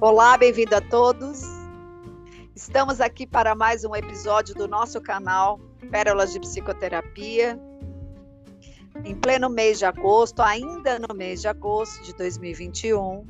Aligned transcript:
Olá, 0.00 0.36
bem-vindo 0.36 0.74
a 0.74 0.80
todos. 0.80 1.42
Estamos 2.54 3.00
aqui 3.00 3.26
para 3.26 3.54
mais 3.54 3.84
um 3.84 3.94
episódio 3.94 4.54
do 4.54 4.66
nosso 4.66 5.00
canal 5.00 5.60
Pérolas 5.90 6.32
de 6.32 6.40
Psicoterapia. 6.40 7.58
Em 9.04 9.14
pleno 9.14 9.48
mês 9.48 9.78
de 9.78 9.84
agosto, 9.84 10.42
ainda 10.42 10.98
no 10.98 11.14
mês 11.14 11.40
de 11.40 11.48
agosto 11.48 12.02
de 12.02 12.12
2021, 12.16 13.24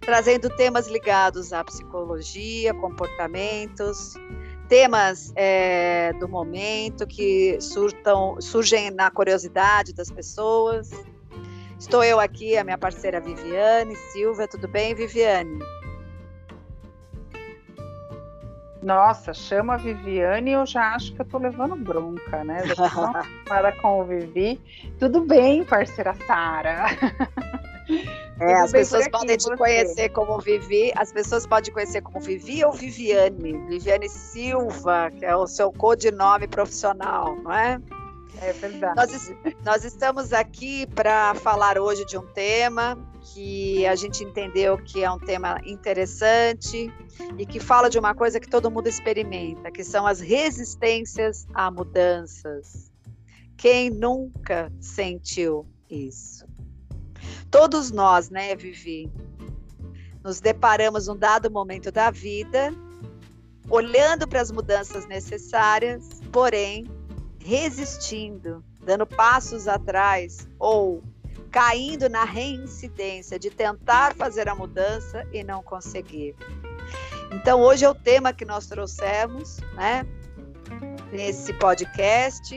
trazendo 0.00 0.48
temas 0.56 0.88
ligados 0.88 1.52
à 1.52 1.62
psicologia, 1.62 2.72
comportamentos, 2.74 4.14
temas 4.68 5.32
é, 5.36 6.14
do 6.14 6.26
momento 6.26 7.06
que 7.06 7.60
surtam, 7.60 8.40
surgem 8.40 8.90
na 8.90 9.10
curiosidade 9.10 9.92
das 9.92 10.10
pessoas. 10.10 10.90
Estou 11.78 12.02
eu 12.02 12.18
aqui, 12.18 12.56
a 12.56 12.64
minha 12.64 12.78
parceira 12.78 13.20
Viviane 13.20 13.94
Silva. 14.12 14.48
Tudo 14.48 14.66
bem, 14.66 14.94
Viviane? 14.94 15.75
Nossa, 18.86 19.34
chama 19.34 19.74
a 19.74 19.76
Viviane 19.76 20.52
eu 20.52 20.64
já 20.64 20.94
acho 20.94 21.12
que 21.12 21.20
eu 21.20 21.24
tô 21.24 21.38
levando 21.38 21.74
bronca, 21.74 22.44
né? 22.44 22.62
para 23.44 23.72
com 23.72 24.00
o 24.00 24.04
Vivi. 24.04 24.60
Tudo 24.96 25.22
bem, 25.22 25.64
parceira 25.64 26.14
Sara. 26.24 26.86
É, 28.38 28.52
as 28.52 28.72
pessoas 28.72 29.08
podem 29.08 29.36
te 29.36 29.56
conhecer 29.56 30.08
como 30.10 30.38
Vivi, 30.40 30.92
as 30.96 31.10
pessoas 31.10 31.46
podem 31.46 31.72
conhecer 31.72 32.02
como 32.02 32.20
Vivi 32.20 32.62
ou 32.64 32.72
Viviane. 32.72 33.56
Viviane 33.68 34.08
Silva, 34.08 35.10
que 35.16 35.24
é 35.24 35.34
o 35.34 35.46
seu 35.46 35.72
codinome 35.72 36.48
profissional, 36.48 37.36
não 37.36 37.52
é? 37.52 37.80
É 38.40 38.52
verdade. 38.52 38.94
Nós, 38.96 39.32
nós 39.64 39.84
estamos 39.84 40.32
aqui 40.32 40.86
para 40.86 41.34
falar 41.36 41.78
hoje 41.78 42.04
de 42.04 42.18
um 42.18 42.26
tema 42.26 42.96
que 43.22 43.86
a 43.86 43.94
gente 43.96 44.22
entendeu 44.22 44.78
que 44.78 45.02
é 45.02 45.10
um 45.10 45.18
tema 45.18 45.60
interessante 45.64 46.92
e 47.38 47.46
que 47.46 47.58
fala 47.58 47.88
de 47.88 47.98
uma 47.98 48.14
coisa 48.14 48.38
que 48.38 48.48
todo 48.48 48.70
mundo 48.70 48.88
experimenta, 48.88 49.70
que 49.70 49.82
são 49.82 50.06
as 50.06 50.20
resistências 50.20 51.46
a 51.54 51.70
mudanças. 51.70 52.92
Quem 53.56 53.90
nunca 53.90 54.70
sentiu 54.80 55.66
isso? 55.90 56.46
Todos 57.50 57.90
nós, 57.90 58.28
né, 58.30 58.54
Vivi, 58.54 59.10
nos 60.22 60.40
deparamos 60.40 61.06
num 61.06 61.16
dado 61.16 61.50
momento 61.50 61.90
da 61.90 62.10
vida, 62.10 62.72
olhando 63.68 64.28
para 64.28 64.40
as 64.40 64.50
mudanças 64.50 65.06
necessárias, 65.06 66.20
porém 66.30 66.84
resistindo, 67.46 68.64
dando 68.82 69.06
passos 69.06 69.68
atrás 69.68 70.48
ou 70.58 71.00
caindo 71.48 72.08
na 72.08 72.24
reincidência 72.24 73.38
de 73.38 73.50
tentar 73.50 74.16
fazer 74.16 74.48
a 74.48 74.54
mudança 74.54 75.24
e 75.32 75.44
não 75.44 75.62
conseguir. 75.62 76.34
Então, 77.30 77.60
hoje 77.60 77.84
é 77.84 77.88
o 77.88 77.94
tema 77.94 78.32
que 78.32 78.44
nós 78.44 78.66
trouxemos, 78.66 79.58
né, 79.74 80.04
nesse 81.12 81.52
podcast, 81.54 82.56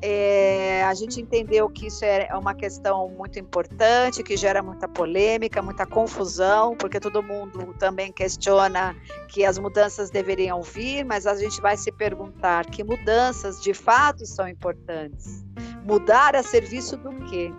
é, 0.00 0.84
a 0.84 0.94
gente 0.94 1.20
entendeu 1.20 1.68
que 1.68 1.88
isso 1.88 2.04
é 2.04 2.28
uma 2.36 2.54
questão 2.54 3.08
muito 3.08 3.38
importante, 3.38 4.22
que 4.22 4.36
gera 4.36 4.62
muita 4.62 4.86
polêmica, 4.86 5.60
muita 5.60 5.84
confusão, 5.84 6.76
porque 6.76 7.00
todo 7.00 7.22
mundo 7.22 7.74
também 7.78 8.12
questiona 8.12 8.94
que 9.28 9.44
as 9.44 9.58
mudanças 9.58 10.08
deveriam 10.08 10.62
vir, 10.62 11.04
mas 11.04 11.26
a 11.26 11.34
gente 11.34 11.60
vai 11.60 11.76
se 11.76 11.90
perguntar 11.90 12.66
que 12.66 12.84
mudanças 12.84 13.60
de 13.60 13.74
fato 13.74 14.24
são 14.24 14.46
importantes. 14.46 15.44
Mudar 15.84 16.36
a 16.36 16.42
serviço 16.42 16.96
do 16.96 17.10
quê? 17.26 17.52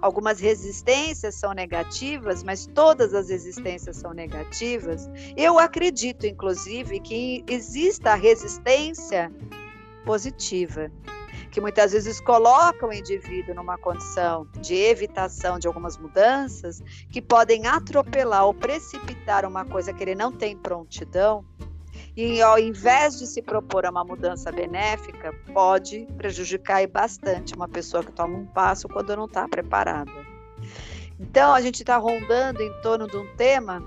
Algumas 0.00 0.40
resistências 0.40 1.36
são 1.36 1.52
negativas, 1.52 2.42
mas 2.42 2.66
todas 2.66 3.14
as 3.14 3.28
resistências 3.28 3.96
são 3.96 4.12
negativas. 4.12 5.08
Eu 5.36 5.58
acredito, 5.58 6.26
inclusive, 6.26 6.98
que 7.00 7.44
exista 7.46 8.14
resistência 8.14 9.30
positiva 10.04 10.90
que 11.54 11.60
muitas 11.60 11.92
vezes 11.92 12.20
colocam 12.20 12.88
o 12.88 12.92
indivíduo 12.92 13.54
numa 13.54 13.78
condição 13.78 14.44
de 14.60 14.74
evitação 14.74 15.56
de 15.56 15.68
algumas 15.68 15.96
mudanças 15.96 16.82
que 17.08 17.22
podem 17.22 17.68
atropelar 17.68 18.44
ou 18.44 18.52
precipitar 18.52 19.46
uma 19.46 19.64
coisa 19.64 19.92
que 19.92 20.02
ele 20.02 20.16
não 20.16 20.32
tem 20.32 20.56
prontidão. 20.56 21.44
E 22.16 22.42
ao 22.42 22.58
invés 22.58 23.20
de 23.20 23.28
se 23.28 23.40
propor 23.40 23.86
a 23.86 23.90
uma 23.90 24.02
mudança 24.02 24.50
benéfica, 24.50 25.32
pode 25.52 26.08
prejudicar 26.16 26.84
bastante 26.88 27.54
uma 27.54 27.68
pessoa 27.68 28.02
que 28.02 28.10
toma 28.10 28.36
um 28.36 28.46
passo 28.46 28.88
quando 28.88 29.14
não 29.14 29.26
está 29.26 29.46
preparada. 29.46 30.10
Então, 31.20 31.54
a 31.54 31.60
gente 31.60 31.82
está 31.82 31.96
rondando 31.98 32.60
em 32.60 32.72
torno 32.82 33.06
de 33.06 33.16
um 33.16 33.32
tema 33.36 33.80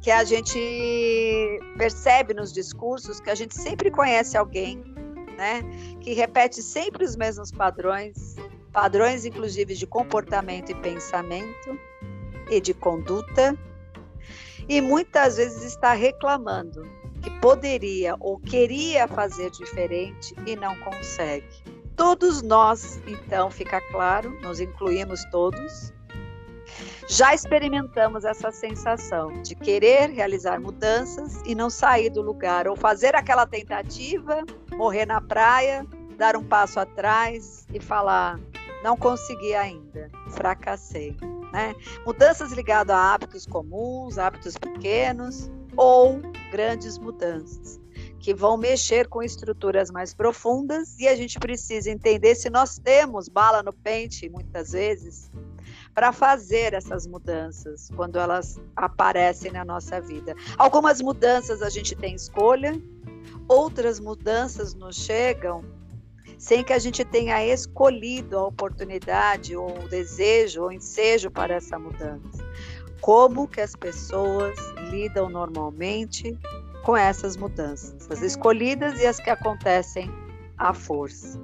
que 0.00 0.12
a 0.12 0.22
gente 0.22 0.60
percebe 1.76 2.34
nos 2.34 2.52
discursos 2.52 3.18
que 3.18 3.30
a 3.30 3.34
gente 3.34 3.56
sempre 3.56 3.90
conhece 3.90 4.36
alguém 4.36 4.93
né? 5.34 5.62
Que 6.00 6.12
repete 6.12 6.62
sempre 6.62 7.04
os 7.04 7.16
mesmos 7.16 7.50
padrões, 7.50 8.36
padrões 8.72 9.24
inclusive 9.24 9.74
de 9.74 9.86
comportamento 9.86 10.70
e 10.70 10.74
pensamento 10.74 11.78
e 12.50 12.60
de 12.60 12.74
conduta, 12.74 13.56
e 14.68 14.80
muitas 14.80 15.36
vezes 15.36 15.62
está 15.62 15.92
reclamando 15.92 16.82
que 17.22 17.30
poderia 17.40 18.16
ou 18.20 18.38
queria 18.38 19.08
fazer 19.08 19.50
diferente 19.50 20.34
e 20.46 20.54
não 20.56 20.78
consegue. 20.80 21.46
Todos 21.96 22.42
nós, 22.42 23.00
então, 23.06 23.50
fica 23.50 23.80
claro, 23.90 24.30
nos 24.42 24.60
incluímos 24.60 25.24
todos, 25.30 25.93
já 27.08 27.34
experimentamos 27.34 28.24
essa 28.24 28.50
sensação 28.50 29.42
de 29.42 29.54
querer 29.54 30.10
realizar 30.10 30.60
mudanças 30.60 31.40
e 31.44 31.54
não 31.54 31.70
sair 31.70 32.10
do 32.10 32.22
lugar, 32.22 32.66
ou 32.66 32.76
fazer 32.76 33.14
aquela 33.14 33.46
tentativa, 33.46 34.42
morrer 34.72 35.06
na 35.06 35.20
praia, 35.20 35.86
dar 36.16 36.36
um 36.36 36.44
passo 36.44 36.80
atrás 36.80 37.66
e 37.72 37.80
falar: 37.80 38.38
não 38.82 38.96
consegui 38.96 39.54
ainda, 39.54 40.10
fracassei. 40.30 41.16
Né? 41.52 41.74
Mudanças 42.04 42.52
ligadas 42.52 42.94
a 42.94 43.14
hábitos 43.14 43.46
comuns, 43.46 44.18
hábitos 44.18 44.56
pequenos 44.56 45.50
ou 45.76 46.20
grandes 46.50 46.98
mudanças 46.98 47.80
que 48.24 48.32
vão 48.32 48.56
mexer 48.56 49.06
com 49.06 49.22
estruturas 49.22 49.90
mais 49.90 50.14
profundas 50.14 50.98
e 50.98 51.06
a 51.06 51.14
gente 51.14 51.38
precisa 51.38 51.90
entender 51.90 52.34
se 52.34 52.48
nós 52.48 52.78
temos 52.78 53.28
bala 53.28 53.62
no 53.62 53.70
pente, 53.70 54.30
muitas 54.30 54.72
vezes, 54.72 55.30
para 55.94 56.12
fazer 56.12 56.74
essas 56.74 57.06
mudanças 57.06 57.88
quando 57.94 58.18
elas 58.18 58.58
aparecem 58.74 59.52
na 59.52 59.64
nossa 59.64 60.00
vida. 60.00 60.34
Algumas 60.58 61.00
mudanças 61.00 61.62
a 61.62 61.70
gente 61.70 61.94
tem 61.94 62.14
escolha, 62.14 62.80
outras 63.48 64.00
mudanças 64.00 64.74
nos 64.74 64.96
chegam 64.96 65.64
sem 66.36 66.64
que 66.64 66.72
a 66.72 66.78
gente 66.78 67.04
tenha 67.04 67.46
escolhido 67.46 68.36
a 68.36 68.46
oportunidade 68.46 69.56
ou 69.56 69.70
o 69.70 69.88
desejo 69.88 70.64
ou 70.64 70.72
ensejo 70.72 71.30
para 71.30 71.54
essa 71.54 71.78
mudança. 71.78 72.44
Como 73.00 73.46
que 73.46 73.60
as 73.60 73.76
pessoas 73.76 74.58
lidam 74.90 75.28
normalmente 75.28 76.38
com 76.82 76.96
essas 76.96 77.36
mudanças, 77.36 78.10
as 78.10 78.20
escolhidas 78.20 79.00
e 79.00 79.06
as 79.06 79.18
que 79.18 79.30
acontecem 79.30 80.10
à 80.58 80.74
força. 80.74 81.40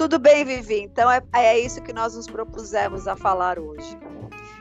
Tudo 0.00 0.18
bem, 0.18 0.46
Vivi. 0.46 0.80
Então 0.80 1.10
é, 1.10 1.22
é 1.34 1.58
isso 1.58 1.82
que 1.82 1.92
nós 1.92 2.16
nos 2.16 2.26
propusemos 2.26 3.06
a 3.06 3.14
falar 3.14 3.58
hoje. 3.58 3.98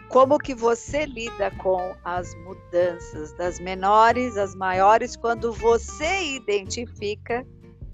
Como 0.09 0.37
que 0.37 0.53
você 0.53 1.05
lida 1.05 1.49
com 1.51 1.95
as 2.03 2.35
mudanças, 2.43 3.31
das 3.37 3.57
menores 3.57 4.35
às 4.35 4.53
maiores, 4.53 5.15
quando 5.15 5.53
você 5.53 6.35
identifica 6.35 7.47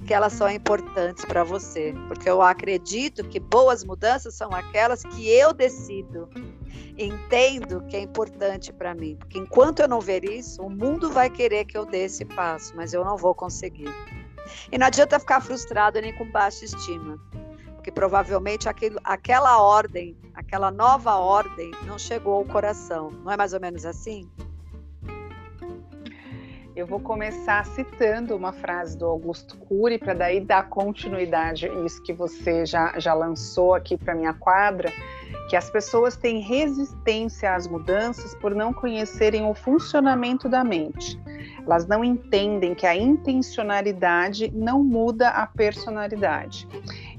que 0.07 0.11
elas 0.11 0.33
são 0.33 0.49
importantes 0.49 1.23
para 1.23 1.43
você? 1.43 1.93
Porque 2.07 2.27
eu 2.27 2.41
acredito 2.41 3.23
que 3.23 3.39
boas 3.39 3.83
mudanças 3.83 4.33
são 4.33 4.49
aquelas 4.51 5.03
que 5.03 5.29
eu 5.29 5.53
decido, 5.53 6.27
entendo 6.97 7.85
que 7.85 7.95
é 7.95 7.99
importante 7.99 8.73
para 8.73 8.95
mim. 8.95 9.17
Porque 9.17 9.37
enquanto 9.37 9.81
eu 9.81 9.87
não 9.87 10.01
ver 10.01 10.23
isso, 10.23 10.63
o 10.63 10.69
mundo 10.69 11.11
vai 11.11 11.29
querer 11.29 11.65
que 11.65 11.77
eu 11.77 11.85
dê 11.85 12.05
esse 12.05 12.25
passo, 12.25 12.75
mas 12.75 12.91
eu 12.91 13.05
não 13.05 13.15
vou 13.15 13.35
conseguir. 13.35 13.93
E 14.71 14.77
não 14.77 14.87
adianta 14.87 15.19
ficar 15.19 15.41
frustrado 15.41 15.99
nem 16.01 16.13
com 16.13 16.29
baixa 16.29 16.65
estima, 16.65 17.19
porque 17.85 17.91
provavelmente 17.91 18.67
aquilo, 18.67 18.99
aquela 19.03 19.61
ordem, 19.61 20.17
aquela 20.33 20.71
nova 20.71 21.17
ordem 21.17 21.69
não 21.85 21.99
chegou 21.99 22.33
ao 22.33 22.43
coração. 22.43 23.11
Não 23.23 23.31
é 23.31 23.37
mais 23.37 23.53
ou 23.53 23.59
menos 23.59 23.85
assim? 23.85 24.27
Eu 26.75 26.87
vou 26.87 26.99
começar 26.99 27.63
citando 27.63 28.35
uma 28.35 28.51
frase 28.51 28.97
do 28.97 29.05
Augusto 29.05 29.55
Cury 29.57 29.99
para 29.99 30.15
daí 30.15 30.41
dar 30.41 30.67
continuidade 30.67 31.67
isso 31.85 32.01
que 32.01 32.11
você 32.11 32.65
já, 32.65 32.97
já 32.97 33.13
lançou 33.13 33.75
aqui 33.75 33.95
para 33.95 34.15
minha 34.15 34.33
quadra, 34.33 34.91
que 35.47 35.55
as 35.55 35.69
pessoas 35.69 36.17
têm 36.17 36.39
resistência 36.39 37.53
às 37.53 37.67
mudanças 37.67 38.33
por 38.33 38.55
não 38.55 38.73
conhecerem 38.73 39.45
o 39.45 39.53
funcionamento 39.53 40.49
da 40.49 40.63
mente. 40.63 41.21
Elas 41.63 41.85
não 41.85 42.03
entendem 42.03 42.73
que 42.73 42.87
a 42.87 42.95
intencionalidade 42.95 44.51
não 44.51 44.83
muda 44.83 45.29
a 45.29 45.45
personalidade. 45.45 46.67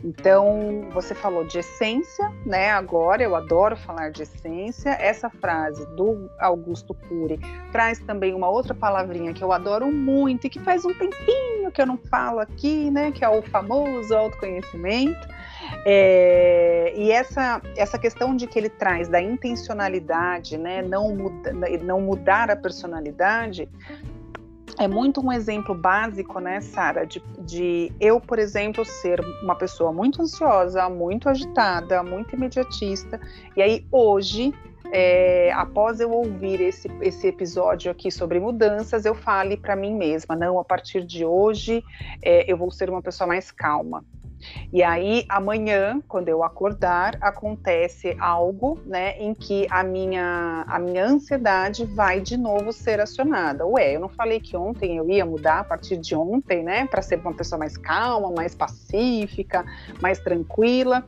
Então, 0.04 0.88
você 0.92 1.14
falou 1.14 1.44
de 1.44 1.58
essência, 1.58 2.30
né? 2.44 2.70
Agora 2.70 3.22
eu 3.22 3.34
adoro 3.34 3.76
falar 3.76 4.10
de 4.10 4.22
essência. 4.22 4.90
Essa 4.90 5.30
frase 5.30 5.86
do 5.96 6.30
Augusto 6.38 6.94
Cury 6.94 7.38
traz 7.72 7.98
também 8.00 8.34
uma 8.34 8.48
outra 8.48 8.74
palavrinha 8.74 9.32
que 9.32 9.42
eu 9.42 9.52
adoro 9.52 9.90
muito 9.90 10.46
e 10.46 10.50
que 10.50 10.60
faz 10.60 10.84
um 10.84 10.92
tempinho 10.94 11.70
que 11.72 11.80
eu 11.80 11.86
não 11.86 11.96
falo 11.96 12.40
aqui, 12.40 12.90
né? 12.90 13.10
Que 13.12 13.24
é 13.24 13.28
o 13.28 13.42
famoso 13.42 14.14
autoconhecimento. 14.14 15.28
É, 15.84 16.92
e 16.96 17.10
essa, 17.10 17.60
essa 17.76 17.98
questão 17.98 18.36
de 18.36 18.46
que 18.46 18.58
ele 18.58 18.68
traz 18.68 19.08
da 19.08 19.20
intencionalidade, 19.20 20.56
né? 20.56 20.82
Não, 20.82 21.14
muda, 21.14 21.52
não 21.82 22.00
mudar 22.00 22.50
a 22.50 22.56
personalidade, 22.56 23.68
é 24.78 24.86
muito 24.86 25.20
um 25.20 25.32
exemplo 25.32 25.74
básico, 25.74 26.38
né, 26.38 26.60
Sara, 26.60 27.06
de, 27.06 27.22
de, 27.38 27.92
eu, 28.00 28.20
por 28.20 28.38
exemplo, 28.38 28.84
ser 28.84 29.20
uma 29.42 29.54
pessoa 29.54 29.92
muito 29.92 30.22
ansiosa, 30.22 30.88
muito 30.88 31.28
agitada, 31.28 32.02
muito 32.02 32.34
imediatista, 32.34 33.20
e 33.56 33.62
aí 33.62 33.86
hoje, 33.90 34.52
é, 34.92 35.52
após 35.52 36.00
eu 36.00 36.10
ouvir 36.10 36.60
esse, 36.60 36.88
esse 37.00 37.26
episódio 37.26 37.90
aqui 37.90 38.10
sobre 38.10 38.38
mudanças, 38.38 39.04
eu 39.04 39.14
fale 39.14 39.56
para 39.56 39.74
mim 39.74 39.94
mesma, 39.94 40.36
não, 40.36 40.58
a 40.58 40.64
partir 40.64 41.04
de 41.04 41.24
hoje 41.24 41.82
é, 42.22 42.50
eu 42.50 42.56
vou 42.56 42.70
ser 42.70 42.90
uma 42.90 43.02
pessoa 43.02 43.26
mais 43.26 43.50
calma. 43.50 44.04
E 44.72 44.82
aí, 44.82 45.24
amanhã, 45.28 46.02
quando 46.08 46.28
eu 46.28 46.42
acordar, 46.42 47.16
acontece 47.20 48.16
algo, 48.18 48.78
né, 48.84 49.16
em 49.18 49.34
que 49.34 49.66
a 49.70 49.82
minha, 49.82 50.64
a 50.66 50.78
minha 50.78 51.04
ansiedade 51.04 51.84
vai 51.84 52.20
de 52.20 52.36
novo 52.36 52.72
ser 52.72 53.00
acionada. 53.00 53.66
Ué, 53.66 53.94
eu 53.94 54.00
não 54.00 54.08
falei 54.08 54.40
que 54.40 54.56
ontem 54.56 54.96
eu 54.96 55.08
ia 55.08 55.24
mudar 55.24 55.60
a 55.60 55.64
partir 55.64 55.96
de 55.96 56.14
ontem, 56.14 56.62
né, 56.62 56.86
para 56.86 57.02
ser 57.02 57.18
uma 57.20 57.34
pessoa 57.34 57.58
mais 57.58 57.76
calma, 57.76 58.30
mais 58.30 58.54
pacífica, 58.54 59.64
mais 60.00 60.18
tranquila 60.18 61.04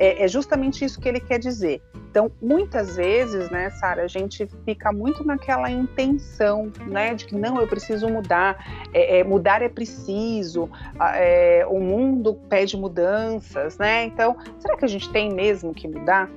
é, 0.00 0.24
é, 0.24 0.28
justamente 0.28 0.82
isso 0.82 0.98
que 0.98 1.06
ele 1.06 1.20
quer 1.20 1.38
dizer. 1.38 1.82
Então, 2.10 2.32
muitas 2.40 2.96
vezes, 2.96 3.50
né, 3.50 3.68
Sara, 3.68 4.02
a 4.02 4.08
gente 4.08 4.48
fica 4.64 4.90
muito 4.90 5.22
naquela 5.22 5.70
intenção, 5.70 6.72
né, 6.86 7.14
de 7.14 7.26
que 7.26 7.36
não, 7.36 7.60
eu 7.60 7.68
preciso 7.68 8.08
mudar, 8.08 8.88
é, 8.94 9.18
é, 9.18 9.24
mudar 9.24 9.60
é 9.60 9.68
preciso, 9.68 10.70
é, 11.14 11.66
o 11.68 11.78
mundo 11.78 12.34
pede 12.48 12.78
mudanças, 12.78 13.76
né? 13.76 14.04
Então, 14.04 14.36
será 14.58 14.74
que 14.74 14.86
a 14.86 14.88
gente 14.88 15.12
tem 15.12 15.30
mesmo 15.32 15.74
que 15.74 15.86
mudar? 15.86 16.30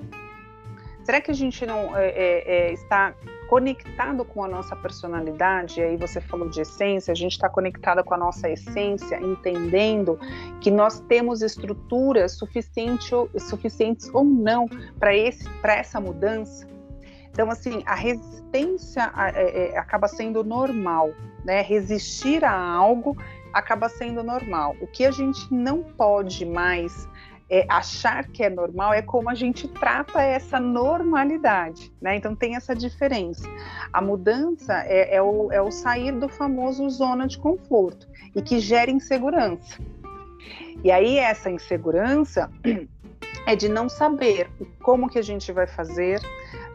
Será 1.05 1.21
que 1.21 1.31
a 1.31 1.33
gente 1.33 1.65
não 1.65 1.97
é, 1.97 2.07
é, 2.09 2.43
é, 2.45 2.73
está 2.73 3.15
conectado 3.49 4.25
com 4.25 4.43
a 4.43 4.47
nossa 4.47 4.75
personalidade? 4.75 5.81
Aí 5.81 5.97
você 5.97 6.19
falou 6.21 6.49
de 6.49 6.61
essência, 6.61 7.11
a 7.11 7.15
gente 7.15 7.33
está 7.33 7.49
conectada 7.49 8.03
com 8.03 8.13
a 8.13 8.17
nossa 8.17 8.49
essência, 8.49 9.19
entendendo 9.21 10.19
que 10.61 10.71
nós 10.71 10.99
temos 11.01 11.41
estruturas 11.41 12.33
suficiente, 12.33 13.11
suficientes 13.37 14.09
ou 14.13 14.23
não 14.23 14.67
para 14.99 15.75
essa 15.75 15.99
mudança. 15.99 16.67
Então, 17.31 17.49
assim, 17.49 17.81
a 17.85 17.95
resistência 17.95 19.11
é, 19.35 19.73
é, 19.73 19.77
acaba 19.77 20.07
sendo 20.07 20.43
normal, 20.43 21.11
né? 21.43 21.61
Resistir 21.61 22.45
a 22.45 22.53
algo 22.53 23.17
acaba 23.51 23.89
sendo 23.89 24.23
normal. 24.23 24.75
O 24.81 24.87
que 24.87 25.05
a 25.05 25.11
gente 25.11 25.51
não 25.53 25.83
pode 25.83 26.45
mais 26.45 27.07
é, 27.49 27.65
achar 27.69 28.27
que 28.27 28.43
é 28.43 28.49
normal 28.49 28.93
é 28.93 29.01
como 29.01 29.29
a 29.29 29.35
gente 29.35 29.67
trata 29.67 30.21
essa 30.21 30.59
normalidade, 30.59 31.91
né? 32.01 32.15
Então 32.15 32.35
tem 32.35 32.55
essa 32.55 32.75
diferença. 32.75 33.47
A 33.91 34.01
mudança 34.01 34.73
é, 34.85 35.15
é, 35.15 35.21
o, 35.21 35.51
é 35.51 35.61
o 35.61 35.71
sair 35.71 36.11
do 36.11 36.29
famoso 36.29 36.89
zona 36.89 37.27
de 37.27 37.37
conforto 37.37 38.07
e 38.35 38.41
que 38.41 38.59
gera 38.59 38.89
insegurança. 38.89 39.79
E 40.83 40.91
aí 40.91 41.17
essa 41.17 41.49
insegurança 41.49 42.49
é 43.45 43.55
de 43.55 43.67
não 43.67 43.89
saber 43.89 44.49
como 44.81 45.09
que 45.09 45.19
a 45.19 45.21
gente 45.21 45.51
vai 45.51 45.67
fazer, 45.67 46.21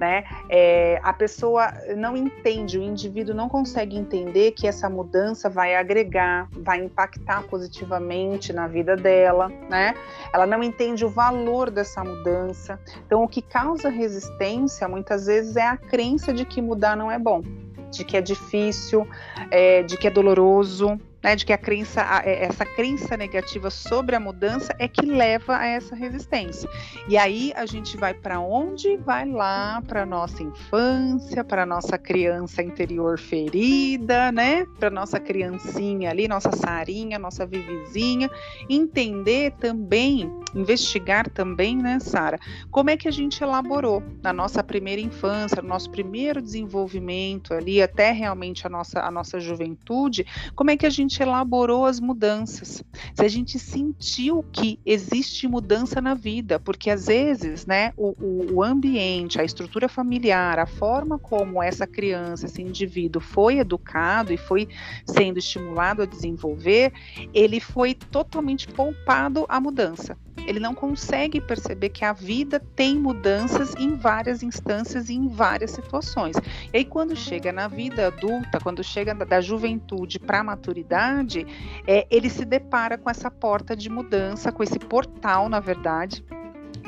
né? 0.00 0.24
É, 0.48 1.00
a 1.02 1.12
pessoa 1.12 1.72
não 1.96 2.16
entende, 2.16 2.78
o 2.78 2.82
indivíduo 2.82 3.34
não 3.34 3.48
consegue 3.48 3.96
entender 3.96 4.52
que 4.52 4.66
essa 4.66 4.88
mudança 4.88 5.48
vai 5.48 5.74
agregar, 5.74 6.48
vai 6.52 6.82
impactar 6.84 7.42
positivamente 7.44 8.52
na 8.52 8.66
vida 8.66 8.96
dela, 8.96 9.48
né? 9.68 9.94
Ela 10.32 10.46
não 10.46 10.62
entende 10.62 11.04
o 11.04 11.08
valor 11.08 11.70
dessa 11.70 12.04
mudança. 12.04 12.78
Então, 13.06 13.22
o 13.22 13.28
que 13.28 13.42
causa 13.42 13.88
resistência 13.88 14.88
muitas 14.88 15.26
vezes 15.26 15.56
é 15.56 15.66
a 15.66 15.76
crença 15.76 16.32
de 16.32 16.44
que 16.44 16.60
mudar 16.60 16.96
não 16.96 17.10
é 17.10 17.18
bom, 17.18 17.42
de 17.90 18.04
que 18.04 18.16
é 18.16 18.20
difícil, 18.20 19.06
é, 19.50 19.82
de 19.82 19.96
que 19.96 20.06
é 20.06 20.10
doloroso, 20.10 20.98
né, 21.28 21.36
de 21.36 21.44
que 21.44 21.52
a 21.52 21.58
crença, 21.58 22.00
é, 22.24 22.46
essa 22.46 22.64
crença 22.64 23.14
negativa 23.14 23.68
sobre 23.68 24.16
a 24.16 24.20
mudança 24.20 24.74
é 24.78 24.88
que 24.88 25.04
leva 25.04 25.58
a 25.58 25.66
essa 25.66 25.94
resistência. 25.94 26.68
E 27.06 27.18
aí 27.18 27.52
a 27.54 27.66
gente 27.66 27.98
vai 27.98 28.14
para 28.14 28.40
onde? 28.40 28.96
Vai 28.96 29.28
lá 29.28 29.82
para 29.86 30.06
nossa 30.06 30.42
infância, 30.42 31.44
para 31.44 31.66
nossa 31.66 31.98
criança 31.98 32.62
interior 32.62 33.18
ferida, 33.18 34.32
né? 34.32 34.64
Para 34.78 34.88
nossa 34.88 35.20
criancinha 35.20 36.10
ali, 36.10 36.26
nossa 36.26 36.50
Sarinha, 36.52 37.18
nossa 37.18 37.44
Vivizinha, 37.44 38.30
entender 38.68 39.52
também, 39.60 40.32
investigar 40.60 41.28
também, 41.30 41.76
né, 41.76 41.98
Sara, 42.00 42.38
como 42.70 42.90
é 42.90 42.96
que 42.96 43.08
a 43.08 43.10
gente 43.10 43.42
elaborou 43.42 44.02
na 44.22 44.32
nossa 44.32 44.62
primeira 44.62 45.00
infância, 45.00 45.62
no 45.62 45.68
nosso 45.68 45.90
primeiro 45.90 46.42
desenvolvimento 46.42 47.54
ali 47.54 47.80
até 47.80 48.10
realmente 48.12 48.66
a 48.66 48.70
nossa 48.70 49.00
a 49.00 49.10
nossa 49.10 49.38
juventude, 49.38 50.26
como 50.54 50.70
é 50.70 50.76
que 50.76 50.86
a 50.86 50.90
gente 50.90 51.22
elaborou 51.22 51.84
as 51.84 52.00
mudanças, 52.00 52.82
se 53.14 53.24
a 53.24 53.28
gente 53.28 53.58
sentiu 53.58 54.44
que 54.52 54.78
existe 54.84 55.46
mudança 55.46 56.00
na 56.00 56.14
vida, 56.14 56.58
porque 56.58 56.90
às 56.90 57.06
vezes, 57.06 57.66
né, 57.66 57.92
o, 57.96 58.14
o 58.52 58.62
ambiente, 58.62 59.40
a 59.40 59.44
estrutura 59.44 59.88
familiar, 59.88 60.58
a 60.58 60.66
forma 60.66 61.18
como 61.18 61.62
essa 61.62 61.86
criança, 61.86 62.46
esse 62.46 62.62
indivíduo 62.62 63.20
foi 63.20 63.58
educado 63.58 64.32
e 64.32 64.36
foi 64.36 64.68
sendo 65.06 65.38
estimulado 65.38 66.02
a 66.02 66.06
desenvolver, 66.06 66.92
ele 67.32 67.60
foi 67.60 67.94
totalmente 67.94 68.66
poupado 68.68 69.46
à 69.48 69.60
mudança 69.60 70.16
ele 70.46 70.60
não 70.60 70.74
consegue 70.74 71.40
perceber 71.40 71.88
que 71.90 72.04
a 72.04 72.12
vida 72.12 72.60
tem 72.74 72.98
mudanças 72.98 73.74
em 73.76 73.94
várias 73.96 74.42
instâncias 74.42 75.08
e 75.08 75.14
em 75.14 75.28
várias 75.28 75.70
situações. 75.70 76.36
E 76.72 76.78
aí, 76.78 76.84
quando 76.84 77.16
chega 77.16 77.52
na 77.52 77.68
vida 77.68 78.06
adulta, 78.06 78.58
quando 78.60 78.82
chega 78.82 79.14
da 79.14 79.40
juventude 79.40 80.18
para 80.18 80.40
a 80.40 80.44
maturidade, 80.44 81.46
é, 81.86 82.06
ele 82.10 82.30
se 82.30 82.44
depara 82.44 82.96
com 82.96 83.10
essa 83.10 83.30
porta 83.30 83.76
de 83.76 83.88
mudança, 83.88 84.52
com 84.52 84.62
esse 84.62 84.78
portal, 84.78 85.48
na 85.48 85.60
verdade, 85.60 86.24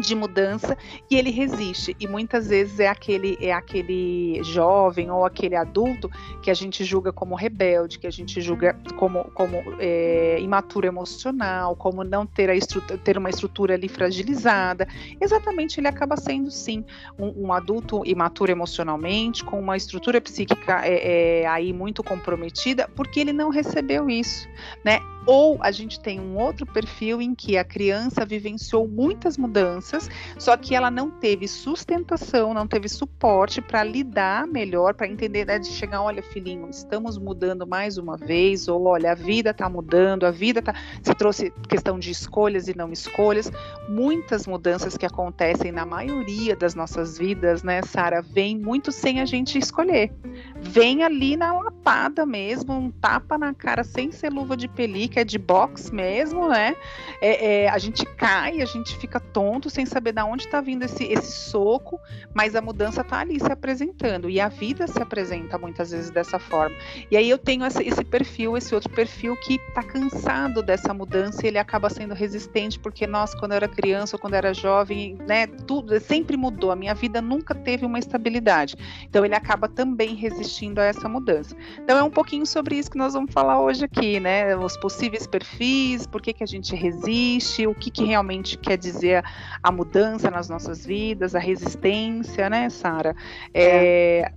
de 0.00 0.14
mudança 0.14 0.76
e 1.10 1.16
ele 1.16 1.30
resiste. 1.30 1.96
E 1.98 2.06
muitas 2.06 2.48
vezes 2.48 2.80
é 2.80 2.88
aquele 2.88 3.36
é 3.40 3.52
aquele 3.52 4.42
jovem 4.42 5.10
ou 5.10 5.24
aquele 5.24 5.56
adulto 5.56 6.10
que 6.42 6.50
a 6.50 6.54
gente 6.54 6.84
julga 6.84 7.12
como 7.12 7.34
rebelde 7.34 7.98
que 7.98 8.06
a 8.06 8.10
gente 8.10 8.40
julga 8.40 8.76
como 8.96 9.24
como 9.32 9.56
é, 9.78 10.38
imaturo 10.40 10.86
emocional 10.86 11.76
como 11.76 12.02
não 12.02 12.26
ter 12.26 12.50
a 12.50 12.54
ter 12.98 13.18
uma 13.18 13.30
estrutura 13.30 13.74
ali 13.74 13.88
fragilizada. 13.88 14.86
Exatamente 15.20 15.80
ele 15.80 15.88
acaba 15.88 16.16
sendo 16.16 16.50
sim 16.50 16.84
um, 17.18 17.46
um 17.46 17.52
adulto 17.52 18.02
imaturo 18.04 18.50
emocionalmente 18.50 19.44
com 19.44 19.60
uma 19.60 19.76
estrutura 19.76 20.20
psíquica 20.20 20.84
é, 20.84 21.42
é, 21.42 21.46
aí 21.46 21.72
muito 21.72 22.02
comprometida 22.02 22.88
porque 22.94 23.20
ele 23.20 23.32
não 23.32 23.50
recebeu 23.50 24.08
isso 24.08 24.48
né? 24.84 25.00
Ou 25.26 25.58
a 25.60 25.70
gente 25.70 26.00
tem 26.00 26.18
um 26.18 26.36
outro 26.38 26.66
perfil 26.66 27.20
em 27.20 27.34
que 27.34 27.56
a 27.56 27.64
criança 27.64 28.24
vivenciou 28.24 28.88
muitas 28.88 29.36
mudanças, 29.36 29.89
só 30.38 30.56
que 30.56 30.74
ela 30.74 30.90
não 30.90 31.10
teve 31.10 31.46
sustentação, 31.46 32.52
não 32.52 32.66
teve 32.66 32.88
suporte 32.88 33.60
para 33.60 33.82
lidar 33.82 34.46
melhor, 34.46 34.94
para 34.94 35.06
entender, 35.06 35.46
né, 35.46 35.58
de 35.58 35.68
chegar, 35.68 36.02
olha, 36.02 36.22
filhinho, 36.22 36.68
estamos 36.68 37.16
mudando 37.16 37.66
mais 37.66 37.98
uma 37.98 38.16
vez, 38.16 38.68
ou 38.68 38.86
olha, 38.86 39.12
a 39.12 39.14
vida 39.14 39.50
está 39.50 39.68
mudando, 39.68 40.24
a 40.24 40.30
vida 40.30 40.60
está. 40.60 40.74
Você 41.02 41.14
trouxe 41.14 41.52
questão 41.68 41.98
de 41.98 42.10
escolhas 42.10 42.68
e 42.68 42.76
não 42.76 42.92
escolhas. 42.92 43.50
Muitas 43.88 44.46
mudanças 44.46 44.96
que 44.96 45.06
acontecem 45.06 45.72
na 45.72 45.86
maioria 45.86 46.56
das 46.56 46.74
nossas 46.74 47.18
vidas, 47.18 47.62
né, 47.62 47.82
Sara, 47.82 48.20
vem 48.20 48.58
muito 48.58 48.92
sem 48.92 49.20
a 49.20 49.24
gente 49.24 49.58
escolher. 49.58 50.12
Vem 50.60 51.02
ali 51.02 51.36
na 51.36 51.52
lapada 51.52 52.26
mesmo, 52.26 52.72
um 52.72 52.90
tapa 52.90 53.38
na 53.38 53.54
cara 53.54 53.84
sem 53.84 54.10
ser 54.12 54.32
luva 54.32 54.56
de 54.56 54.68
pelica 54.68 55.20
é 55.20 55.24
de 55.24 55.38
box 55.38 55.90
mesmo, 55.90 56.48
né? 56.48 56.76
É, 57.20 57.64
é, 57.64 57.68
a 57.68 57.78
gente 57.78 58.04
cai, 58.04 58.60
a 58.60 58.64
gente 58.64 58.96
fica 58.96 59.20
tonto 59.20 59.69
sem 59.70 59.86
saber 59.86 60.12
de 60.12 60.22
onde 60.22 60.44
está 60.44 60.60
vindo 60.60 60.84
esse, 60.84 61.04
esse 61.04 61.32
soco, 61.32 61.98
mas 62.34 62.54
a 62.54 62.60
mudança 62.60 63.00
está 63.00 63.20
ali 63.20 63.38
se 63.40 63.50
apresentando 63.50 64.28
e 64.28 64.40
a 64.40 64.48
vida 64.48 64.86
se 64.86 65.00
apresenta 65.00 65.56
muitas 65.56 65.90
vezes 65.90 66.10
dessa 66.10 66.38
forma. 66.38 66.76
E 67.10 67.16
aí 67.16 67.28
eu 67.28 67.38
tenho 67.38 67.64
essa, 67.64 67.82
esse 67.82 68.04
perfil, 68.04 68.56
esse 68.56 68.74
outro 68.74 68.90
perfil 68.90 69.36
que 69.36 69.54
está 69.54 69.82
cansado 69.82 70.62
dessa 70.62 70.92
mudança 70.92 71.44
e 71.44 71.48
ele 71.48 71.58
acaba 71.58 71.88
sendo 71.88 72.14
resistente 72.14 72.78
porque 72.78 73.06
nossa, 73.06 73.36
quando 73.38 73.52
eu 73.52 73.56
era 73.56 73.68
criança 73.68 74.16
ou 74.16 74.20
quando 74.20 74.34
eu 74.34 74.38
era 74.38 74.54
jovem, 74.54 75.16
né? 75.26 75.46
Tudo 75.46 75.98
sempre 76.00 76.36
mudou. 76.36 76.70
A 76.70 76.76
minha 76.76 76.94
vida 76.94 77.20
nunca 77.22 77.54
teve 77.54 77.84
uma 77.86 77.98
estabilidade. 77.98 78.76
Então 79.04 79.24
ele 79.24 79.34
acaba 79.34 79.68
também 79.68 80.14
resistindo 80.14 80.78
a 80.78 80.84
essa 80.84 81.08
mudança. 81.08 81.56
Então 81.82 81.98
é 81.98 82.02
um 82.02 82.10
pouquinho 82.10 82.46
sobre 82.46 82.76
isso 82.76 82.90
que 82.90 82.98
nós 82.98 83.14
vamos 83.14 83.32
falar 83.32 83.60
hoje 83.60 83.84
aqui, 83.84 84.20
né? 84.20 84.56
Os 84.56 84.76
possíveis 84.76 85.26
perfis, 85.26 86.06
por 86.06 86.20
que, 86.20 86.32
que 86.32 86.42
a 86.42 86.46
gente 86.46 86.74
resiste, 86.74 87.66
o 87.66 87.74
que, 87.74 87.90
que 87.90 88.04
realmente 88.04 88.56
quer 88.56 88.76
dizer 88.76 89.24
a 89.62 89.70
mudança 89.70 90.30
nas 90.30 90.48
nossas 90.48 90.84
vidas, 90.84 91.34
a 91.34 91.38
resistência, 91.38 92.48
né, 92.48 92.68
Sara? 92.70 93.14
É... 93.52 94.20
é... 94.20 94.32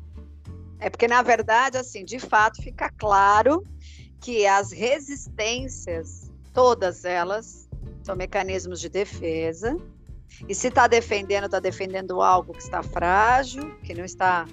é 0.80 0.90
porque, 0.90 1.08
na 1.08 1.22
verdade, 1.22 1.78
assim, 1.78 2.04
de 2.04 2.20
fato, 2.20 2.62
fica 2.62 2.90
claro 2.98 3.64
que 4.20 4.46
as 4.46 4.72
resistências, 4.72 6.32
todas 6.54 7.04
elas, 7.06 7.68
são 8.04 8.16
mecanismos 8.16 8.80
de 8.80 8.90
defesa. 8.90 9.78
E 10.48 10.56
se 10.56 10.68
está 10.68 10.88
defendendo, 10.88 11.46
está 11.46 11.60
defendendo 11.60 12.22
algo 12.22 12.54
que 12.54 12.62
está 12.62 12.82
frágil, 12.82 13.76
que 13.84 13.94
não 13.94 14.04
está 14.04 14.46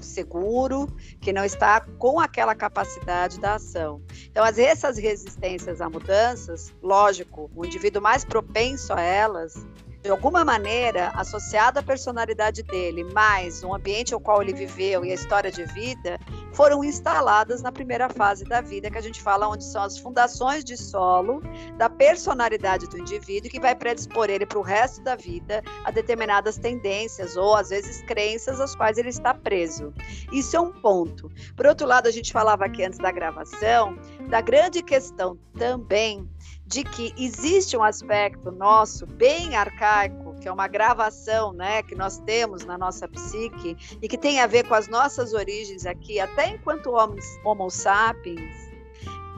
seguro, 0.00 0.86
que 1.20 1.32
não 1.32 1.44
está 1.44 1.80
com 1.80 2.18
aquela 2.20 2.54
capacidade 2.54 3.38
da 3.40 3.54
ação. 3.54 4.02
Então, 4.30 4.44
as, 4.44 4.58
essas 4.58 4.98
resistências 4.98 5.80
a 5.80 5.88
mudanças, 5.88 6.74
lógico, 6.82 7.50
o 7.54 7.64
indivíduo 7.64 8.02
mais 8.02 8.24
propenso 8.24 8.92
a 8.92 9.00
elas 9.00 9.66
de 10.06 10.12
alguma 10.12 10.44
maneira, 10.44 11.10
associado 11.16 11.80
à 11.80 11.82
personalidade 11.82 12.62
dele, 12.62 13.02
mais 13.02 13.64
o 13.64 13.74
ambiente 13.74 14.14
ao 14.14 14.20
qual 14.20 14.40
ele 14.40 14.54
viveu 14.54 15.04
e 15.04 15.10
a 15.10 15.14
história 15.14 15.50
de 15.50 15.64
vida, 15.64 16.16
foram 16.52 16.84
instaladas 16.84 17.60
na 17.60 17.72
primeira 17.72 18.08
fase 18.08 18.44
da 18.44 18.60
vida, 18.60 18.88
que 18.88 18.98
a 18.98 19.00
gente 19.00 19.20
fala 19.20 19.48
onde 19.48 19.64
são 19.64 19.82
as 19.82 19.98
fundações 19.98 20.62
de 20.62 20.76
solo 20.76 21.42
da 21.76 21.90
personalidade 21.90 22.86
do 22.86 22.96
indivíduo, 22.96 23.50
que 23.50 23.58
vai 23.58 23.74
predispor 23.74 24.30
ele 24.30 24.46
para 24.46 24.60
o 24.60 24.62
resto 24.62 25.02
da 25.02 25.16
vida 25.16 25.60
a 25.84 25.90
determinadas 25.90 26.56
tendências 26.56 27.36
ou, 27.36 27.56
às 27.56 27.70
vezes, 27.70 28.00
crenças 28.02 28.60
às 28.60 28.76
quais 28.76 28.98
ele 28.98 29.08
está 29.08 29.34
preso. 29.34 29.92
Isso 30.30 30.56
é 30.56 30.60
um 30.60 30.70
ponto. 30.70 31.28
Por 31.56 31.66
outro 31.66 31.84
lado, 31.84 32.06
a 32.06 32.12
gente 32.12 32.32
falava 32.32 32.64
aqui 32.64 32.84
antes 32.84 33.00
da 33.00 33.10
gravação 33.10 33.98
da 34.28 34.40
grande 34.40 34.84
questão 34.84 35.36
também 35.58 36.28
de 36.66 36.82
que 36.82 37.14
existe 37.16 37.76
um 37.76 37.82
aspecto 37.82 38.50
nosso 38.50 39.06
bem 39.06 39.54
arcaico, 39.54 40.34
que 40.40 40.48
é 40.48 40.52
uma 40.52 40.66
gravação, 40.66 41.52
né, 41.52 41.82
que 41.82 41.94
nós 41.94 42.18
temos 42.18 42.64
na 42.64 42.76
nossa 42.76 43.06
psique 43.06 43.76
e 44.02 44.08
que 44.08 44.18
tem 44.18 44.40
a 44.40 44.46
ver 44.46 44.66
com 44.66 44.74
as 44.74 44.88
nossas 44.88 45.32
origens 45.32 45.86
aqui, 45.86 46.18
até 46.18 46.50
enquanto 46.50 46.90
homens, 46.90 47.24
homo 47.44 47.70
sapiens, 47.70 48.66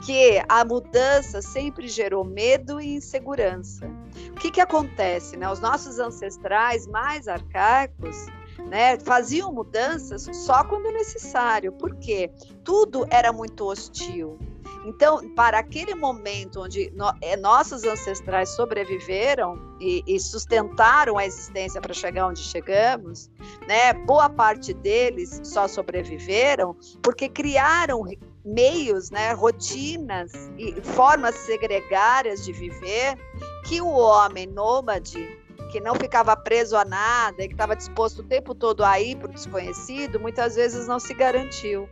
que 0.05 0.41
a 0.49 0.65
mudança 0.65 1.41
sempre 1.41 1.87
gerou 1.87 2.23
medo 2.23 2.81
e 2.81 2.95
insegurança. 2.95 3.85
O 4.31 4.35
que 4.35 4.49
que 4.49 4.61
acontece, 4.61 5.37
né? 5.37 5.51
Os 5.51 5.59
nossos 5.59 5.99
ancestrais 5.99 6.87
mais 6.87 7.27
arcaicos, 7.27 8.25
né, 8.69 8.99
faziam 8.99 9.53
mudanças 9.53 10.27
só 10.33 10.63
quando 10.63 10.91
necessário, 10.91 11.71
porque 11.73 12.31
tudo 12.63 13.05
era 13.09 13.31
muito 13.31 13.65
hostil. 13.65 14.39
Então, 14.85 15.29
para 15.35 15.59
aquele 15.59 15.93
momento 15.93 16.61
onde 16.61 16.89
no, 16.91 17.11
é, 17.21 17.35
nossos 17.35 17.83
ancestrais 17.83 18.49
sobreviveram 18.49 19.59
e, 19.79 20.03
e 20.07 20.19
sustentaram 20.19 21.17
a 21.17 21.25
existência 21.25 21.81
para 21.81 21.93
chegar 21.93 22.27
onde 22.27 22.39
chegamos, 22.39 23.29
né, 23.67 23.93
boa 23.93 24.29
parte 24.29 24.73
deles 24.73 25.41
só 25.43 25.67
sobreviveram 25.67 26.75
porque 27.01 27.27
criaram 27.27 28.03
meios, 28.43 29.11
né, 29.11 29.33
rotinas 29.33 30.31
e 30.57 30.73
formas 30.81 31.35
segregárias 31.35 32.43
de 32.45 32.53
viver 32.53 33.17
que 33.65 33.81
o 33.81 33.89
homem 33.89 34.47
nômade 34.47 35.39
que 35.69 35.79
não 35.79 35.95
ficava 35.95 36.35
preso 36.35 36.75
a 36.75 36.83
nada 36.83 37.47
que 37.47 37.53
estava 37.53 37.75
disposto 37.75 38.19
o 38.19 38.23
tempo 38.23 38.55
todo 38.55 38.83
a 38.83 38.99
ir 38.99 39.15
para 39.17 39.29
o 39.29 39.33
desconhecido, 39.33 40.19
muitas 40.19 40.55
vezes 40.55 40.87
não 40.87 40.99
se 40.99 41.13
garantiu. 41.13 41.87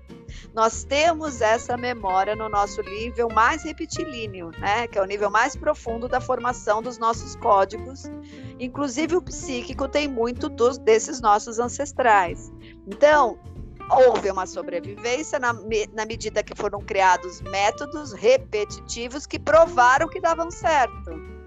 Nós 0.54 0.84
temos 0.84 1.42
essa 1.42 1.78
memória 1.78 2.36
no 2.36 2.50
nosso 2.50 2.82
nível 2.82 3.30
mais 3.30 3.64
retilíneo, 3.64 4.52
né? 4.60 4.88
que 4.88 4.98
é 4.98 5.02
o 5.02 5.06
nível 5.06 5.30
mais 5.30 5.56
profundo 5.56 6.08
da 6.08 6.20
formação 6.20 6.82
dos 6.82 6.98
nossos 6.98 7.36
códigos. 7.36 8.04
Inclusive 8.60 9.16
o 9.16 9.22
psíquico 9.22 9.88
tem 9.88 10.08
muito 10.08 10.50
dos, 10.50 10.78
desses 10.78 11.22
nossos 11.22 11.60
ancestrais. 11.60 12.52
Então, 12.88 13.40
houve 13.90 14.30
uma 14.30 14.46
sobrevivência 14.46 15.40
na, 15.40 15.54
na 15.94 16.06
medida 16.06 16.44
que 16.44 16.56
foram 16.56 16.82
criados 16.82 17.42
métodos 17.42 18.12
repetitivos 18.14 19.26
que 19.26 19.40
provaram 19.40 20.10
que 20.10 20.20
davam 20.20 20.52
certo 20.52 21.38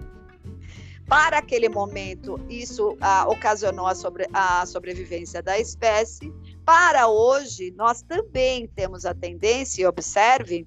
para 1.11 1.39
aquele 1.39 1.67
momento, 1.67 2.39
isso 2.47 2.97
ah, 3.01 3.25
ocasionou 3.27 3.85
a, 3.85 3.93
sobre, 3.93 4.25
a 4.31 4.65
sobrevivência 4.65 5.43
da 5.43 5.59
espécie. 5.59 6.33
Para 6.73 7.09
hoje, 7.09 7.73
nós 7.75 8.01
também 8.01 8.65
temos 8.65 9.05
a 9.05 9.13
tendência, 9.13 9.89
observe, 9.89 10.65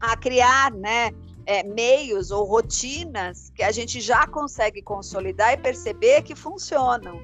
a 0.00 0.16
criar 0.16 0.72
né, 0.72 1.10
é, 1.44 1.62
meios 1.62 2.30
ou 2.30 2.46
rotinas 2.46 3.50
que 3.50 3.62
a 3.62 3.70
gente 3.70 4.00
já 4.00 4.26
consegue 4.26 4.80
consolidar 4.80 5.52
e 5.52 5.58
perceber 5.58 6.22
que 6.22 6.34
funcionam. 6.34 7.20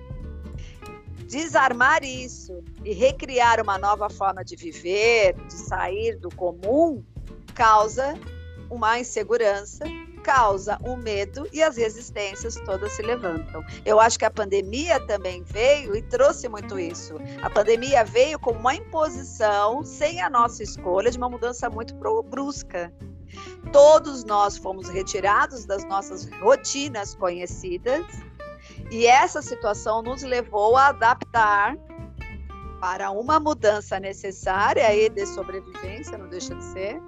Desarmar 1.31 2.05
isso 2.05 2.63
e 2.85 2.93
recriar 2.93 3.59
uma 3.59 3.79
nova 3.79 4.11
forma 4.11 4.45
de 4.45 4.55
viver, 4.55 5.35
de 5.47 5.55
sair 5.55 6.19
do 6.19 6.29
comum, 6.29 7.03
causa 7.55 8.19
uma 8.69 9.01
insegurança 9.01 9.87
causa 10.23 10.79
o 10.83 10.97
medo 10.97 11.47
e 11.53 11.63
as 11.63 11.77
resistências 11.77 12.57
todas 12.65 12.93
se 12.93 13.03
levantam. 13.03 13.65
Eu 13.85 14.01
acho 14.01 14.19
que 14.19 14.25
a 14.25 14.31
pandemia 14.31 15.01
também 15.07 15.43
veio 15.43 15.97
e 15.97 16.03
trouxe 16.03 16.49
muito 16.49 16.79
isso. 16.79 17.17
A 17.43 17.51
pandemia 17.51 18.05
veio 18.05 18.39
como 18.39 18.59
uma 18.59 18.75
imposição, 18.75 19.85
sem 19.85 20.21
a 20.21 20.31
nossa 20.31 20.63
escolha, 20.63 21.11
de 21.11 21.19
uma 21.19 21.29
mudança 21.29 21.69
muito 21.69 21.95
brusca. 21.95 22.93
Todos 23.73 24.25
nós 24.25 24.57
fomos 24.57 24.89
retirados 24.89 25.65
das 25.65 25.85
nossas 25.85 26.29
rotinas 26.41 27.15
conhecidas 27.15 28.05
e 28.91 29.07
essa 29.07 29.41
situação 29.41 30.03
nos 30.03 30.23
levou 30.23 30.77
a 30.77 30.89
adaptar 30.89 31.77
para 32.81 33.11
uma 33.11 33.39
mudança 33.39 34.01
necessária 34.01 34.95
e 34.95 35.09
de 35.09 35.27
sobrevivência, 35.27 36.17
não 36.17 36.29
deixa 36.29 36.55
de 36.55 36.65
ser, 36.65 37.01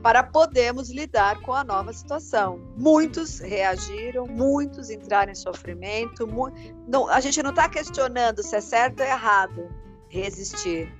para 0.00 0.22
podermos 0.22 0.90
lidar 0.90 1.40
com 1.42 1.52
a 1.52 1.64
nova 1.64 1.92
situação. 1.92 2.60
Muitos 2.76 3.38
reagiram, 3.40 4.26
muitos 4.26 4.90
entraram 4.90 5.32
em 5.32 5.34
sofrimento. 5.34 6.26
Mu 6.26 6.52
não, 6.86 7.08
a 7.08 7.20
gente 7.20 7.42
não 7.42 7.50
está 7.50 7.68
questionando 7.68 8.42
se 8.42 8.56
é 8.56 8.60
certo 8.60 9.00
ou 9.00 9.06
errado 9.06 9.68
resistir, 10.08 10.92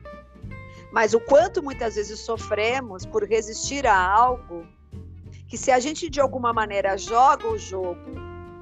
mas 0.92 1.14
o 1.14 1.20
quanto 1.20 1.62
muitas 1.62 1.94
vezes 1.94 2.20
sofremos 2.20 3.04
por 3.06 3.24
resistir 3.24 3.86
a 3.86 3.96
algo 3.96 4.66
que, 5.48 5.58
se 5.58 5.70
a 5.70 5.78
gente 5.78 6.08
de 6.08 6.20
alguma 6.20 6.52
maneira 6.52 6.96
joga 6.96 7.46
o 7.46 7.58
jogo, 7.58 8.00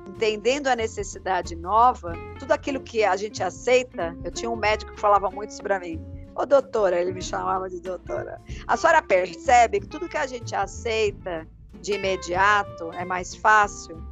entendendo 0.09 0.67
a 0.67 0.77
necessidade 0.77 1.55
nova, 1.55 2.13
tudo 2.39 2.53
aquilo 2.53 2.81
que 2.81 3.05
a 3.05 3.17
gente 3.17 3.43
aceita. 3.43 4.17
Eu 4.25 4.31
tinha 4.31 4.51
um 4.51 4.57
médico 4.57 4.93
que 4.93 5.01
falava 5.01 5.31
muito 5.31 5.51
isso 5.51 5.63
para 5.63 5.79
mim 5.79 6.20
Ô 6.41 6.47
doutora, 6.47 6.99
ele 6.99 7.13
me 7.13 7.21
chamava 7.21 7.69
de 7.69 7.79
doutora. 7.81 8.41
A 8.67 8.75
senhora 8.75 9.03
percebe 9.03 9.79
que 9.79 9.87
tudo 9.87 10.09
que 10.09 10.17
a 10.17 10.27
gente 10.27 10.55
aceita 10.55 11.47
de 11.83 11.93
imediato 11.93 12.91
é 12.95 13.05
mais 13.05 13.35
fácil 13.35 14.03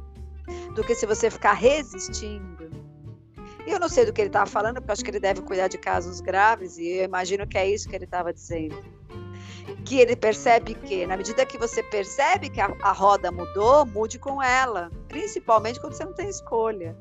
do 0.75 0.83
que 0.83 0.93
se 0.93 1.07
você 1.07 1.31
ficar 1.31 1.53
resistindo. 1.53 2.69
E 3.65 3.71
eu 3.71 3.79
não 3.79 3.89
sei 3.89 4.05
do 4.05 4.13
que 4.13 4.21
ele 4.21 4.29
estava 4.29 4.45
falando, 4.45 4.75
porque 4.75 4.91
acho 4.91 5.03
que 5.03 5.09
ele 5.09 5.19
deve 5.19 5.41
cuidar 5.41 5.69
de 5.69 5.79
casos 5.79 6.21
graves, 6.21 6.77
e 6.77 6.99
eu 6.99 7.05
imagino 7.05 7.47
que 7.47 7.57
é 7.57 7.67
isso 7.67 7.89
que 7.89 7.95
ele 7.95 8.05
estava 8.05 8.31
dizendo. 8.31 8.77
Que 9.83 9.99
ele 9.99 10.15
percebe 10.15 10.75
que, 10.75 11.07
na 11.07 11.17
medida 11.17 11.43
que 11.47 11.57
você 11.57 11.81
percebe 11.81 12.51
que 12.51 12.61
a, 12.61 12.71
a 12.83 12.91
roda 12.91 13.31
mudou, 13.31 13.87
mude 13.87 14.19
com 14.19 14.39
ela, 14.39 14.91
principalmente 15.07 15.79
quando 15.79 15.93
você 15.93 16.05
não 16.05 16.13
tem 16.13 16.29
escolha. 16.29 16.95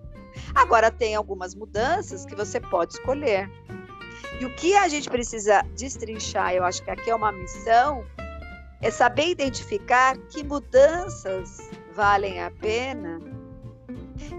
Agora, 0.54 0.90
tem 0.90 1.14
algumas 1.14 1.54
mudanças 1.54 2.24
que 2.24 2.34
você 2.34 2.58
pode 2.58 2.94
escolher. 2.94 3.50
E 4.40 4.44
o 4.44 4.54
que 4.54 4.74
a 4.74 4.88
gente 4.88 5.08
precisa 5.08 5.62
destrinchar, 5.76 6.54
eu 6.54 6.64
acho 6.64 6.82
que 6.82 6.90
aqui 6.90 7.10
é 7.10 7.14
uma 7.14 7.32
missão, 7.32 8.04
é 8.80 8.90
saber 8.90 9.28
identificar 9.28 10.16
que 10.16 10.44
mudanças 10.44 11.70
valem 11.94 12.42
a 12.42 12.50
pena 12.50 13.20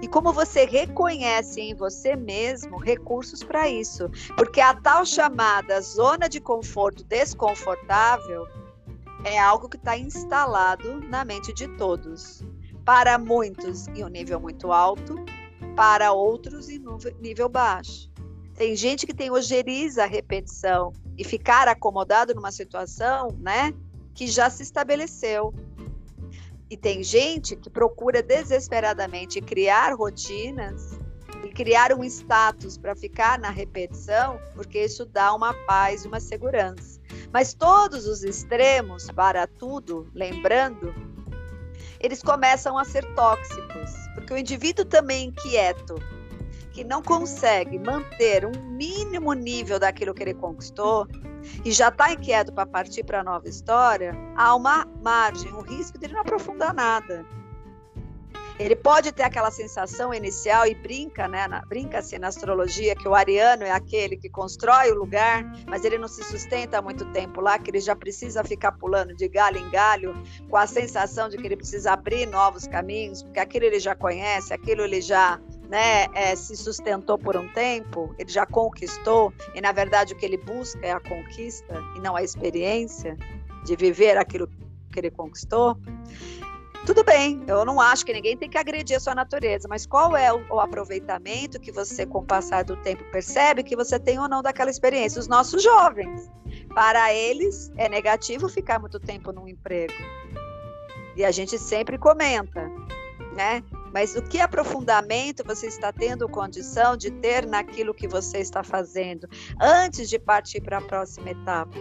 e 0.02 0.08
como 0.08 0.32
você 0.32 0.66
reconhece 0.66 1.60
em 1.60 1.76
você 1.76 2.16
mesmo 2.16 2.78
recursos 2.78 3.44
para 3.44 3.70
isso. 3.70 4.10
Porque 4.36 4.62
a 4.62 4.74
tal 4.74 5.06
chamada 5.06 5.82
zona 5.82 6.28
de 6.30 6.40
conforto 6.40 7.04
desconfortável 7.04 8.48
é 9.24 9.38
algo 9.38 9.68
que 9.68 9.78
está 9.78 9.98
instalado 9.98 11.02
na 11.02 11.26
mente 11.26 11.54
de 11.54 11.68
todos. 11.78 12.44
Para 12.86 13.18
muitos 13.18 13.88
em 13.90 14.04
um 14.04 14.08
nível 14.08 14.40
muito 14.40 14.72
alto, 14.72 15.16
para 15.76 16.12
outros 16.12 16.70
em 16.70 16.82
nível 17.20 17.50
baixo. 17.50 18.09
Tem 18.60 18.76
gente 18.76 19.08
que 19.08 19.14
tem 19.14 19.32
ojeriza 19.32 20.04
a 20.04 20.06
repetição 20.06 20.92
e 21.18 21.24
ficar 21.24 21.70
acomodado 21.70 22.36
numa 22.36 22.52
situação, 22.52 23.30
né, 23.40 23.74
que 24.14 24.28
já 24.28 24.50
se 24.50 24.64
estabeleceu. 24.64 25.54
E 26.70 26.76
tem 26.76 27.02
gente 27.02 27.56
que 27.56 27.70
procura 27.70 28.22
desesperadamente 28.22 29.40
criar 29.40 29.94
rotinas 29.94 31.00
criar 31.60 31.92
um 31.92 32.06
status 32.06 32.78
para 32.78 32.96
ficar 32.96 33.38
na 33.38 33.50
repetição, 33.50 34.40
porque 34.56 34.86
isso 34.86 35.06
dá 35.06 35.34
uma 35.34 35.54
paz, 35.66 36.06
uma 36.06 36.22
segurança. 36.22 37.02
Mas 37.34 37.54
todos 37.54 38.08
os 38.08 38.24
extremos, 38.24 39.08
para 39.12 39.46
tudo, 39.46 40.10
lembrando, 40.14 40.96
eles 42.00 42.22
começam 42.22 42.78
a 42.78 42.86
ser 42.86 43.06
tóxicos, 43.14 43.92
porque 44.14 44.34
o 44.34 44.38
indivíduo 44.38 44.86
também 44.86 45.28
inquieto, 45.28 45.96
que 46.80 46.84
não 46.86 47.04
consegue 47.04 47.78
manter 47.78 48.46
um 48.46 48.54
mínimo 48.70 49.34
nível 49.34 49.78
daquilo 49.78 50.14
que 50.14 50.24
ele 50.24 50.34
conquistou 50.34 51.06
e 51.66 51.74
já 51.74 51.90
está 51.90 52.14
inquieto 52.14 52.54
para 52.54 52.66
partir 52.66 53.04
para 53.04 53.20
a 53.20 53.24
nova 53.24 53.50
história, 53.50 54.16
há 54.38 54.56
uma 54.56 54.86
margem, 55.04 55.52
um 55.52 55.60
risco 55.60 56.00
de 56.00 56.06
ele 56.06 56.14
não 56.14 56.22
aprofundar 56.22 56.74
nada. 56.74 57.26
Ele 58.58 58.78
pode 58.78 59.12
ter 59.12 59.24
aquela 59.24 59.52
sensação 59.52 60.14
inicial 60.14 60.66
e 60.68 60.74
brinca, 60.74 61.28
né? 61.28 61.50
Brinca-se 61.68 62.18
na 62.18 62.28
astrologia 62.28 62.96
que 62.96 63.10
o 63.10 63.16
ariano 63.16 63.64
é 63.64 63.72
aquele 63.72 64.16
que 64.16 64.30
constrói 64.30 64.90
o 64.92 64.96
lugar, 64.96 65.44
mas 65.68 65.84
ele 65.84 65.98
não 65.98 66.08
se 66.08 66.24
sustenta 66.24 66.78
há 66.78 66.82
muito 66.82 67.04
tempo 67.12 67.42
lá, 67.42 67.60
que 67.60 67.72
ele 67.72 67.82
já 67.82 67.96
precisa 67.96 68.42
ficar 68.42 68.72
pulando 68.72 69.14
de 69.14 69.28
galho 69.28 69.58
em 69.58 69.70
galho, 69.70 70.16
com 70.50 70.56
a 70.56 70.66
sensação 70.66 71.28
de 71.28 71.38
que 71.38 71.46
ele 71.46 71.58
precisa 71.58 71.92
abrir 71.92 72.26
novos 72.26 72.66
caminhos, 72.68 73.22
porque 73.22 73.40
aquilo 73.40 73.66
ele 73.66 73.80
já 73.80 73.96
conhece, 73.96 74.54
aquilo 74.54 74.82
ele 74.84 75.02
já 75.02 75.40
né, 75.70 76.08
é, 76.16 76.36
se 76.36 76.58
sustentou 76.58 77.18
por 77.18 77.38
um 77.38 77.48
tempo, 77.50 78.14
ele 78.18 78.30
já 78.30 78.46
conquistou, 78.46 79.32
e 79.54 79.62
na 79.62 79.72
verdade 79.72 80.14
o 80.14 80.18
que 80.18 80.26
ele 80.26 80.38
busca 80.38 80.80
é 80.86 80.92
a 80.92 81.00
conquista 81.00 81.80
e 81.96 82.00
não 82.00 82.16
a 82.16 82.24
experiência 82.24 83.16
de 83.64 83.76
viver 83.76 84.18
aquilo 84.18 84.50
que 84.92 85.00
ele 85.00 85.12
conquistou. 85.12 85.78
Tudo 86.86 87.04
bem, 87.04 87.44
eu 87.46 87.64
não 87.66 87.80
acho 87.80 88.04
que 88.04 88.12
ninguém 88.12 88.36
tem 88.36 88.50
que 88.50 88.58
agredir 88.58 88.98
a 88.98 89.00
sua 89.00 89.14
natureza, 89.14 89.68
mas 89.70 89.86
qual 89.86 90.18
é 90.18 90.34
o, 90.34 90.44
o, 90.50 90.60
aproveitamento 90.60 91.60
que 91.60 91.72
você, 91.72 92.04
com 92.04 92.20
o 92.20 92.26
passar 92.26 92.64
do 92.64 92.76
tempo, 92.78 93.04
percebe 93.12 93.62
que 93.62 93.76
você 93.76 94.00
tem 94.00 94.18
ou 94.18 94.28
não 94.28 94.42
daquela 94.42 94.72
experiência? 94.72 95.20
Os 95.20 95.28
nossos 95.28 95.62
jovens, 95.62 96.32
para 96.74 97.14
eles, 97.14 97.72
é 97.78 97.88
negativo 97.88 98.50
ficar 98.50 98.80
muito 98.80 99.00
tempo 99.00 99.32
num 99.32 99.48
emprego. 99.48 99.94
E 101.16 101.24
a 101.24 101.30
gente 101.30 101.60
sempre 101.60 101.98
comenta, 101.98 102.72
né? 103.36 103.62
Mas 103.94 104.16
o 104.16 104.22
que 104.22 104.40
aprofundamento 104.40 105.44
você 105.44 105.68
está 105.68 105.92
tendo 105.92 106.30
condição 106.30 106.96
de 106.96 107.12
ter 107.12 107.46
naquilo 107.46 107.94
que 107.94 108.08
você 108.08 108.40
está 108.40 108.64
fazendo 108.64 109.28
antes 109.60 110.10
de 110.10 110.20
partir 110.20 110.62
para 110.62 110.78
a 110.78 110.82
próxima 110.82 111.32
etapa? 111.32 111.78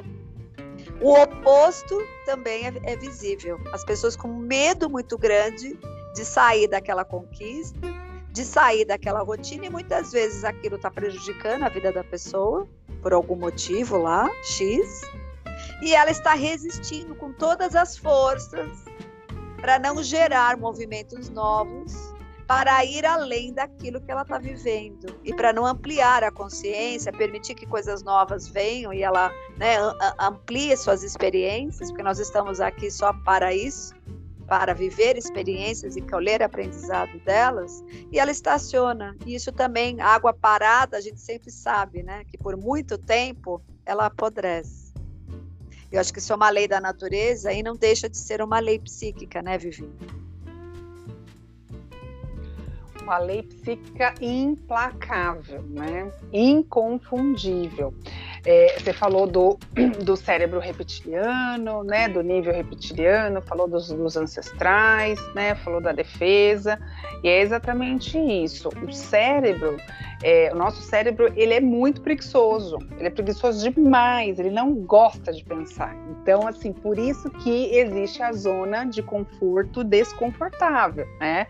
O 1.00 1.12
oposto 1.12 1.96
também 2.24 2.66
é, 2.66 2.72
é 2.82 2.96
visível. 2.96 3.58
As 3.72 3.84
pessoas 3.84 4.16
com 4.16 4.28
medo 4.28 4.88
muito 4.88 5.16
grande 5.16 5.78
de 6.14 6.24
sair 6.24 6.66
daquela 6.66 7.04
conquista, 7.04 7.78
de 8.32 8.44
sair 8.44 8.84
daquela 8.84 9.20
rotina, 9.20 9.66
e 9.66 9.70
muitas 9.70 10.12
vezes 10.12 10.44
aquilo 10.44 10.76
está 10.76 10.90
prejudicando 10.90 11.62
a 11.62 11.68
vida 11.68 11.92
da 11.92 12.02
pessoa, 12.02 12.68
por 13.02 13.12
algum 13.12 13.36
motivo 13.36 13.96
lá, 13.96 14.28
X, 14.42 15.02
e 15.82 15.94
ela 15.94 16.10
está 16.10 16.34
resistindo 16.34 17.14
com 17.14 17.32
todas 17.32 17.74
as 17.74 17.96
forças 17.96 18.87
para 19.60 19.78
não 19.78 20.02
gerar 20.02 20.56
movimentos 20.56 21.28
novos 21.28 21.92
para 22.48 22.82
ir 22.82 23.04
além 23.04 23.52
daquilo 23.52 24.00
que 24.00 24.10
ela 24.10 24.22
está 24.22 24.38
vivendo 24.38 25.14
e 25.22 25.34
para 25.34 25.52
não 25.52 25.66
ampliar 25.66 26.24
a 26.24 26.30
consciência, 26.30 27.12
permitir 27.12 27.54
que 27.54 27.66
coisas 27.66 28.02
novas 28.02 28.48
venham 28.48 28.90
e 28.90 29.02
ela 29.02 29.30
né, 29.58 29.76
amplie 30.18 30.74
suas 30.74 31.02
experiências, 31.02 31.90
porque 31.90 32.02
nós 32.02 32.18
estamos 32.18 32.58
aqui 32.58 32.90
só 32.90 33.12
para 33.22 33.54
isso, 33.54 33.94
para 34.46 34.72
viver 34.72 35.18
experiências 35.18 35.94
e 35.94 36.00
colher 36.00 36.42
aprendizado 36.42 37.18
delas, 37.18 37.84
e 38.10 38.18
ela 38.18 38.30
estaciona. 38.30 39.14
E 39.26 39.34
isso 39.34 39.52
também, 39.52 40.00
água 40.00 40.32
parada, 40.32 40.96
a 40.96 41.02
gente 41.02 41.20
sempre 41.20 41.50
sabe, 41.50 42.02
né, 42.02 42.24
que 42.24 42.38
por 42.38 42.56
muito 42.56 42.96
tempo 42.96 43.62
ela 43.84 44.06
apodrece. 44.06 44.77
Eu 45.90 46.00
acho 46.00 46.12
que 46.12 46.18
isso 46.18 46.32
é 46.32 46.36
uma 46.36 46.50
lei 46.50 46.68
da 46.68 46.80
natureza 46.80 47.52
e 47.52 47.62
não 47.62 47.74
deixa 47.74 48.08
de 48.08 48.18
ser 48.18 48.42
uma 48.42 48.58
lei 48.58 48.78
psíquica, 48.78 49.40
né, 49.40 49.56
Vivi? 49.56 49.88
uma 53.08 53.18
lei 53.18 53.42
psíquica 53.42 54.14
implacável, 54.20 55.62
né? 55.62 56.12
inconfundível. 56.30 57.94
É, 58.44 58.78
você 58.78 58.92
falou 58.92 59.26
do, 59.26 59.58
do 60.04 60.16
cérebro 60.16 60.60
reptiliano, 60.60 61.82
né? 61.84 62.08
do 62.08 62.22
nível 62.22 62.52
reptiliano, 62.52 63.42
falou 63.42 63.68
dos, 63.68 63.88
dos 63.88 64.16
ancestrais, 64.16 65.20
né? 65.34 65.54
falou 65.56 65.80
da 65.80 65.92
defesa, 65.92 66.78
e 67.22 67.28
é 67.28 67.40
exatamente 67.40 68.18
isso. 68.18 68.68
O 68.82 68.92
cérebro 68.92 69.76
é, 70.22 70.50
o 70.52 70.56
nosso 70.56 70.82
cérebro 70.82 71.32
ele 71.36 71.54
é 71.54 71.60
muito 71.60 72.00
preguiçoso, 72.00 72.78
ele 72.98 73.06
é 73.06 73.10
preguiçoso 73.10 73.70
demais, 73.70 74.38
ele 74.38 74.50
não 74.50 74.74
gosta 74.74 75.32
de 75.32 75.44
pensar. 75.44 75.94
Então, 76.20 76.46
assim, 76.46 76.72
por 76.72 76.98
isso 76.98 77.30
que 77.30 77.76
existe 77.76 78.20
a 78.22 78.32
zona 78.32 78.84
de 78.84 79.00
conforto 79.00 79.84
desconfortável, 79.84 81.06
né? 81.20 81.46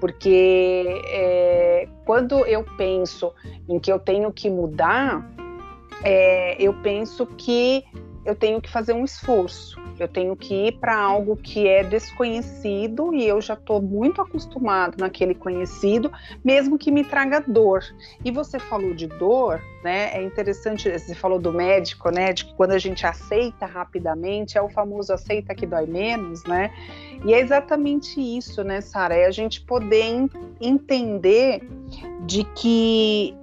Porque 0.00 1.02
é, 1.08 1.88
quando 2.04 2.46
eu 2.46 2.64
penso 2.76 3.32
em 3.68 3.80
que 3.80 3.92
eu 3.92 3.98
tenho 3.98 4.32
que 4.32 4.48
mudar, 4.48 5.28
é, 6.04 6.56
eu 6.62 6.74
penso 6.74 7.26
que 7.26 7.84
eu 8.24 8.36
tenho 8.36 8.60
que 8.60 8.70
fazer 8.70 8.92
um 8.92 9.04
esforço. 9.04 9.80
Eu 9.98 10.08
tenho 10.08 10.34
que 10.34 10.68
ir 10.68 10.72
para 10.78 10.96
algo 10.96 11.36
que 11.36 11.68
é 11.68 11.84
desconhecido 11.84 13.14
e 13.14 13.26
eu 13.26 13.40
já 13.40 13.54
estou 13.54 13.80
muito 13.80 14.20
acostumado 14.20 14.96
naquele 14.98 15.34
conhecido, 15.34 16.10
mesmo 16.44 16.78
que 16.78 16.90
me 16.90 17.04
traga 17.04 17.40
dor. 17.40 17.84
E 18.24 18.30
você 18.30 18.58
falou 18.58 18.94
de 18.94 19.06
dor, 19.06 19.60
né? 19.84 20.10
É 20.14 20.22
interessante, 20.22 20.90
você 20.90 21.14
falou 21.14 21.38
do 21.38 21.52
médico, 21.52 22.10
né? 22.10 22.32
De 22.32 22.46
que 22.46 22.54
quando 22.54 22.72
a 22.72 22.78
gente 22.78 23.06
aceita 23.06 23.66
rapidamente, 23.66 24.56
é 24.56 24.62
o 24.62 24.68
famoso 24.68 25.12
aceita 25.12 25.54
que 25.54 25.66
dói 25.66 25.86
menos, 25.86 26.42
né? 26.44 26.72
E 27.24 27.34
é 27.34 27.40
exatamente 27.40 28.20
isso, 28.20 28.64
né, 28.64 28.80
Sara? 28.80 29.14
É 29.14 29.26
a 29.26 29.30
gente 29.30 29.60
poder 29.60 30.28
entender 30.60 31.62
de 32.26 32.44
que 32.54 33.36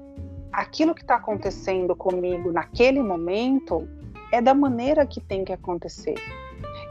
aquilo 0.52 0.96
que 0.96 1.02
está 1.02 1.16
acontecendo 1.16 1.96
comigo 1.96 2.52
naquele 2.52 3.02
momento 3.02 3.88
é 4.32 4.42
da 4.42 4.54
maneira 4.54 5.06
que 5.06 5.20
tem 5.20 5.44
que 5.44 5.54
acontecer. 5.54 6.16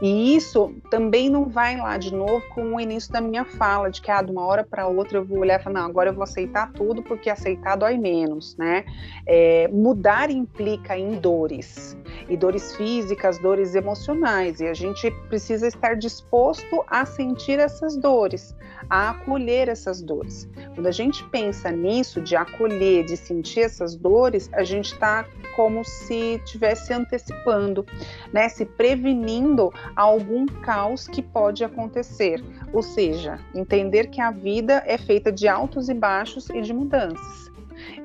E 0.01 0.35
isso 0.35 0.73
também 0.89 1.29
não 1.29 1.45
vai 1.45 1.77
lá 1.77 1.97
de 1.97 2.13
novo 2.13 2.41
com 2.53 2.75
o 2.75 2.79
início 2.79 3.11
da 3.11 3.19
minha 3.19 3.43
fala, 3.43 3.91
de 3.91 4.01
que 4.01 4.09
ah, 4.09 4.21
de 4.21 4.31
uma 4.31 4.45
hora 4.45 4.63
para 4.63 4.87
outra 4.87 5.17
eu 5.17 5.25
vou 5.25 5.39
olhar 5.39 5.59
e 5.59 5.63
falar, 5.63 5.81
não, 5.81 5.89
agora 5.89 6.09
eu 6.09 6.13
vou 6.13 6.23
aceitar 6.23 6.71
tudo 6.71 7.03
porque 7.03 7.29
aceitar 7.29 7.75
dói 7.75 7.97
menos, 7.97 8.55
né? 8.55 8.85
É, 9.25 9.67
mudar 9.67 10.31
implica 10.31 10.97
em 10.97 11.19
dores, 11.19 11.97
e 12.29 12.37
dores 12.37 12.75
físicas, 12.77 13.39
dores 13.39 13.75
emocionais, 13.75 14.61
e 14.61 14.67
a 14.67 14.73
gente 14.73 15.11
precisa 15.27 15.67
estar 15.67 15.95
disposto 15.95 16.83
a 16.87 17.05
sentir 17.05 17.59
essas 17.59 17.97
dores, 17.97 18.55
a 18.89 19.11
acolher 19.11 19.69
essas 19.69 20.01
dores. 20.01 20.49
Quando 20.73 20.87
a 20.87 20.91
gente 20.91 21.23
pensa 21.25 21.71
nisso, 21.71 22.21
de 22.21 22.35
acolher, 22.35 23.05
de 23.05 23.15
sentir 23.15 23.61
essas 23.61 23.95
dores, 23.95 24.49
a 24.53 24.63
gente 24.63 24.93
está 24.93 25.25
como 25.55 25.83
se 25.83 26.39
estivesse 26.43 26.93
antecipando, 26.93 27.85
né? 28.31 28.47
Se 28.49 28.65
prevenindo 28.65 29.71
algum 29.95 30.45
caos 30.45 31.07
que 31.07 31.21
pode 31.21 31.63
acontecer. 31.63 32.43
Ou 32.73 32.81
seja, 32.81 33.39
entender 33.53 34.07
que 34.07 34.21
a 34.21 34.31
vida 34.31 34.81
é 34.85 34.97
feita 34.97 35.31
de 35.31 35.47
altos 35.47 35.89
e 35.89 35.93
baixos 35.93 36.49
e 36.49 36.61
de 36.61 36.73
mudanças. 36.73 37.49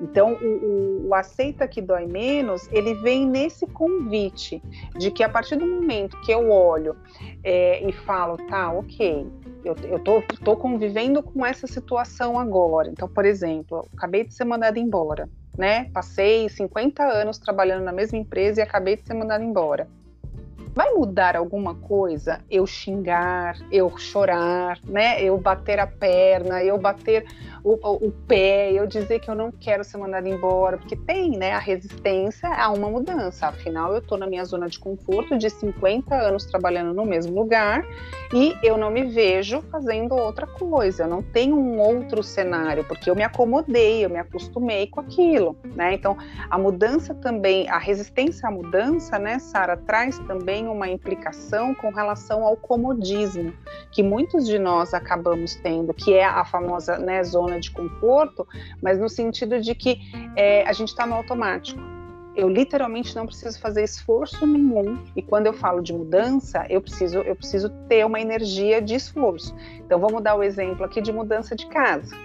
Então, 0.00 0.34
o, 0.34 0.46
o, 0.46 1.08
o, 1.08 1.14
aceita 1.14 1.66
que 1.66 1.80
dói 1.80 2.06
menos, 2.06 2.68
ele 2.72 2.94
vem 2.94 3.26
nesse 3.26 3.66
convite 3.66 4.62
de 4.96 5.10
que 5.10 5.22
a 5.22 5.28
partir 5.28 5.56
do 5.56 5.66
momento 5.66 6.20
que 6.20 6.32
eu 6.32 6.50
olho 6.50 6.96
é, 7.42 7.86
e 7.86 7.92
falo, 7.92 8.36
tá, 8.48 8.72
ok, 8.72 9.26
eu, 9.64 9.76
eu 9.84 9.98
tô, 9.98 10.22
tô 10.44 10.56
convivendo 10.56 11.22
com 11.22 11.44
essa 11.44 11.66
situação 11.66 12.38
agora. 12.38 12.88
Então, 12.90 13.08
por 13.08 13.24
exemplo, 13.24 13.86
acabei 13.96 14.24
de 14.24 14.34
ser 14.34 14.44
mandada 14.44 14.78
embora, 14.78 15.28
né? 15.56 15.84
Passei 15.92 16.48
50 16.48 17.02
anos 17.02 17.38
trabalhando 17.38 17.84
na 17.84 17.92
mesma 17.92 18.18
empresa 18.18 18.60
e 18.60 18.62
acabei 18.62 18.96
de 18.96 19.06
ser 19.06 19.14
mandada 19.14 19.42
embora. 19.42 19.88
Vai 20.74 20.92
mudar 20.92 21.36
alguma 21.36 21.76
coisa 21.76 22.40
eu 22.50 22.66
xingar, 22.66 23.56
eu 23.70 23.96
chorar, 23.96 24.78
né? 24.84 25.22
Eu 25.22 25.38
bater 25.38 25.78
a 25.78 25.86
perna, 25.86 26.62
eu 26.64 26.76
bater 26.76 27.24
o, 27.64 27.78
o, 27.82 28.08
o 28.08 28.12
pé, 28.28 28.70
eu 28.72 28.86
dizer 28.86 29.20
que 29.20 29.30
eu 29.30 29.34
não 29.34 29.50
quero 29.50 29.82
ser 29.82 29.96
mandada 29.96 30.28
embora, 30.28 30.76
porque 30.76 30.94
tem, 30.94 31.30
né, 31.30 31.52
a 31.52 31.58
resistência 31.58 32.46
a 32.48 32.70
uma 32.70 32.90
mudança. 32.90 33.46
Afinal, 33.46 33.92
eu 33.92 33.98
estou 33.98 34.18
na 34.18 34.26
minha 34.26 34.44
zona 34.44 34.68
de 34.68 34.78
conforto 34.78 35.38
de 35.38 35.48
50 35.48 36.14
anos 36.14 36.44
trabalhando 36.44 36.92
no 36.92 37.06
mesmo 37.06 37.34
lugar 37.34 37.82
e 38.34 38.54
eu 38.62 38.76
não 38.76 38.90
me 38.90 39.04
vejo 39.04 39.62
fazendo 39.70 40.14
outra 40.14 40.46
coisa. 40.46 41.04
Eu 41.04 41.08
não 41.08 41.22
tenho 41.22 41.56
um 41.56 41.80
outro 41.80 42.22
cenário, 42.22 42.84
porque 42.84 43.08
eu 43.08 43.16
me 43.16 43.22
acomodei, 43.22 44.04
eu 44.04 44.10
me 44.10 44.18
acostumei 44.18 44.86
com 44.86 45.00
aquilo, 45.00 45.56
né? 45.74 45.94
Então, 45.94 46.18
a 46.50 46.58
mudança 46.58 47.14
também, 47.14 47.68
a 47.70 47.78
resistência 47.78 48.46
à 48.46 48.52
mudança, 48.52 49.18
né, 49.18 49.38
Sara, 49.38 49.76
traz 49.76 50.18
também 50.20 50.68
uma 50.68 50.88
implicação 50.88 51.74
com 51.74 51.88
relação 51.90 52.44
ao 52.44 52.56
comodismo, 52.56 53.54
que 53.90 54.02
muitos 54.02 54.46
de 54.46 54.58
nós 54.58 54.92
acabamos 54.92 55.54
tendo, 55.54 55.94
que 55.94 56.12
é 56.12 56.24
a 56.26 56.44
famosa 56.44 56.98
né, 56.98 57.24
zona 57.24 57.53
zona 57.54 57.60
de 57.60 57.70
conforto, 57.70 58.46
mas 58.82 58.98
no 58.98 59.08
sentido 59.08 59.60
de 59.60 59.74
que 59.74 60.00
é, 60.36 60.66
a 60.66 60.72
gente 60.72 60.88
está 60.88 61.06
no 61.06 61.14
automático. 61.14 61.80
Eu 62.36 62.48
literalmente 62.48 63.14
não 63.14 63.26
preciso 63.26 63.60
fazer 63.60 63.84
esforço 63.84 64.44
nenhum. 64.44 64.98
E 65.14 65.22
quando 65.22 65.46
eu 65.46 65.52
falo 65.52 65.80
de 65.80 65.92
mudança, 65.92 66.66
eu 66.68 66.80
preciso, 66.80 67.18
eu 67.18 67.36
preciso 67.36 67.70
ter 67.88 68.04
uma 68.04 68.20
energia 68.20 68.82
de 68.82 68.94
esforço. 68.94 69.54
Então 69.78 70.00
vamos 70.00 70.20
dar 70.20 70.34
o 70.34 70.42
exemplo 70.42 70.84
aqui 70.84 71.00
de 71.00 71.12
mudança 71.12 71.54
de 71.54 71.66
casa. 71.66 72.16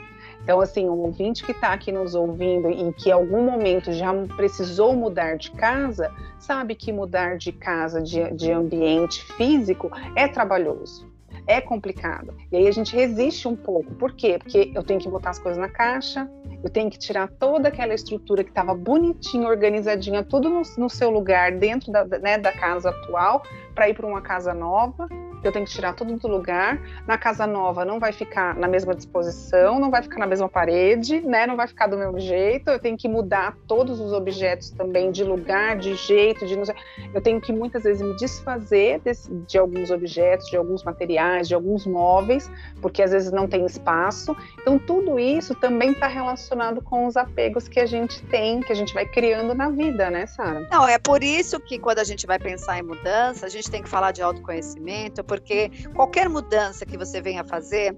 Então, 0.41 0.61
assim, 0.61 0.89
um 0.89 0.97
ouvinte 0.99 1.43
que 1.43 1.51
está 1.51 1.73
aqui 1.73 1.91
nos 1.91 2.15
ouvindo 2.15 2.71
e 2.71 2.91
que 2.93 3.09
em 3.09 3.11
algum 3.11 3.43
momento 3.43 3.91
já 3.91 4.11
precisou 4.35 4.95
mudar 4.95 5.37
de 5.37 5.51
casa, 5.51 6.11
sabe 6.39 6.73
que 6.73 6.91
mudar 6.91 7.37
de 7.37 7.51
casa, 7.51 8.01
de, 8.01 8.31
de 8.33 8.51
ambiente 8.51 9.23
físico, 9.33 9.91
é 10.15 10.27
trabalhoso 10.27 11.08
é 11.49 11.59
complicado. 11.59 12.37
E 12.51 12.57
aí 12.57 12.67
a 12.67 12.71
gente 12.71 12.95
resiste 12.95 13.47
um 13.47 13.55
pouco. 13.55 13.95
Por 13.95 14.13
quê? 14.13 14.37
Porque 14.37 14.71
eu 14.75 14.83
tenho 14.83 14.99
que 14.99 15.09
botar 15.09 15.31
as 15.31 15.39
coisas 15.39 15.59
na 15.59 15.67
caixa, 15.67 16.29
eu 16.63 16.69
tenho 16.69 16.91
que 16.91 16.99
tirar 16.99 17.27
toda 17.27 17.69
aquela 17.69 17.93
estrutura 17.93 18.43
que 18.43 18.51
estava 18.51 18.75
bonitinha, 18.75 19.47
organizadinha, 19.47 20.23
tudo 20.23 20.47
no, 20.47 20.61
no, 20.77 20.89
seu 20.89 21.09
lugar 21.09 21.53
dentro 21.53 21.91
da, 21.91 22.05
né, 22.19 22.37
da 22.37 22.51
casa 22.51 22.91
atual, 22.91 23.41
para 23.79 23.87
ir 23.87 23.93
para 23.93 24.05
uma 24.05 24.19
casa 24.19 24.53
nova 24.53 25.07
eu 25.43 25.51
tenho 25.51 25.65
que 25.65 25.71
tirar 25.71 25.93
tudo 25.93 26.17
do 26.17 26.27
lugar. 26.27 26.79
Na 27.07 27.17
casa 27.17 27.47
nova 27.47 27.85
não 27.85 27.99
vai 27.99 28.11
ficar 28.11 28.55
na 28.55 28.67
mesma 28.67 28.93
disposição, 28.93 29.79
não 29.79 29.89
vai 29.89 30.01
ficar 30.01 30.19
na 30.19 30.27
mesma 30.27 30.49
parede, 30.49 31.21
né? 31.21 31.47
Não 31.47 31.55
vai 31.55 31.67
ficar 31.67 31.87
do 31.87 31.97
mesmo 31.97 32.19
jeito. 32.19 32.69
Eu 32.69 32.79
tenho 32.79 32.97
que 32.97 33.07
mudar 33.07 33.55
todos 33.67 33.99
os 33.99 34.11
objetos 34.11 34.71
também 34.71 35.11
de 35.11 35.23
lugar, 35.23 35.77
de 35.77 35.95
jeito, 35.95 36.45
de 36.45 36.59
eu 37.13 37.21
tenho 37.21 37.39
que 37.39 37.53
muitas 37.53 37.83
vezes 37.83 38.01
me 38.01 38.15
desfazer 38.17 38.99
desse, 38.99 39.33
de 39.47 39.57
alguns 39.57 39.91
objetos, 39.91 40.47
de 40.49 40.57
alguns 40.57 40.83
materiais, 40.83 41.47
de 41.47 41.55
alguns 41.55 41.85
móveis, 41.85 42.51
porque 42.81 43.01
às 43.01 43.11
vezes 43.11 43.31
não 43.31 43.47
tem 43.47 43.65
espaço. 43.65 44.35
Então 44.59 44.77
tudo 44.77 45.17
isso 45.17 45.55
também 45.55 45.91
está 45.91 46.07
relacionado 46.07 46.81
com 46.81 47.07
os 47.07 47.15
apegos 47.15 47.67
que 47.67 47.79
a 47.79 47.85
gente 47.85 48.21
tem, 48.23 48.59
que 48.59 48.73
a 48.73 48.75
gente 48.75 48.93
vai 48.93 49.05
criando 49.05 49.55
na 49.55 49.69
vida, 49.69 50.09
né, 50.09 50.25
Sara? 50.25 50.67
Não, 50.69 50.85
é 50.87 50.97
por 50.97 51.23
isso 51.23 51.59
que 51.61 51.79
quando 51.79 51.99
a 51.99 52.03
gente 52.03 52.27
vai 52.27 52.37
pensar 52.37 52.77
em 52.77 52.83
mudança, 52.83 53.45
a 53.45 53.49
gente 53.49 53.68
tem 53.69 53.83
que 53.83 53.89
falar 53.89 54.11
de 54.11 54.21
autoconhecimento, 54.21 55.23
porque 55.23 55.71
qualquer 55.95 56.29
mudança 56.29 56.85
que 56.85 56.97
você 56.97 57.21
venha 57.21 57.43
fazer, 57.43 57.97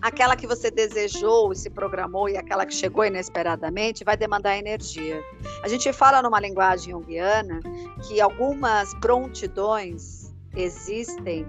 aquela 0.00 0.36
que 0.36 0.46
você 0.46 0.70
desejou 0.70 1.52
e 1.52 1.56
se 1.56 1.70
programou 1.70 2.28
e 2.28 2.36
aquela 2.36 2.66
que 2.66 2.74
chegou 2.74 3.04
inesperadamente 3.04 4.04
vai 4.04 4.16
demandar 4.16 4.56
energia. 4.56 5.22
A 5.62 5.68
gente 5.68 5.92
fala 5.92 6.22
numa 6.22 6.40
linguagem 6.40 6.92
junguiana 6.92 7.60
que 8.06 8.20
algumas 8.20 8.94
prontidões 8.94 10.34
existem 10.54 11.46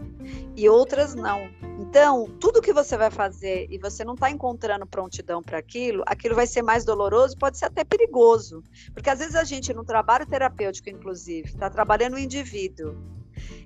e 0.56 0.68
outras 0.68 1.16
não. 1.16 1.50
Então, 1.80 2.26
tudo 2.40 2.62
que 2.62 2.74
você 2.74 2.98
vai 2.98 3.10
fazer 3.10 3.68
e 3.70 3.78
você 3.78 4.04
não 4.04 4.16
está 4.16 4.30
encontrando 4.30 4.86
prontidão 4.86 5.42
para 5.42 5.58
aquilo, 5.58 6.04
aquilo 6.06 6.36
vai 6.36 6.46
ser 6.46 6.62
mais 6.62 6.84
doloroso, 6.84 7.38
pode 7.38 7.58
ser 7.58 7.66
até 7.66 7.84
perigoso. 7.84 8.64
Porque 8.94 9.10
às 9.10 9.20
vezes 9.20 9.36
a 9.36 9.44
gente, 9.44 9.74
no 9.74 9.86
trabalho 9.86 10.26
terapêutico, 10.26 10.90
inclusive, 10.90 11.48
está 11.48 11.70
trabalhando 11.70 12.16
o 12.16 12.20
indivíduo 12.20 12.98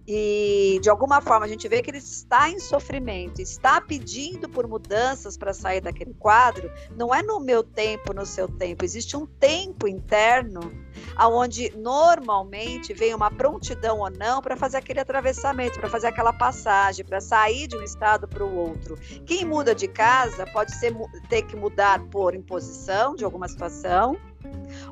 e 0.07 0.79
de 0.81 0.89
alguma 0.89 1.21
forma 1.21 1.45
a 1.45 1.49
gente 1.49 1.67
vê 1.67 1.81
que 1.81 1.89
ele 1.89 1.97
está 1.97 2.49
em 2.49 2.59
sofrimento, 2.59 3.41
está 3.41 3.79
pedindo 3.79 4.49
por 4.49 4.67
mudanças 4.67 5.37
para 5.37 5.53
sair 5.53 5.81
daquele 5.81 6.13
quadro, 6.13 6.71
não 6.95 7.13
é 7.13 7.21
no 7.21 7.39
meu 7.39 7.63
tempo, 7.63 8.13
no 8.13 8.25
seu 8.25 8.47
tempo, 8.47 8.83
existe 8.83 9.15
um 9.15 9.25
tempo 9.25 9.87
interno 9.87 10.71
aonde 11.15 11.71
normalmente 11.77 12.93
vem 12.93 13.13
uma 13.13 13.31
prontidão 13.31 13.99
ou 13.99 14.09
não 14.09 14.41
para 14.41 14.57
fazer 14.57 14.77
aquele 14.77 14.99
atravessamento, 14.99 15.79
para 15.79 15.89
fazer 15.89 16.07
aquela 16.07 16.33
passagem, 16.33 17.05
para 17.05 17.21
sair 17.21 17.67
de 17.67 17.77
um 17.77 17.83
estado 17.83 18.27
para 18.27 18.43
o 18.43 18.55
outro. 18.55 18.97
Quem 19.25 19.45
muda 19.45 19.73
de 19.73 19.87
casa 19.87 20.45
pode 20.47 20.75
ser, 20.75 20.93
ter 21.29 21.43
que 21.43 21.55
mudar 21.55 22.01
por 22.09 22.35
imposição 22.35 23.15
de 23.15 23.23
alguma 23.23 23.47
situação, 23.47 24.17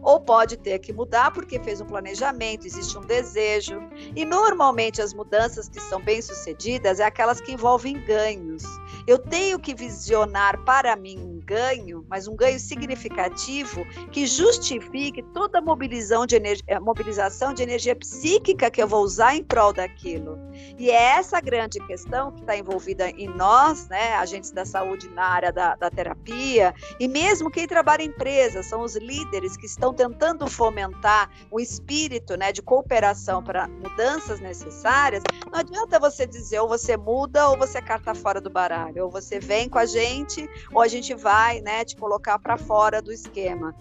ou 0.01 0.19
pode 0.19 0.57
ter 0.57 0.79
que 0.79 0.93
mudar 0.93 1.31
porque 1.31 1.59
fez 1.59 1.81
um 1.81 1.85
planejamento, 1.85 2.65
existe 2.65 2.97
um 2.97 3.01
desejo. 3.01 3.81
E 4.15 4.25
normalmente 4.25 5.01
as 5.01 5.13
mudanças 5.13 5.67
que 5.67 5.79
são 5.79 6.01
bem-sucedidas 6.01 6.99
é 6.99 7.05
aquelas 7.05 7.41
que 7.41 7.51
envolvem 7.51 7.99
ganhos. 8.05 8.63
Eu 9.07 9.17
tenho 9.17 9.59
que 9.59 9.73
visionar 9.73 10.63
para 10.63 10.95
mim 10.95 11.38
um 11.39 11.45
ganho, 11.45 12.06
mas 12.10 12.28
um 12.28 12.36
ganho 12.36 12.60
significativo 12.60 13.86
que 14.12 14.28
justifique 14.28 15.23
toda 15.34 15.60
a 15.60 15.62
mobilização 15.62 16.25
de, 16.25 16.36
energia, 16.36 16.65
eh, 16.67 16.80
mobilização 16.80 17.54
de 17.54 17.63
energia 17.63 17.95
psíquica 17.95 18.69
que 18.69 18.82
eu 18.82 18.88
vou 18.88 19.04
usar 19.04 19.36
em 19.36 19.43
prol 19.43 19.71
daquilo. 19.71 20.38
E 20.78 20.91
é 20.91 21.17
essa 21.17 21.39
grande 21.39 21.80
questão 21.88 22.32
que 22.32 22.41
está 22.41 22.58
envolvida 22.58 23.10
em 23.10 23.28
nós, 23.28 23.88
né, 23.88 24.15
agentes 24.15 24.52
da 24.52 24.65
saúde 24.65 25.10
na 25.10 25.23
área 25.23 25.52
da, 25.52 25.75
da 25.75 25.89
terapia, 25.89 26.73
e 26.99 27.08
mesmo 27.08 27.49
quem 27.49 27.67
trabalha 27.67 28.04
em 28.04 28.10
empresas, 28.10 28.65
são 28.65 28.82
os 28.82 28.95
líderes 28.95 29.56
que 29.56 29.65
estão 29.65 29.93
tentando 29.93 30.47
fomentar 30.47 31.30
o 31.49 31.60
espírito 31.60 32.36
né, 32.36 32.52
de 32.52 32.62
cooperação 32.62 33.41
para 33.41 33.67
mudanças 33.67 34.39
necessárias. 34.39 35.23
Não 35.52 35.60
adianta 35.60 35.99
você 35.99 36.25
dizer 36.28 36.60
ou 36.60 36.67
você 36.67 36.97
muda 36.97 37.49
ou 37.49 37.58
você 37.58 37.82
carta 37.82 38.13
fora 38.13 38.41
do 38.41 38.49
baralho 38.49 39.06
ou 39.06 39.12
você 39.12 39.39
vem 39.39 39.69
com 39.69 39.78
a 39.78 39.86
gente, 39.86 40.49
ou 40.73 40.82
a 40.82 40.88
gente 40.88 41.13
vai 41.13 41.30
né, 41.63 41.86
te 41.86 41.95
colocar 41.95 42.38
para 42.39 42.58
fora 42.58 43.02
do 43.02 43.12
esquema. 43.12 43.75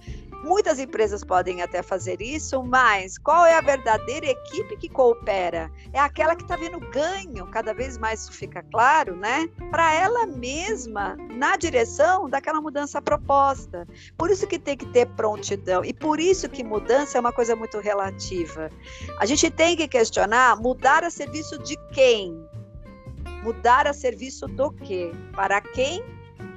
Muitas 0.44 0.78
empresas 0.78 1.24
podem 1.24 1.62
até 1.62 1.82
fazer 1.82 2.22
isso, 2.22 2.62
mas 2.62 3.18
qual 3.18 3.44
é 3.44 3.54
a 3.54 3.60
verdadeira 3.60 4.26
equipe 4.26 4.76
que 4.76 4.88
coopera? 4.88 5.70
É 5.92 5.98
aquela 5.98 6.36
que 6.36 6.42
está 6.42 6.54
vendo 6.54 6.78
ganho, 6.78 7.44
cada 7.48 7.74
vez 7.74 7.98
mais 7.98 8.22
isso 8.22 8.32
fica 8.32 8.62
claro, 8.70 9.16
né? 9.16 9.48
Para 9.70 9.92
ela 9.92 10.26
mesma, 10.26 11.16
na 11.34 11.56
direção 11.56 12.30
daquela 12.30 12.60
mudança 12.60 13.02
proposta. 13.02 13.86
Por 14.16 14.30
isso 14.30 14.46
que 14.46 14.60
tem 14.60 14.76
que 14.76 14.86
ter 14.86 15.06
prontidão 15.08 15.84
e 15.84 15.92
por 15.92 16.20
isso 16.20 16.48
que 16.48 16.62
mudança 16.62 17.18
é 17.18 17.20
uma 17.20 17.32
coisa 17.32 17.56
muito 17.56 17.80
relativa. 17.80 18.70
A 19.18 19.26
gente 19.26 19.50
tem 19.50 19.76
que 19.76 19.88
questionar 19.88 20.56
mudar 20.60 21.02
a 21.02 21.10
serviço 21.10 21.58
de 21.64 21.76
quem? 21.92 22.32
Mudar 23.42 23.88
a 23.88 23.92
serviço 23.92 24.46
do 24.46 24.70
quê? 24.70 25.10
Para 25.34 25.60
quem 25.60 26.02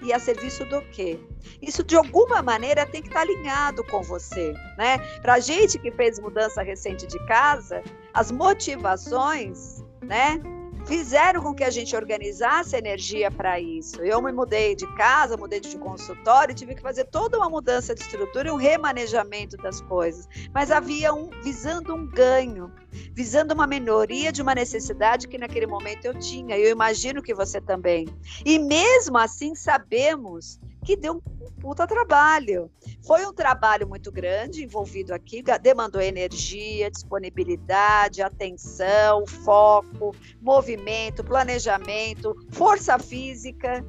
e 0.02 0.12
a 0.14 0.20
serviço 0.20 0.66
do 0.66 0.82
quê? 0.92 1.20
Isso 1.62 1.84
de 1.84 1.96
alguma 1.96 2.42
maneira 2.42 2.86
tem 2.86 3.02
que 3.02 3.08
estar 3.08 3.22
alinhado 3.22 3.84
com 3.86 4.02
você, 4.02 4.54
né? 4.78 4.98
Para 5.22 5.40
gente 5.40 5.78
que 5.80 5.92
fez 5.92 6.20
mudança 6.20 6.62
recente 6.62 7.08
de 7.08 7.20
casa, 7.26 7.84
as 8.14 8.32
motivações, 8.32 9.84
né? 10.04 10.42
Fizeram 10.86 11.42
com 11.42 11.54
que 11.54 11.64
a 11.64 11.70
gente 11.70 11.96
organizasse 11.96 12.76
energia 12.76 13.32
para 13.32 13.60
isso. 13.60 14.02
Eu 14.02 14.22
me 14.22 14.32
mudei 14.32 14.76
de 14.76 14.88
casa, 14.96 15.38
mudei 15.38 15.60
de 15.60 15.78
consultório, 15.78 16.56
tive 16.56 16.76
que 16.76 16.82
fazer 16.82 17.06
toda 17.06 17.38
uma 17.38 17.50
mudança 17.50 17.94
de 17.94 18.02
estrutura 18.02 18.50
e 18.50 18.52
um 18.52 18.56
remanejamento 18.56 19.58
das 19.58 19.82
coisas. 19.82 20.28
Mas 20.54 20.72
havia 20.72 21.14
um 21.14 21.30
visando 21.42 21.96
um 21.96 22.06
ganho, 22.06 22.72
visando 23.14 23.54
uma 23.54 23.68
minoria 23.68 24.32
de 24.32 24.42
uma 24.42 24.56
necessidade 24.56 25.28
que 25.28 25.38
naquele 25.38 25.68
momento 25.68 26.06
eu 26.06 26.18
tinha. 26.18 26.58
Eu 26.58 26.72
imagino 26.72 27.22
que 27.22 27.34
você 27.34 27.62
também. 27.62 28.08
E 28.46 28.60
mesmo 28.60 29.18
assim 29.18 29.56
sabemos 29.56 30.60
que 30.84 30.96
deu 30.96 31.14
um 31.16 31.52
puta 31.62 31.86
trabalho. 31.86 32.72
Foi 33.06 33.26
um 33.26 33.34
trabalho 33.34 33.88
muito 33.88 34.12
grande 34.12 34.64
envolvido 34.64 35.14
aqui, 35.14 35.44
demandou 35.62 36.02
energia, 36.02 36.90
disponibilidade, 36.90 38.22
atenção, 38.22 39.26
foco, 39.28 40.16
movimento, 40.42 41.24
planejamento, 41.24 42.36
força 42.52 42.98
física. 42.98 43.86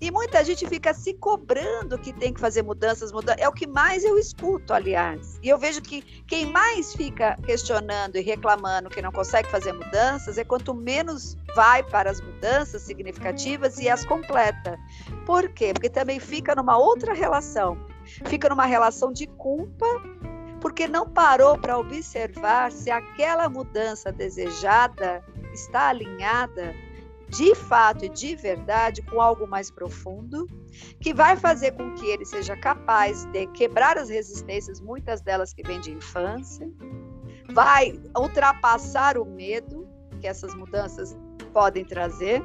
E 0.00 0.10
muita 0.10 0.42
gente 0.42 0.66
fica 0.66 0.94
se 0.94 1.12
cobrando 1.12 1.98
que 1.98 2.10
tem 2.10 2.32
que 2.32 2.40
fazer 2.40 2.62
mudanças, 2.62 3.12
mudanças. 3.12 3.42
É 3.42 3.46
o 3.46 3.52
que 3.52 3.66
mais 3.66 4.02
eu 4.02 4.18
escuto, 4.18 4.72
aliás. 4.72 5.38
E 5.42 5.48
eu 5.48 5.58
vejo 5.58 5.82
que 5.82 6.00
quem 6.26 6.46
mais 6.46 6.94
fica 6.94 7.36
questionando 7.44 8.16
e 8.16 8.22
reclamando 8.22 8.88
que 8.88 9.02
não 9.02 9.12
consegue 9.12 9.50
fazer 9.50 9.74
mudanças 9.74 10.38
é 10.38 10.44
quanto 10.44 10.74
menos 10.74 11.36
vai 11.54 11.82
para 11.82 12.10
as 12.10 12.18
mudanças 12.18 12.80
significativas 12.80 13.78
e 13.78 13.90
as 13.90 14.06
completa. 14.06 14.78
Por 15.26 15.50
quê? 15.50 15.74
Porque 15.74 15.90
também 15.90 16.18
fica 16.18 16.54
numa 16.54 16.78
outra 16.78 17.12
relação. 17.12 17.76
Fica 18.24 18.48
numa 18.48 18.64
relação 18.64 19.12
de 19.12 19.26
culpa 19.26 19.86
porque 20.60 20.86
não 20.86 21.08
parou 21.08 21.58
para 21.58 21.78
observar 21.78 22.70
se 22.70 22.90
aquela 22.90 23.48
mudança 23.48 24.12
desejada 24.12 25.24
está 25.52 25.88
alinhada 25.88 26.74
de 27.30 27.54
fato 27.54 28.04
e 28.04 28.08
de 28.08 28.34
verdade 28.34 29.02
com 29.02 29.20
algo 29.20 29.46
mais 29.46 29.70
profundo, 29.70 30.46
que 31.00 31.14
vai 31.14 31.36
fazer 31.36 31.72
com 31.72 31.94
que 31.94 32.06
ele 32.06 32.24
seja 32.24 32.56
capaz 32.56 33.24
de 33.26 33.46
quebrar 33.48 33.96
as 33.96 34.08
resistências, 34.08 34.80
muitas 34.80 35.20
delas 35.20 35.52
que 35.52 35.62
vêm 35.62 35.80
de 35.80 35.92
infância, 35.92 36.68
vai 37.52 38.00
ultrapassar 38.18 39.16
o 39.16 39.24
medo 39.24 39.88
que 40.20 40.26
essas 40.26 40.54
mudanças 40.54 41.16
podem 41.52 41.84
trazer, 41.84 42.42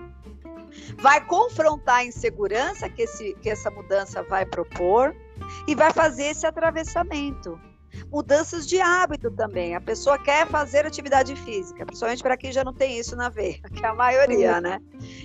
vai 0.98 1.26
confrontar 1.26 1.98
a 1.98 2.06
insegurança 2.06 2.90
que, 2.90 3.02
esse, 3.02 3.34
que 3.42 3.50
essa 3.50 3.70
mudança 3.72 4.24
vai 4.24 4.46
propor 4.46 5.16
e 5.68 5.76
vai 5.76 5.92
fazer 5.92 6.26
esse 6.26 6.46
atravessamento 6.46 7.60
mudanças 8.12 8.68
de 8.68 8.80
hábito 8.80 9.32
também. 9.32 9.76
A 9.76 9.82
pessoa 9.82 10.18
quer 10.18 10.48
fazer 10.48 10.86
atividade 10.86 11.36
física, 11.36 11.86
principalmente 11.86 12.24
para 12.24 12.38
quem 12.38 12.52
já 12.52 12.64
não 12.64 12.74
tem 12.74 12.98
isso 12.98 13.16
na 13.16 13.30
veia, 13.30 13.60
que 13.74 13.84
é 13.84 13.88
a 13.88 13.96
maioria, 13.96 14.62
né? 14.62 14.80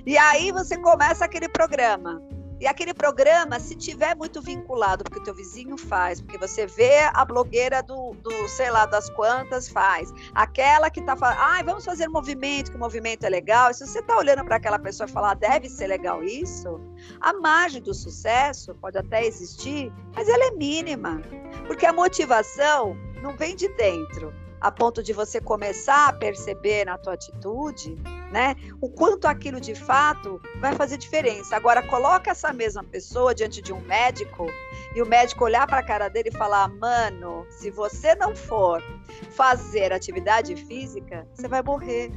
E 0.07 0.17
aí 0.17 0.53
você 0.53 0.77
começa 0.77 1.25
aquele 1.25 1.49
programa. 1.49 2.23
E 2.61 2.67
aquele 2.67 2.93
programa, 2.93 3.59
se 3.59 3.75
tiver 3.75 4.15
muito 4.15 4.43
vinculado, 4.43 5.03
porque 5.03 5.19
o 5.19 5.23
teu 5.23 5.35
vizinho 5.35 5.79
faz, 5.79 6.21
porque 6.21 6.37
você 6.37 6.67
vê 6.67 6.99
a 7.15 7.25
blogueira 7.25 7.83
do, 7.83 8.13
do 8.23 8.49
sei 8.49 8.71
lá, 8.71 8.85
das 8.85 9.09
quantas 9.09 9.67
faz, 9.67 10.13
aquela 10.35 10.91
que 10.91 11.01
está 11.01 11.17
falando, 11.17 11.39
ah, 11.39 11.63
vamos 11.65 11.87
fazer 11.87 12.07
movimento, 12.09 12.71
que 12.71 12.77
o 12.77 12.81
movimento 12.81 13.25
é 13.25 13.31
legal. 13.31 13.71
E 13.71 13.75
se 13.75 13.87
você 13.87 14.01
está 14.01 14.15
olhando 14.15 14.45
para 14.45 14.57
aquela 14.57 14.79
pessoa 14.79 15.09
e 15.09 15.13
falar, 15.13 15.35
deve 15.35 15.71
ser 15.71 15.87
legal 15.87 16.23
isso, 16.23 16.79
a 17.19 17.33
margem 17.33 17.81
do 17.81 17.95
sucesso 17.95 18.75
pode 18.75 18.99
até 18.99 19.25
existir, 19.25 19.91
mas 20.15 20.29
ela 20.29 20.45
é 20.45 20.51
mínima. 20.51 21.23
Porque 21.67 21.87
a 21.87 21.95
motivação 21.95 22.95
não 23.23 23.37
vem 23.37 23.57
de 23.57 23.69
dentro, 23.69 24.35
a 24.61 24.71
ponto 24.71 25.03
de 25.03 25.13
você 25.13 25.41
começar 25.41 26.09
a 26.09 26.13
perceber 26.13 26.85
na 26.85 26.99
tua 26.99 27.15
atitude, 27.15 27.97
né, 28.31 28.55
o 28.81 28.89
quanto 28.89 29.27
aquilo 29.27 29.61
de 29.61 29.75
fato 29.75 30.41
vai 30.61 30.75
fazer 30.75 30.99
diferença. 30.99 31.57
Agora 31.57 31.83
coloca 31.83 32.31
essa 32.31 32.53
mesma 32.53 32.85
pessoa 32.85 33.35
diante 33.35 33.63
de 33.63 33.73
um 33.73 33.81
médico 33.81 34.47
e 34.95 35.01
o 35.01 35.07
médico 35.07 35.45
olhar 35.45 35.67
para 35.67 35.79
a 35.79 35.83
cara 35.83 36.09
dele 36.09 36.29
e 36.29 36.37
falar: 36.37 36.69
"Mano, 36.69 37.47
se 37.49 37.71
você 37.71 38.15
não 38.15 38.37
for 38.37 38.83
fazer 39.31 39.93
atividade 39.93 40.55
física, 40.57 41.27
você 41.35 41.49
vai 41.49 41.63
morrer" 41.63 42.13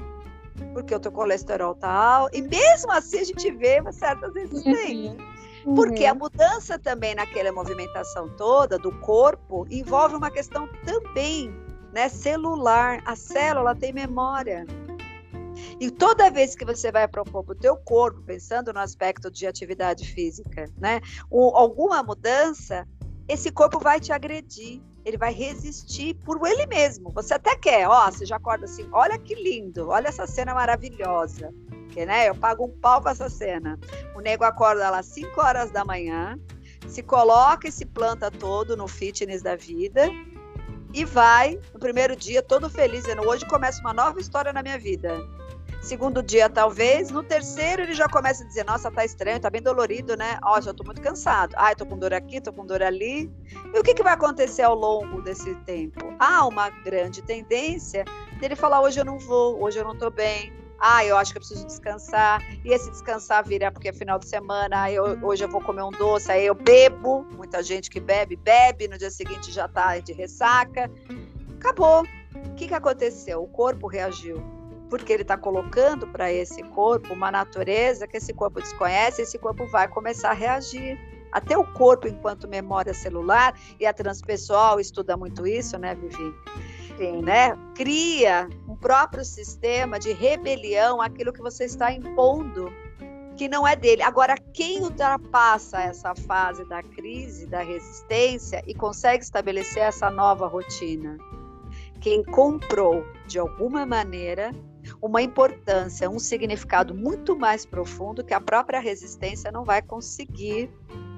porque 0.74 0.94
o 0.94 1.00
teu 1.00 1.12
colesterol 1.12 1.74
tá 1.76 1.90
alto, 1.90 2.38
e 2.38 2.42
mesmo 2.42 2.92
assim 2.92 3.20
a 3.20 3.24
gente 3.24 3.52
vê 3.52 3.82
certas 3.92 4.34
resistências. 4.34 5.18
Uhum. 5.66 5.76
Porque 5.76 6.06
a 6.06 6.14
mudança 6.14 6.78
também 6.78 7.16
naquela 7.16 7.52
movimentação 7.52 8.30
toda 8.36 8.78
do 8.78 8.92
corpo 9.00 9.66
envolve 9.70 10.16
uma 10.16 10.30
questão 10.30 10.68
também 10.86 11.54
né, 11.94 12.10
celular. 12.10 13.02
A 13.06 13.16
célula 13.16 13.76
tem 13.76 13.94
memória. 13.94 14.66
E 15.80 15.92
toda 15.92 16.32
vez 16.32 16.56
que 16.56 16.66
você 16.66 16.92
vai 16.92 17.08
propor 17.08 17.44
para 17.44 17.54
o 17.54 17.58
teu 17.58 17.78
corpo, 17.78 18.22
pensando 18.22 18.74
no 18.74 18.80
aspecto 18.80 19.30
de 19.30 19.46
atividade 19.46 20.12
física, 20.12 20.66
né, 20.78 21.00
ou 21.30 21.56
alguma 21.56 22.02
mudança, 22.02 22.88
esse 23.28 23.52
corpo 23.52 23.80
vai 23.80 24.00
te 24.00 24.12
agredir, 24.12 24.82
ele 25.06 25.18
vai 25.18 25.34
resistir 25.34 26.16
por 26.16 26.40
ele 26.46 26.66
mesmo. 26.66 27.12
Você 27.12 27.36
até 27.36 27.56
quer, 27.56 27.88
ó, 27.88 28.10
você 28.10 28.26
já 28.26 28.38
acorda 28.38 28.66
assim, 28.66 28.88
olha 28.92 29.18
que 29.18 29.36
lindo, 29.36 29.90
olha 29.90 30.08
essa 30.08 30.26
cena 30.26 30.54
maravilhosa. 30.54 31.54
Né, 31.96 32.28
eu 32.28 32.34
pago 32.34 32.66
um 32.66 32.72
pau 32.80 33.00
para 33.00 33.12
essa 33.12 33.30
cena. 33.30 33.80
O 34.16 34.20
nego 34.20 34.44
acorda 34.44 34.90
lá 34.90 34.98
às 34.98 35.06
5 35.06 35.40
horas 35.40 35.70
da 35.70 35.86
manhã, 35.86 36.40
se 36.88 37.04
coloca 37.04 37.68
e 37.68 37.72
se 37.72 37.86
planta 37.86 38.32
todo 38.32 38.76
no 38.76 38.88
fitness 38.88 39.44
da 39.44 39.56
vida 39.56 40.10
e 40.94 41.04
vai 41.04 41.60
no 41.74 41.80
primeiro 41.80 42.16
dia 42.16 42.42
todo 42.42 42.70
feliz, 42.70 43.04
dizendo: 43.04 43.28
hoje 43.28 43.46
começa 43.46 43.82
uma 43.82 43.94
nova 43.94 44.20
história 44.20 44.54
na 44.54 44.62
minha 44.62 44.78
vida. 44.78 45.18
Segundo 45.84 46.24
dia, 46.24 46.50
talvez. 46.50 47.12
No 47.12 47.22
terceiro, 47.22 47.82
ele 47.82 47.94
já 47.94 48.08
começa 48.08 48.42
a 48.42 48.48
dizer: 48.48 48.64
Nossa, 48.64 48.90
tá 48.90 49.04
estranho, 49.04 49.40
tá 49.40 49.50
bem 49.50 49.62
dolorido, 49.62 50.16
né? 50.16 50.40
Ó, 50.42 50.62
já 50.62 50.74
tô 50.74 50.82
muito 50.84 51.02
cansado. 51.02 51.54
Ai, 51.58 51.76
tô 51.76 51.86
com 51.86 51.98
dor 51.98 52.14
aqui, 52.14 52.40
tô 52.40 52.54
com 52.54 52.66
dor 52.66 52.82
ali. 52.82 53.30
E 53.74 53.80
o 53.80 53.84
que, 53.84 53.94
que 53.94 54.02
vai 54.02 54.14
acontecer 54.14 54.62
ao 54.62 54.76
longo 54.76 55.22
desse 55.22 55.54
tempo? 55.66 56.16
Há 56.18 56.48
uma 56.48 56.70
grande 56.70 57.22
tendência 57.22 58.06
dele 58.40 58.56
falar: 58.56 58.80
Hoje 58.80 59.02
eu 59.02 59.06
não 59.06 59.20
vou, 59.20 59.62
hoje 59.62 59.78
eu 59.78 59.84
não 59.84 59.98
tô 59.98 60.10
bem, 60.10 60.54
ah, 60.86 61.06
eu 61.06 61.16
acho 61.16 61.32
que 61.32 61.38
eu 61.38 61.42
preciso 61.42 61.66
descansar, 61.66 62.44
e 62.66 62.74
esse 62.74 62.92
descansar 62.92 63.42
vira 63.48 63.72
porque 63.72 63.88
é 63.88 63.94
final 63.94 64.20
de 64.20 64.28
semana, 64.28 64.92
eu, 64.92 65.18
hoje 65.26 65.42
eu 65.42 65.48
vou 65.48 65.62
comer 65.62 65.82
um 65.82 65.92
doce, 65.92 66.30
aí 66.30 66.46
eu 66.46 66.54
bebo, 66.54 67.26
muita 67.38 67.64
gente 67.64 67.90
que 67.90 68.02
bebe, 68.02 68.36
bebe, 68.36 68.90
no 68.90 68.98
dia 68.98 69.10
seguinte 69.10 69.50
já 69.50 69.66
tá 69.66 69.98
de 70.00 70.12
ressaca. 70.12 70.92
Acabou. 71.56 72.04
O 72.36 72.56
que, 72.56 72.68
que 72.68 72.74
aconteceu? 72.74 73.42
O 73.42 73.48
corpo 73.48 73.88
reagiu. 73.88 74.44
Porque 74.90 75.14
ele 75.14 75.22
está 75.22 75.38
colocando 75.38 76.06
para 76.06 76.30
esse 76.30 76.62
corpo 76.64 77.14
uma 77.14 77.32
natureza 77.32 78.06
que 78.06 78.18
esse 78.18 78.34
corpo 78.34 78.60
desconhece, 78.60 79.22
esse 79.22 79.40
corpo 79.40 79.66
vai 79.68 79.88
começar 79.88 80.32
a 80.32 80.34
reagir. 80.34 81.00
Até 81.32 81.58
o 81.58 81.64
corpo, 81.64 82.10
enquanto 82.10 82.46
memória 82.46 82.94
celular, 82.94 83.58
e 83.80 83.86
a 83.86 83.94
transpessoal 83.94 84.82
estuda 84.82 85.16
muito 85.16 85.48
isso, 85.48 85.80
né, 85.80 85.96
Vivi? 85.96 86.36
Né? 87.24 87.58
Cria 87.76 88.48
um 88.68 88.76
próprio 88.76 89.26
sistema 89.26 90.00
de 90.00 90.14
rebelião 90.14 91.02
àquilo 91.02 91.34
que 91.34 91.42
você 91.42 91.66
está 91.66 91.92
impondo, 91.92 92.72
que 93.36 93.48
não 93.48 93.68
é 93.68 93.76
dele. 93.76 94.04
Agora, 94.04 94.36
quem 94.54 94.82
ultrapassa 94.82 95.82
essa 95.82 96.14
fase 96.14 96.64
da 96.66 96.84
crise, 96.84 97.48
da 97.48 97.64
resistência 97.64 98.64
e 98.68 98.76
consegue 98.76 99.24
estabelecer 99.24 99.84
essa 99.84 100.12
nova 100.12 100.48
rotina? 100.48 101.18
Quem 102.00 102.24
comprou, 102.24 103.04
de 103.26 103.40
alguma 103.40 103.86
maneira, 103.86 104.52
uma 105.02 105.22
importância, 105.22 106.10
um 106.10 106.20
significado 106.20 106.94
muito 106.94 107.36
mais 107.38 107.66
profundo 107.66 108.24
que 108.24 108.34
a 108.34 108.42
própria 108.42 108.80
resistência 108.80 109.52
não 109.52 109.64
vai 109.64 109.82
conseguir 109.82 110.70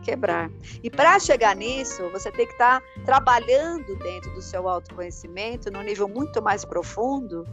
quebrar. 0.05 0.51
E 0.83 0.89
para 0.89 1.19
chegar 1.19 1.55
nisso, 1.55 2.07
você 2.11 2.31
tem 2.31 2.45
que 2.45 2.53
estar 2.53 2.79
tá 2.79 2.87
trabalhando 3.03 3.97
dentro 3.97 4.31
do 4.33 4.41
seu 4.41 4.69
autoconhecimento 4.69 5.71
num 5.71 5.81
nível 5.81 6.07
muito 6.07 6.41
mais 6.41 6.63
profundo 6.63 7.43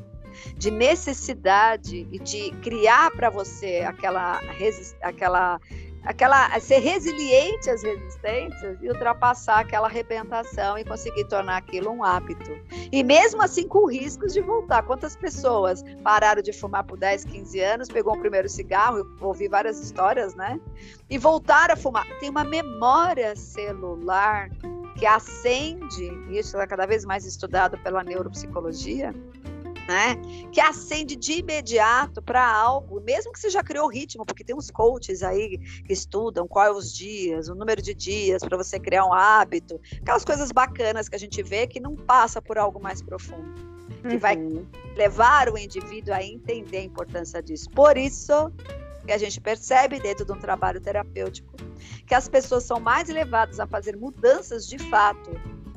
de 0.57 0.71
necessidade 0.71 2.07
e 2.11 2.19
de 2.19 2.51
criar 2.63 3.11
para 3.13 3.31
você 3.31 3.81
aquela, 3.87 4.41
aquela 5.03 5.61
aquela 6.05 6.59
ser 6.61 6.79
resiliente 6.79 7.71
às 7.71 7.83
resistências 7.83 8.79
e 8.83 8.89
ultrapassar 8.89 9.61
aquela 9.61 9.87
arrebentação 9.87 10.77
e 10.79 10.85
conseguir 10.85 11.25
tornar 11.25 11.57
aquilo 11.57 11.91
um 11.91 12.05
hábito. 12.05 12.51
E 12.91 13.03
mesmo 13.05 13.43
assim 13.43 13.67
com 13.67 13.87
riscos 13.87 14.33
de 14.33 14.41
voltar. 14.41 14.83
Quantas 14.83 15.17
pessoas 15.17 15.83
pararam 16.03 16.43
de 16.43 16.53
fumar 16.53 16.85
por 16.85 16.99
10, 16.99 17.25
15 17.25 17.61
anos, 17.61 17.89
pegou 17.89 18.15
o 18.15 18.19
primeiro 18.19 18.49
cigarro, 18.49 18.99
eu 18.99 19.07
ouvi 19.21 19.49
várias 19.49 19.81
histórias, 19.81 20.35
né? 20.35 20.61
E 21.09 21.19
voltaram 21.19 21.75
a 21.75 21.77
fumar. 21.77 22.07
Tem 22.19 22.31
uma 22.31 22.45
memória 22.45 23.37
celular 23.37 24.51
que 24.97 25.07
acende, 25.07 26.05
e 26.29 26.39
isso 26.39 26.57
é 26.59 26.67
cada 26.67 26.87
vez 26.87 27.05
mais 27.05 27.25
estudado 27.25 27.79
pela 27.79 28.05
neuropsicologia, 28.05 29.15
né? 29.87 30.17
Que 30.53 30.61
acende 30.61 31.17
de 31.17 31.41
imediato 31.41 32.23
para 32.23 32.45
algo, 32.45 33.01
mesmo 33.01 33.33
que 33.33 33.39
você 33.39 33.51
já 33.51 33.63
criou 33.63 33.87
o 33.87 33.91
ritmo, 33.91 34.25
porque 34.25 34.45
tem 34.45 34.55
uns 34.55 34.71
coaches 34.71 35.23
aí 35.23 35.59
que 35.59 35.93
estudam 35.93 36.47
qual 36.47 36.67
é 36.67 36.71
os 36.71 36.93
dias, 36.93 37.49
o 37.49 37.55
número 37.55 37.83
de 37.83 37.95
dias 37.95 38.43
para 38.43 38.57
você 38.57 38.79
criar 38.79 39.05
um 39.05 39.13
hábito, 39.13 39.81
aquelas 40.01 40.25
coisas 40.25 40.53
bacanas 40.53 41.09
que 41.09 41.17
a 41.17 41.19
gente 41.19 41.43
vê 41.43 41.67
que 41.67 41.81
não 41.81 41.97
passa 41.97 42.41
por 42.41 42.59
algo 42.59 42.81
mais 42.81 43.03
profundo, 43.03 43.53
que 44.03 44.15
uhum. 44.15 44.19
vai 44.19 44.37
levar 44.97 45.49
o 45.49 45.59
indivíduo 45.59 46.15
a 46.15 46.23
entender 46.23 46.79
a 46.79 46.85
importância 46.85 47.43
disso. 47.43 47.69
Por 47.71 47.97
isso 47.97 48.53
que 49.05 49.13
a 49.13 49.19
gente 49.19 49.41
percebe 49.41 49.99
dentro 49.99 50.25
de 50.25 50.33
um 50.33 50.39
trabalho 50.39 50.81
terapêutico 50.81 51.53
que 52.07 52.15
as 52.15 52.29
pessoas 52.29 52.65
são 52.65 52.79
mais 52.79 53.09
levadas 53.09 53.59
a 53.59 53.67
fazer 53.67 53.97
mudanças 53.97 54.67
de 54.67 54.79
fato 54.79 55.31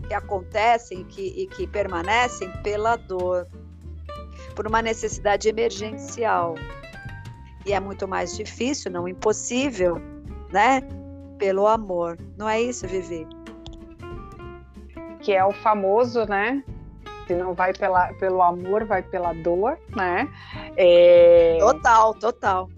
que 0.07 0.13
acontecem 0.13 1.03
que, 1.03 1.33
e 1.35 1.47
que 1.47 1.65
permanecem 1.65 2.51
pela 2.61 2.95
dor, 2.95 3.47
por 4.55 4.65
uma 4.67 4.81
necessidade 4.81 5.47
emergencial. 5.49 6.55
E 7.65 7.73
é 7.73 7.79
muito 7.79 8.07
mais 8.07 8.35
difícil, 8.35 8.91
não 8.91 9.07
impossível, 9.07 10.01
né? 10.51 10.81
Pelo 11.37 11.67
amor. 11.67 12.17
Não 12.37 12.47
é 12.47 12.61
isso, 12.61 12.87
Vivi? 12.87 13.27
Que 15.19 15.33
é 15.33 15.43
o 15.43 15.51
famoso, 15.51 16.25
né? 16.25 16.63
Se 17.27 17.33
não 17.33 17.53
vai 17.53 17.73
pela, 17.73 18.13
pelo 18.13 18.41
amor, 18.41 18.85
vai 18.85 19.01
pela 19.01 19.33
dor, 19.33 19.79
né? 19.95 20.29
É... 20.77 21.57
Total, 21.59 22.13
total. 22.13 22.69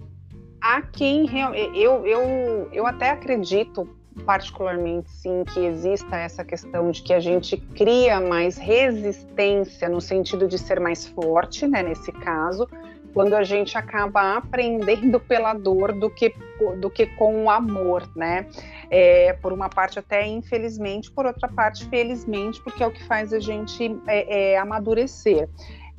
Há 0.61 0.81
quem 0.81 1.27
eu, 1.75 2.05
eu, 2.05 2.69
eu 2.71 2.87
até 2.87 3.11
acredito 3.11 3.96
particularmente 4.23 5.09
sim 5.09 5.43
que 5.43 5.59
exista 5.59 6.17
essa 6.17 6.43
questão 6.43 6.91
de 6.91 7.01
que 7.01 7.13
a 7.13 7.19
gente 7.19 7.57
cria 7.57 8.19
mais 8.19 8.57
resistência 8.57 9.87
no 9.89 10.01
sentido 10.01 10.47
de 10.47 10.57
ser 10.57 10.79
mais 10.79 11.07
forte, 11.07 11.67
né, 11.67 11.83
nesse 11.83 12.11
caso, 12.11 12.67
quando 13.13 13.33
a 13.33 13.43
gente 13.43 13.77
acaba 13.77 14.37
aprendendo 14.37 15.19
pela 15.19 15.53
dor 15.53 15.91
do 15.93 16.09
que 16.09 16.33
do 16.79 16.89
que 16.89 17.05
com 17.05 17.45
o 17.45 17.49
amor, 17.49 18.07
né? 18.15 18.47
É, 18.89 19.33
por 19.33 19.53
uma 19.53 19.69
parte 19.69 19.99
até 19.99 20.25
infelizmente, 20.25 21.09
por 21.11 21.25
outra 21.25 21.47
parte 21.47 21.87
felizmente, 21.87 22.61
porque 22.61 22.83
é 22.83 22.87
o 22.87 22.91
que 22.91 23.03
faz 23.05 23.33
a 23.33 23.39
gente 23.39 23.95
é, 24.07 24.53
é, 24.53 24.57
amadurecer 24.57 25.49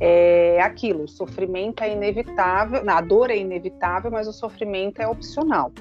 é 0.00 0.60
aquilo, 0.60 1.04
o 1.04 1.08
sofrimento 1.08 1.82
é 1.82 1.92
inevitável, 1.92 2.82
a 2.88 3.00
dor 3.00 3.30
é 3.30 3.36
inevitável, 3.36 4.10
mas 4.10 4.28
o 4.28 4.32
sofrimento 4.32 5.02
é 5.02 5.08
opcional. 5.08 5.72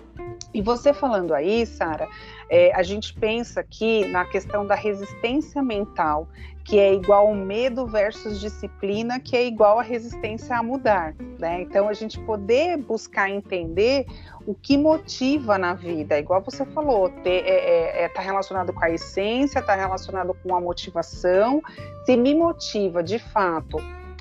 E 0.54 0.62
você 0.62 0.94
falando 0.94 1.34
aí, 1.34 1.66
Sara, 1.66 2.08
é, 2.50 2.74
a 2.74 2.82
gente 2.82 3.14
pensa 3.14 3.60
aqui 3.60 4.06
na 4.06 4.26
questão 4.26 4.66
da 4.66 4.76
resistência 4.76 5.62
mental, 5.62 6.28
que 6.64 6.80
é 6.80 6.94
igual 6.94 7.34
medo 7.34 7.86
versus 7.86 8.40
disciplina, 8.40 9.20
que 9.20 9.36
é 9.36 9.46
igual 9.46 9.80
a 9.80 9.84
resistência 9.84 10.58
a 10.58 10.64
mudar. 10.64 11.14
Né? 11.40 11.62
Então, 11.62 11.88
a 11.88 11.94
gente 11.94 12.20
poder 12.20 12.78
buscar 12.78 13.30
entender 13.30 14.06
o 14.46 14.54
que 14.56 14.78
motiva 14.78 15.58
na 15.58 15.74
vida, 15.74 16.18
igual 16.18 16.42
você 16.42 16.66
falou, 16.66 17.08
está 17.08 17.30
é, 17.30 17.40
é, 17.40 18.04
é, 18.04 18.10
tá 18.10 18.22
relacionado 18.22 18.74
com 18.74 18.84
a 18.84 18.90
essência, 18.90 19.60
está 19.60 19.76
relacionado 19.76 20.34
com 20.44 20.56
a 20.56 20.62
motivação. 20.62 21.62
Se 22.06 22.16
me 22.16 22.34
motiva 22.34 23.04
de 23.04 23.20
fato 23.20 23.78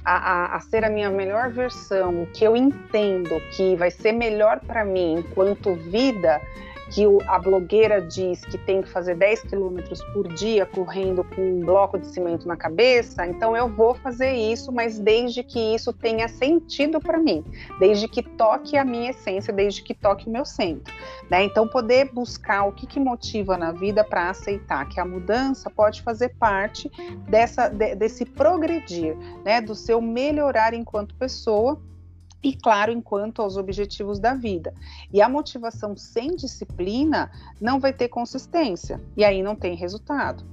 a, 0.06 0.14
a, 0.14 0.56
a, 0.56 0.60
ser 0.60 0.84
a 0.84 0.88
minha 0.88 1.10
melhor 1.10 1.50
versão, 1.50 2.22
o 2.22 2.26
que 2.28 2.44
eu 2.44 2.56
entendo 2.56 3.40
que 3.56 3.74
vai 3.74 3.90
ser 3.90 4.12
melhor 4.12 4.60
para 4.60 4.84
mim 4.84 5.14
enquanto 5.18 5.74
vida, 5.74 6.40
que 6.90 7.06
o, 7.06 7.18
a 7.26 7.38
blogueira 7.38 8.00
diz 8.00 8.44
que 8.44 8.56
tem 8.58 8.82
que 8.82 8.88
fazer 8.88 9.16
10 9.16 9.42
quilômetros 9.42 10.02
por 10.12 10.28
dia 10.34 10.64
correndo 10.64 11.24
com 11.24 11.42
um 11.42 11.60
bloco 11.60 11.98
de 11.98 12.06
cimento 12.06 12.46
na 12.46 12.56
cabeça, 12.56 13.26
então 13.26 13.56
eu 13.56 13.68
vou 13.68 13.94
fazer 13.94 14.32
isso, 14.32 14.70
mas 14.72 14.98
desde 14.98 15.42
que 15.42 15.58
isso 15.74 15.92
tenha 15.92 16.28
sentido 16.28 17.00
para 17.00 17.18
mim, 17.18 17.44
desde 17.78 18.06
que 18.06 18.22
toque 18.22 18.76
a 18.76 18.84
minha 18.84 19.10
essência, 19.10 19.52
desde 19.52 19.82
que 19.82 19.94
toque 19.94 20.28
o 20.28 20.30
meu 20.30 20.44
centro. 20.44 20.92
Né? 21.30 21.44
Então, 21.44 21.66
poder 21.66 22.12
buscar 22.12 22.64
o 22.64 22.72
que, 22.72 22.86
que 22.86 23.00
motiva 23.00 23.56
na 23.56 23.72
vida 23.72 24.04
para 24.04 24.30
aceitar 24.30 24.88
que 24.88 25.00
a 25.00 25.04
mudança 25.04 25.68
pode 25.68 26.02
fazer 26.02 26.30
parte 26.38 26.90
dessa, 27.28 27.68
de, 27.68 27.94
desse 27.96 28.24
progredir, 28.24 29.16
né? 29.44 29.60
do 29.60 29.74
seu 29.74 30.00
melhorar 30.00 30.72
enquanto 30.72 31.14
pessoa 31.16 31.80
e, 32.42 32.54
claro, 32.54 32.92
enquanto 32.92 33.42
aos 33.42 33.56
objetivos 33.56 34.18
da 34.18 34.34
vida. 34.34 34.72
E 35.12 35.20
a 35.20 35.28
motivação 35.28 35.96
sem 35.96 36.36
disciplina 36.36 37.30
não 37.60 37.80
vai 37.80 37.92
ter 37.92 38.08
consistência, 38.08 39.00
e 39.16 39.24
aí 39.24 39.42
não 39.42 39.56
tem 39.56 39.74
resultado. 39.74 40.44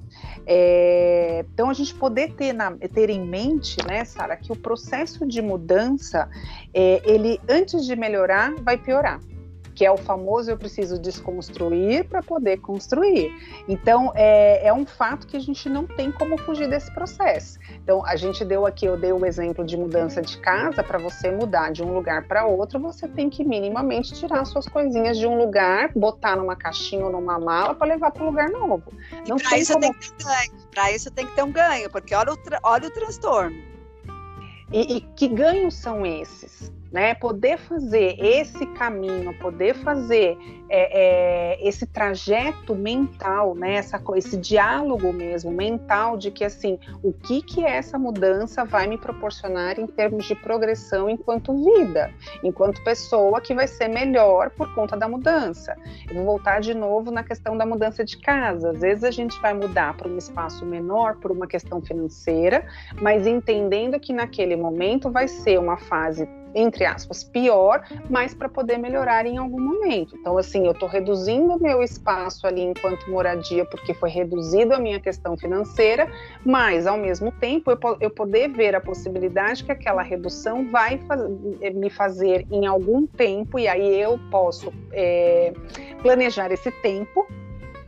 É, 0.45 1.45
então, 1.53 1.69
a 1.69 1.73
gente 1.73 1.93
poder 1.95 2.33
ter, 2.33 2.53
na, 2.53 2.71
ter 2.71 3.09
em 3.09 3.25
mente, 3.25 3.77
né, 3.87 4.05
Sara, 4.05 4.35
que 4.37 4.51
o 4.51 4.55
processo 4.55 5.25
de 5.25 5.41
mudança, 5.41 6.29
é, 6.73 7.01
ele, 7.03 7.39
antes 7.49 7.85
de 7.85 7.95
melhorar, 7.95 8.53
vai 8.61 8.77
piorar 8.77 9.19
que 9.75 9.85
é 9.85 9.91
o 9.91 9.97
famoso 9.97 10.51
eu 10.51 10.57
preciso 10.57 10.99
desconstruir 10.99 12.05
para 12.05 12.21
poder 12.21 12.57
construir. 12.57 13.31
Então, 13.67 14.11
é, 14.15 14.67
é 14.67 14.73
um 14.73 14.85
fato 14.85 15.27
que 15.27 15.35
a 15.35 15.39
gente 15.39 15.67
não 15.69 15.85
tem 15.85 16.11
como 16.11 16.37
fugir 16.37 16.69
desse 16.69 16.93
processo. 16.93 17.59
Então, 17.83 18.05
a 18.05 18.15
gente 18.15 18.45
deu 18.45 18.65
aqui, 18.65 18.85
eu 18.85 18.97
dei 18.97 19.11
o 19.11 19.25
exemplo 19.25 19.65
de 19.65 19.75
mudança 19.75 20.21
de 20.21 20.37
casa, 20.37 20.83
para 20.83 20.97
você 20.99 21.31
mudar 21.31 21.71
de 21.71 21.83
um 21.83 21.93
lugar 21.93 22.27
para 22.27 22.45
outro, 22.45 22.79
você 22.79 23.07
tem 23.07 23.29
que 23.29 23.43
minimamente 23.43 24.13
tirar 24.13 24.45
suas 24.45 24.67
coisinhas 24.67 25.17
de 25.17 25.25
um 25.25 25.37
lugar, 25.37 25.91
botar 25.95 26.35
numa 26.35 26.55
caixinha 26.55 27.05
ou 27.05 27.11
numa 27.11 27.39
mala 27.39 27.73
para 27.73 27.87
levar 27.87 28.11
para 28.11 28.23
um 28.23 28.27
lugar 28.27 28.49
novo. 28.49 28.91
Não 29.27 29.37
para 29.37 29.57
isso 29.57 29.73
como... 29.73 29.81
tem 29.81 29.93
que 29.93 30.13
ter 30.13 30.23
ganho. 30.23 30.51
Para 30.71 30.91
isso 30.91 31.11
tem 31.11 31.25
que 31.25 31.35
ter 31.35 31.43
um 31.43 31.51
ganho, 31.51 31.89
porque 31.89 32.13
olha 32.15 32.33
o, 32.33 32.37
olha 32.63 32.87
o 32.87 32.91
transtorno. 32.91 33.55
E, 34.71 34.97
e 34.97 35.01
que 35.01 35.27
ganhos 35.27 35.75
são 35.75 36.05
esses? 36.05 36.71
Né? 36.93 37.15
Poder 37.15 37.57
fazer 37.57 38.15
esse 38.19 38.67
caminho, 38.67 39.33
poder 39.39 39.73
fazer 39.73 40.37
é, 40.69 41.57
é, 41.57 41.67
esse 41.67 41.87
trajeto 41.87 42.75
mental, 42.75 43.55
né? 43.55 43.73
Essa, 43.73 43.99
esse 44.15 44.37
diálogo 44.37 45.11
mesmo 45.11 45.51
mental 45.51 46.15
de 46.15 46.29
que 46.29 46.45
assim, 46.45 46.77
o 47.01 47.11
que 47.11 47.41
que 47.41 47.65
essa 47.65 47.97
mudança 47.97 48.63
vai 48.63 48.85
me 48.85 48.97
proporcionar 48.97 49.79
em 49.79 49.87
termos 49.87 50.25
de 50.25 50.35
progressão 50.35 51.09
enquanto 51.09 51.51
vida, 51.63 52.13
enquanto 52.43 52.83
pessoa 52.83 53.41
que 53.41 53.55
vai 53.55 53.67
ser 53.67 53.87
melhor 53.87 54.51
por 54.51 54.71
conta 54.75 54.95
da 54.95 55.07
mudança. 55.07 55.75
Eu 56.07 56.17
vou 56.17 56.25
voltar 56.25 56.59
de 56.59 56.75
novo 56.75 57.09
na 57.09 57.23
questão 57.23 57.57
da 57.57 57.65
mudança 57.65 58.05
de 58.05 58.17
casa. 58.17 58.69
Às 58.69 58.81
vezes 58.81 59.03
a 59.03 59.11
gente 59.11 59.39
vai 59.41 59.55
mudar 59.55 59.97
para 59.97 60.07
um 60.07 60.17
espaço 60.17 60.63
menor 60.63 61.15
por 61.15 61.31
uma 61.31 61.47
questão 61.47 61.81
financeira, 61.81 62.63
mas 63.01 63.25
entendendo 63.25 63.99
que 63.99 64.13
naquele 64.13 64.55
momento 64.55 65.09
vai 65.09 65.27
ser 65.27 65.59
uma 65.59 65.77
fase 65.77 66.27
entre 66.55 66.85
aspas, 66.85 67.23
pior, 67.23 67.83
mas 68.09 68.33
para 68.33 68.49
poder 68.49 68.77
melhorar 68.77 69.25
em 69.25 69.37
algum 69.37 69.59
momento. 69.59 70.15
Então, 70.15 70.37
assim, 70.37 70.65
eu 70.65 70.71
estou 70.71 70.87
reduzindo 70.87 71.53
o 71.53 71.61
meu 71.61 71.81
espaço 71.81 72.45
ali 72.45 72.61
enquanto 72.61 73.09
moradia, 73.09 73.65
porque 73.65 73.93
foi 73.93 74.09
reduzido 74.09 74.73
a 74.73 74.79
minha 74.79 74.99
questão 74.99 75.37
financeira, 75.37 76.07
mas, 76.45 76.87
ao 76.87 76.97
mesmo 76.97 77.31
tempo, 77.31 77.71
eu, 77.71 77.77
eu 77.99 78.09
poder 78.09 78.49
ver 78.49 78.75
a 78.75 78.81
possibilidade 78.81 79.63
que 79.63 79.71
aquela 79.71 80.01
redução 80.01 80.69
vai 80.69 80.97
faz, 80.99 81.21
me 81.73 81.89
fazer 81.89 82.45
em 82.51 82.65
algum 82.65 83.05
tempo, 83.05 83.57
e 83.59 83.67
aí 83.67 83.99
eu 83.99 84.19
posso 84.29 84.73
é, 84.91 85.53
planejar 86.01 86.51
esse 86.51 86.71
tempo 86.71 87.27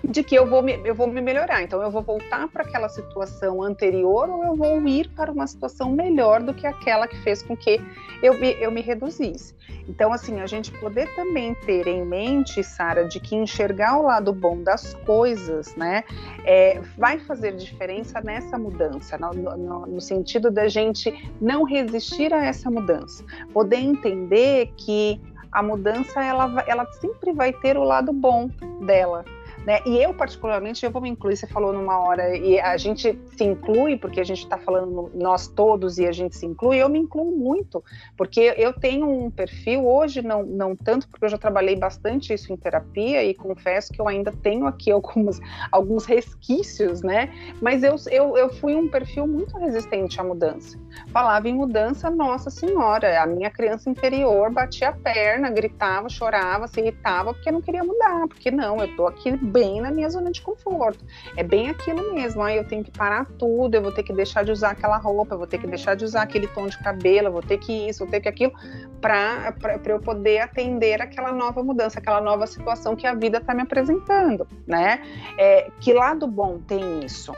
de 0.08 0.24
que 0.24 0.36
eu 0.36 0.48
vou 0.48 0.62
me, 0.62 0.80
eu 0.84 0.94
vou 0.94 1.08
me 1.08 1.22
melhorar. 1.22 1.62
Então, 1.62 1.82
eu 1.82 1.90
vou 1.90 2.02
voltar 2.02 2.48
para 2.48 2.64
aquela 2.64 2.90
situação 2.90 3.62
anterior 3.62 4.30
ou 4.30 4.44
eu 4.44 4.56
vou 4.56 4.82
ir 4.88 5.10
para 5.10 5.32
uma 5.32 5.48
situação 5.48 5.92
melhor 5.92 6.42
do 6.42 6.54
que 6.54 6.68
aquela 6.68 7.08
que 7.08 7.18
fez 7.22 7.42
com 7.42 7.56
que 7.56 7.82
eu 8.22 8.40
me, 8.40 8.52
eu 8.60 8.72
me 8.72 8.82
reduzisse. 8.82 9.56
Então, 9.88 10.12
assim, 10.12 10.40
a 10.40 10.48
gente 10.48 10.72
poder 10.72 11.14
também 11.16 11.54
ter 11.54 11.88
em 11.88 12.04
mente, 12.06 12.64
Sara, 12.64 13.06
de 13.06 13.20
que 13.20 13.36
enxergar 13.36 14.00
o 14.00 14.04
lado 14.04 14.34
bom 14.34 14.62
das 14.62 14.94
coisas, 15.06 15.76
né, 15.76 16.04
é, 16.44 16.82
vai 16.98 17.20
fazer 17.20 17.56
diferença 17.56 18.20
nessa 18.22 18.58
mudança, 18.58 19.18
no, 19.18 19.32
no, 19.32 19.86
no 19.86 20.02
sentido 20.02 20.50
da 20.50 20.68
gente 20.68 21.14
não 21.40 21.64
resistir 21.64 22.34
a 22.34 22.46
essa 22.46 22.70
mudança. 22.70 23.24
Poder 23.54 23.78
entender 23.78 24.72
que 24.78 25.22
a 25.52 25.64
mudança 25.64 26.22
ela, 26.22 26.64
ela 26.68 26.86
sempre 26.94 27.32
vai 27.32 27.54
ter 27.54 27.78
o 27.78 27.84
lado 27.84 28.12
bom 28.12 28.50
dela, 28.86 29.24
né? 29.66 29.80
E 29.86 30.02
eu, 30.02 30.14
particularmente, 30.14 30.86
eu 30.86 30.92
vou 30.92 31.02
me 31.02 31.10
incluir, 31.10 31.36
você 31.36 31.48
falou 31.48 31.74
numa 31.74 32.00
hora, 32.00 32.36
e 32.38 32.60
a 32.60 32.78
gente 32.78 33.18
se 33.36 33.44
inclui, 33.44 33.98
porque 33.98 34.20
a 34.20 34.24
gente 34.24 34.44
está 34.44 34.58
falando 34.58 35.12
nós 35.14 35.48
todos 35.48 35.98
e 35.98 36.06
a 36.06 36.12
gente 36.12 36.36
se 36.36 36.46
inclui, 36.46 36.78
eu 36.78 36.88
me 36.88 37.00
incluo 37.00 37.36
muito, 37.36 37.84
porque 38.16 38.54
eu 38.58 38.74
tenho 38.74 39.10
um 39.10 39.32
perfil, 39.32 39.86
hoje 39.88 40.22
não, 40.22 40.44
não 40.44 40.76
tanto, 40.76 41.08
porque 41.10 41.26
eu 41.26 41.30
já 41.30 41.38
trabalhei 41.38 41.76
bastante 41.76 42.34
isso 42.34 42.54
em 42.54 42.58
terapia 42.58 43.24
e 43.24 43.34
confesso 43.34 43.92
que 43.92 44.00
eu 44.00 44.08
ainda 44.08 44.32
tenho 44.32 44.68
aqui 44.68 44.92
alguns, 44.92 45.40
alguns 45.72 46.06
resquícios, 46.06 47.02
né? 47.02 47.34
Mas 47.62 47.84
eu, 47.84 47.96
eu, 48.12 48.38
eu 48.38 48.54
fui 48.54 48.76
um 48.76 48.88
perfil 48.88 49.26
muito 49.26 49.58
resistente 49.58 50.20
à 50.20 50.24
mudança. 50.24 50.78
Falava 51.08 51.50
em 51.50 51.54
mudança, 51.54 52.10
nossa 52.10 52.50
senhora, 52.50 53.22
a 53.22 53.26
minha 53.26 53.50
criança 53.50 53.90
interior 53.90 54.52
batia 54.52 54.90
a 54.90 54.94
perna, 54.94 55.50
gritava, 55.50 56.08
chorava, 56.10 56.68
se 56.68 56.80
irritava, 56.80 57.34
porque 57.34 57.52
não 57.52 57.62
queria 57.62 57.84
mudar, 57.84 58.28
porque 58.28 58.52
não, 58.52 58.78
eu 58.78 58.96
tô 58.96 59.08
aqui 59.08 59.32
bem 59.56 59.80
na 59.80 59.90
minha 59.90 60.10
zona 60.10 60.32
de 60.32 60.42
conforto. 60.42 61.06
É 61.38 61.44
bem 61.44 61.70
aquilo 61.70 62.14
mesmo. 62.14 62.44
Aí 62.44 62.58
eu 62.58 62.68
tenho 62.68 62.84
que 62.84 62.92
parar 62.92 63.26
tudo, 63.40 63.74
eu 63.74 63.82
vou 63.82 63.92
ter 63.92 64.04
que 64.04 64.12
deixar 64.12 64.44
de 64.44 64.52
usar 64.52 64.72
aquela 64.72 64.98
roupa, 64.98 65.34
eu 65.34 65.38
vou 65.38 65.48
ter 65.48 65.58
que 65.58 65.66
deixar 65.66 65.96
de 65.96 66.04
usar 66.04 66.24
aquele 66.24 66.48
tom 66.48 66.68
de 66.68 66.78
cabelo, 66.80 67.30
eu 67.30 67.32
vou 67.32 67.42
ter 67.42 67.58
que 67.58 67.72
isso, 67.88 68.00
vou 68.00 68.12
ter 68.12 68.20
que 68.20 68.28
aquilo, 68.28 68.52
para 69.00 69.56
eu 69.86 70.00
poder 70.02 70.40
atender 70.40 71.02
aquela 71.02 71.32
nova 71.32 71.64
mudança, 71.64 72.00
aquela 72.00 72.20
nova 72.20 72.46
situação 72.46 72.98
que 72.98 73.08
a 73.08 73.14
vida 73.14 73.38
está 73.38 73.54
me 73.54 73.62
apresentando, 73.62 74.46
né? 74.68 75.02
É, 75.38 75.72
que 75.80 75.94
lado 75.94 76.28
bom 76.28 76.60
tem 76.60 77.06
isso? 77.06 77.32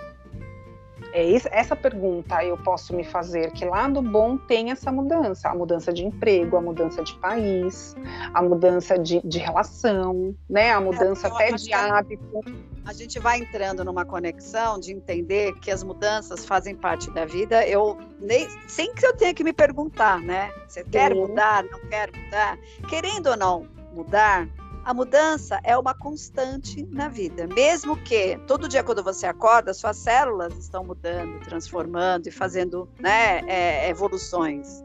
É 1.14 1.24
isso, 1.24 1.48
essa 1.52 1.76
pergunta 1.76 2.44
eu 2.44 2.58
posso 2.58 2.96
me 2.96 3.04
fazer: 3.04 3.52
que 3.52 3.66
lado 3.66 4.02
bom 4.02 4.38
tem 4.38 4.72
essa 4.72 4.92
mudança? 4.92 5.50
A 5.50 5.56
mudança 5.56 5.92
de 5.94 6.06
emprego, 6.06 6.58
a 6.58 6.62
mudança 6.62 7.04
de 7.04 7.14
país, 7.16 7.96
a 8.34 8.42
mudança 8.42 8.98
de, 8.98 9.22
de 9.26 9.40
relação, 9.40 10.36
né? 10.50 10.72
A 10.72 10.82
mudança 10.82 11.28
é, 11.28 11.32
até 11.32 11.52
de 11.54 11.74
hábito. 11.74 12.44
A 12.86 12.94
gente 12.94 13.20
vai 13.20 13.40
entrando 13.40 13.84
numa 13.84 14.06
conexão 14.06 14.80
de 14.80 14.94
entender 14.94 15.54
que 15.60 15.70
as 15.70 15.84
mudanças 15.84 16.46
fazem 16.46 16.76
parte 16.76 17.12
da 17.12 17.26
vida. 17.26 17.68
Eu 17.68 17.98
nem, 18.20 18.48
sem 18.68 18.94
que 18.94 19.06
eu 19.06 19.16
tenha 19.16 19.34
que 19.34 19.44
me 19.44 19.54
perguntar, 19.54 20.20
né? 20.22 20.50
Você 20.68 20.84
quer 20.84 21.14
mudar? 21.14 21.64
Não 21.64 21.80
quer 21.90 22.10
mudar? 22.16 22.58
Querendo 22.90 23.28
ou 23.28 23.38
não 23.38 23.68
mudar, 23.94 24.48
a 24.88 24.94
mudança 24.94 25.60
é 25.66 25.78
uma 25.78 25.94
constante 25.94 26.88
na 26.90 27.10
vida. 27.10 27.46
Mesmo 27.46 27.98
que 28.04 28.38
todo 28.48 28.70
dia 28.70 28.82
quando 28.82 29.04
você 29.04 29.28
acorda, 29.28 29.74
suas 29.74 29.98
células 29.98 30.58
estão 30.58 30.82
mudando, 30.82 31.42
transformando 31.42 32.30
e 32.30 32.32
fazendo 32.32 32.88
né, 32.98 33.42
é, 33.50 33.90
evoluções. 33.90 34.82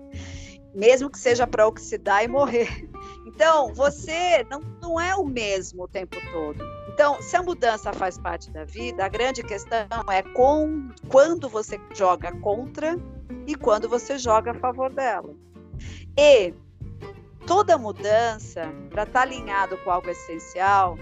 Mesmo 0.75 1.09
que 1.09 1.21
seja 1.21 1.47
para 1.47 1.69
oxidar 1.69 2.25
e 2.25 2.29
morrer. 2.29 2.91
Então, 3.25 3.73
você 3.73 4.45
não, 4.51 4.61
não 4.81 5.01
é 5.01 5.15
o 5.15 5.25
mesmo 5.25 5.85
o 5.85 5.89
tempo 5.89 6.17
todo. 6.33 6.63
Então, 6.93 7.23
se 7.23 7.37
a 7.37 7.43
mudança 7.43 7.93
faz 7.93 8.19
parte 8.19 8.51
da 8.51 8.65
vida, 8.65 9.05
a 9.05 9.09
grande 9.09 9.43
questão 9.43 9.87
é 10.11 10.23
com, 10.35 10.91
quando 11.09 11.49
você 11.49 11.81
joga 11.95 12.33
contra 12.41 12.99
e 13.47 13.55
quando 13.55 13.89
você 13.89 14.19
joga 14.19 14.51
a 14.51 14.55
favor 14.55 14.93
dela. 14.93 15.33
E 16.19 16.53
toda 17.47 17.79
mudança, 17.79 18.73
para 18.91 19.05
estar 19.05 19.13
tá 19.13 19.23
alinhado 19.23 19.77
com 19.79 19.91
algo 19.91 20.09
essencial, 20.09 20.97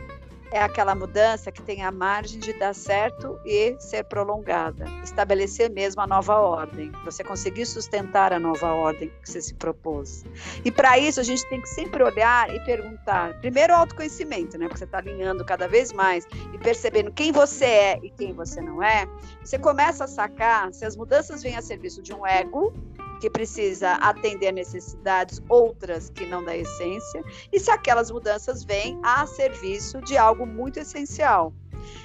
é 0.52 0.60
aquela 0.60 0.94
mudança 0.94 1.52
que 1.52 1.62
tem 1.62 1.82
a 1.84 1.92
margem 1.92 2.40
de 2.40 2.52
dar 2.58 2.74
certo 2.74 3.38
e 3.44 3.76
ser 3.78 4.04
prolongada. 4.04 4.84
Estabelecer 5.02 5.70
mesmo 5.70 6.02
a 6.02 6.06
nova 6.06 6.34
ordem. 6.34 6.90
Você 7.04 7.22
conseguir 7.22 7.66
sustentar 7.66 8.32
a 8.32 8.38
nova 8.38 8.72
ordem 8.72 9.12
que 9.22 9.30
você 9.30 9.40
se 9.40 9.54
propôs. 9.54 10.24
E 10.64 10.70
para 10.70 10.98
isso 10.98 11.20
a 11.20 11.22
gente 11.22 11.48
tem 11.48 11.60
que 11.60 11.68
sempre 11.68 12.02
olhar 12.02 12.52
e 12.52 12.58
perguntar. 12.64 13.38
Primeiro, 13.40 13.72
o 13.72 13.76
autoconhecimento, 13.76 14.58
né? 14.58 14.66
Porque 14.66 14.78
você 14.78 14.84
está 14.84 14.98
alinhando 14.98 15.44
cada 15.44 15.68
vez 15.68 15.92
mais 15.92 16.26
e 16.52 16.58
percebendo 16.58 17.12
quem 17.12 17.30
você 17.30 17.64
é 17.64 18.00
e 18.02 18.10
quem 18.10 18.32
você 18.32 18.60
não 18.60 18.82
é. 18.82 19.06
Você 19.44 19.58
começa 19.58 20.04
a 20.04 20.08
sacar 20.08 20.72
se 20.72 20.84
as 20.84 20.96
mudanças 20.96 21.42
vêm 21.42 21.56
a 21.56 21.62
serviço 21.62 22.02
de 22.02 22.12
um 22.12 22.26
ego 22.26 22.74
que 23.20 23.28
precisa 23.28 23.92
atender 23.94 24.50
necessidades 24.50 25.40
outras 25.48 26.08
que 26.10 26.26
não 26.26 26.42
da 26.42 26.56
essência, 26.56 27.22
e 27.52 27.60
se 27.60 27.70
aquelas 27.70 28.10
mudanças 28.10 28.64
vêm 28.64 28.98
a 29.02 29.26
serviço 29.26 30.00
de 30.00 30.16
algo 30.16 30.46
muito 30.46 30.80
essencial. 30.80 31.52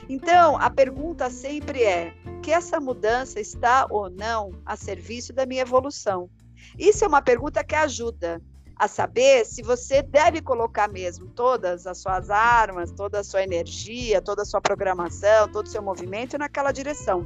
Então, 0.10 0.58
a 0.58 0.70
pergunta 0.70 1.30
sempre 1.30 1.84
é: 1.84 2.14
que 2.44 2.52
essa 2.52 2.80
mudança 2.80 3.40
está 3.40 3.88
ou 3.90 4.10
não 4.10 4.52
a 4.66 4.76
serviço 4.76 5.34
da 5.34 5.46
minha 5.46 5.62
evolução? 5.62 6.30
Isso 6.78 7.04
é 7.04 7.08
uma 7.08 7.22
pergunta 7.22 7.64
que 7.64 7.76
ajuda. 7.76 8.42
a 8.78 8.90
saber 8.90 9.46
se 9.46 9.62
você 9.62 10.02
deve 10.02 10.42
colocar 10.42 10.90
mesmo 10.90 11.28
todas 11.28 11.88
as 11.88 11.98
suas 11.98 12.30
armas, 12.30 12.92
toda 12.92 13.22
a 13.22 13.24
sua 13.24 13.42
energia, 13.42 14.22
toda 14.22 14.42
a 14.42 14.46
sua 14.46 14.60
programação, 14.60 15.48
todo 15.50 15.66
o 15.66 15.70
seu 15.70 15.82
movimento 15.82 16.38
naquela 16.38 16.74
direção. 16.74 17.26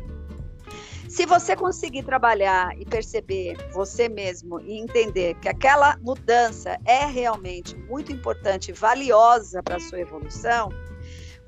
Se 1.08 1.26
você 1.26 1.56
conseguir 1.56 2.04
trabalhar 2.04 2.80
e 2.80 2.86
perceber 2.86 3.58
você 3.74 4.08
mesmo 4.08 4.60
e 4.62 4.80
entender 4.80 5.36
que 5.36 5.50
aquela 5.50 5.98
mudança 5.98 6.78
é 6.86 7.06
realmente 7.06 7.76
muito 7.76 8.12
importante 8.12 8.72
valiosa 8.72 9.64
para 9.64 9.78
a 9.78 9.80
sua 9.80 10.00
evolução, 10.00 10.70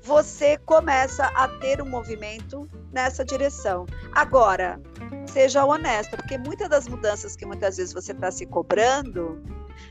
você 0.02 0.58
começa 0.58 1.26
a 1.26 1.46
ter 1.46 1.80
um 1.80 1.88
movimento 1.88 2.68
nessa 2.92 3.24
direção. 3.24 3.86
Agora, 4.12 4.80
seja 5.26 5.64
honesto, 5.64 6.16
porque 6.16 6.36
muitas 6.36 6.68
das 6.68 6.88
mudanças 6.88 7.36
que 7.36 7.46
muitas 7.46 7.76
vezes 7.76 7.94
você 7.94 8.12
está 8.12 8.30
se 8.30 8.44
cobrando 8.46 9.40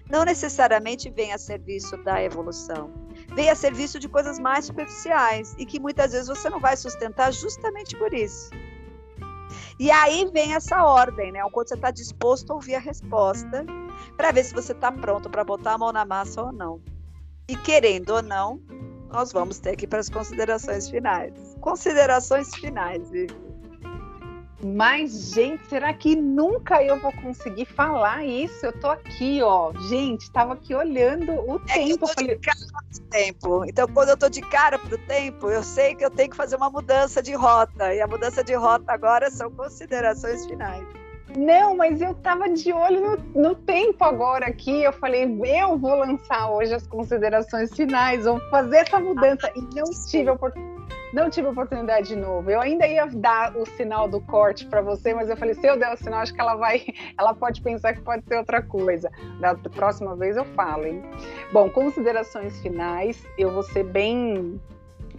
não 0.10 0.26
necessariamente 0.26 1.10
vem 1.10 1.32
a 1.32 1.38
serviço 1.38 1.98
da 2.04 2.22
evolução, 2.22 2.92
vem 3.34 3.50
a 3.50 3.56
serviço 3.56 4.00
de 4.00 4.10
coisas 4.10 4.38
mais 4.38 4.66
superficiais 4.66 5.56
e 5.58 5.66
que 5.66 5.80
muitas 5.80 6.12
vezes 6.12 6.28
você 6.28 6.50
não 6.50 6.60
vai 6.60 6.76
sustentar 6.76 7.32
justamente 7.32 7.98
por 7.98 8.14
isso. 8.14 8.50
E 9.82 9.90
aí 9.90 10.30
vem 10.32 10.54
essa 10.54 10.84
ordem, 10.84 11.32
né? 11.32 11.44
O 11.44 11.50
quanto 11.50 11.70
você 11.70 11.74
está 11.74 11.90
disposto 11.90 12.52
a 12.52 12.54
ouvir 12.54 12.76
a 12.76 12.80
resposta 12.80 13.66
para 14.16 14.32
ver 14.32 14.44
se 14.44 14.54
você 14.54 14.74
está 14.74 14.92
pronto 14.92 15.28
para 15.28 15.44
botar 15.44 15.74
a 15.74 15.78
mão 15.80 15.92
na 15.92 16.06
massa 16.06 16.40
ou 16.40 16.52
não. 16.52 16.80
E 17.50 17.56
querendo 17.56 18.12
ou 18.12 18.22
não, 18.22 18.62
nós 19.12 19.32
vamos 19.32 19.58
ter 19.58 19.76
ir 19.86 19.88
para 19.88 19.98
as 19.98 20.08
considerações 20.08 20.88
finais. 20.88 21.34
Considerações 21.60 22.54
finais, 22.54 23.10
Vivi. 23.10 23.51
Mas, 24.64 25.34
gente, 25.34 25.66
será 25.68 25.91
que 25.93 26.16
nunca 26.16 26.84
eu 26.84 26.99
vou 26.99 27.12
conseguir 27.14 27.66
falar 27.66 28.24
isso? 28.24 28.66
Eu 28.66 28.80
tô 28.80 28.89
aqui, 28.89 29.41
ó. 29.41 29.74
Gente, 29.89 30.22
estava 30.22 30.53
aqui 30.53 30.76
olhando 30.76 31.32
o 31.32 31.59
é 31.68 31.74
tempo. 31.74 31.97
Que 31.97 32.03
eu 32.03 32.16
tô 32.16 32.24
de 32.24 32.36
cara 32.38 32.59
pro 32.91 33.03
tempo. 33.09 33.66
Então, 33.66 33.88
quando 33.88 34.09
eu 34.09 34.18
tô 34.18 34.30
de 34.30 34.41
cara 34.41 34.78
pro 34.78 34.97
tempo, 34.99 35.49
eu 35.49 35.64
sei 35.64 35.95
que 35.95 36.05
eu 36.05 36.12
tenho 36.12 36.30
que 36.30 36.36
fazer 36.36 36.55
uma 36.55 36.70
mudança 36.70 37.24
de 37.24 37.34
rota. 37.34 37.93
E 37.93 38.01
a 38.01 38.07
mudança 38.07 38.43
de 38.43 38.53
rota 38.53 38.91
agora 38.91 39.32
são 39.32 39.49
considerações 39.49 40.45
finais. 40.45 40.86
Não, 41.38 41.76
mas 41.78 42.01
eu 42.01 42.14
tava 42.14 42.49
de 42.49 42.74
olho 42.74 43.01
no, 43.01 43.41
no, 43.41 43.55
tempo 43.55 44.03
agora 44.03 44.47
aqui. 44.47 44.84
Eu 44.84 44.91
falei, 44.93 45.24
eu 45.24 45.78
vou 45.78 45.95
lançar 45.95 46.51
hoje 46.51 46.74
as 46.74 46.86
considerações 46.86 47.74
finais, 47.74 48.26
vou 48.26 48.39
fazer 48.49 48.78
essa 48.78 48.99
mudança. 48.99 49.51
E 49.55 49.62
não 49.74 49.86
tive 50.09 50.30
a 50.30 50.34
oportunidade 50.34 50.71
não 51.14 51.30
tive 51.30 51.47
oportunidade 51.47 52.09
de 52.09 52.16
novo. 52.16 52.49
Eu 52.49 52.59
ainda 52.62 52.88
ia 52.88 53.05
dar 53.07 53.55
o 53.55 53.66
sinal 53.66 54.07
do 54.07 54.22
corte 54.22 54.66
para 54.66 54.82
você, 54.82 55.14
mas 55.14 55.30
eu 55.30 55.38
falei, 55.38 55.53
se 55.53 55.68
eu 55.68 55.78
der 55.78 55.93
o 55.93 55.97
sinal, 55.97 56.22
acho 56.22 56.34
que 56.34 56.41
ela 56.41 56.55
vai, 56.55 56.86
ela 57.18 57.34
pode 57.34 57.62
pensar 57.62 57.93
que 57.93 58.01
pode 58.01 58.24
ser 58.26 58.38
outra 58.38 58.62
coisa. 58.62 59.12
Da 59.39 59.55
próxima 59.55 60.16
vez 60.16 60.38
eu 60.38 60.45
falo, 60.45 60.86
hein? 60.86 61.03
Bom, 61.51 61.70
considerações 61.70 62.59
finais, 62.62 63.24
eu 63.38 63.51
vou 63.51 63.64
ser 63.64 63.84
bem 63.84 64.59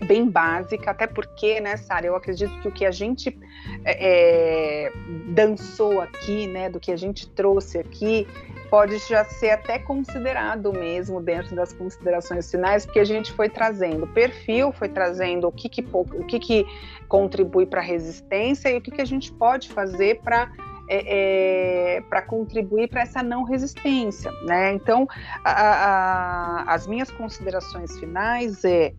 bem 0.06 0.28
básica, 0.28 0.90
até 0.90 1.06
porque, 1.06 1.60
né, 1.60 1.76
Sara, 1.76 2.06
eu 2.06 2.16
acredito 2.16 2.52
que 2.60 2.66
o 2.66 2.72
que 2.72 2.84
a 2.84 2.90
gente 2.90 3.38
é, 3.84 4.86
é 4.86 4.92
dançou 5.28 6.00
aqui, 6.00 6.48
né, 6.48 6.68
do 6.68 6.80
que 6.80 6.90
a 6.90 6.96
gente 6.96 7.28
trouxe 7.28 7.78
aqui, 7.78 8.26
pode 8.72 8.96
já 9.00 9.22
ser 9.22 9.50
até 9.50 9.78
considerado 9.78 10.72
mesmo 10.72 11.20
dentro 11.20 11.54
das 11.54 11.74
considerações 11.74 12.50
finais, 12.50 12.86
porque 12.86 13.00
a 13.00 13.04
gente 13.04 13.30
foi 13.30 13.50
trazendo 13.50 14.06
perfil, 14.06 14.72
foi 14.72 14.88
trazendo 14.88 15.46
o 15.46 15.52
que, 15.52 15.68
que, 15.68 15.86
o 15.92 16.24
que, 16.24 16.38
que 16.40 16.66
contribui 17.06 17.66
para 17.66 17.82
a 17.82 17.84
resistência 17.84 18.70
e 18.70 18.78
o 18.78 18.80
que, 18.80 18.90
que 18.90 19.02
a 19.02 19.04
gente 19.04 19.30
pode 19.30 19.68
fazer 19.68 20.22
para 20.22 20.50
é, 20.88 21.98
é, 21.98 22.00
para 22.00 22.22
contribuir 22.22 22.88
para 22.88 23.02
essa 23.02 23.22
não 23.22 23.44
resistência, 23.44 24.32
né? 24.46 24.72
Então, 24.72 25.06
a, 25.44 25.52
a, 25.52 26.74
as 26.74 26.86
minhas 26.86 27.10
considerações 27.10 27.98
finais 27.98 28.64
é, 28.64 28.94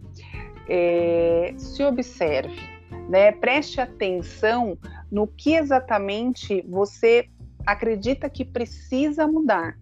é 0.70 1.54
se 1.58 1.84
observe, 1.84 2.62
né? 3.10 3.32
Preste 3.32 3.82
atenção 3.82 4.78
no 5.12 5.28
que 5.28 5.56
exatamente 5.56 6.64
você 6.68 7.28
acredita 7.66 8.30
que 8.30 8.46
precisa 8.46 9.28
mudar. 9.28 9.78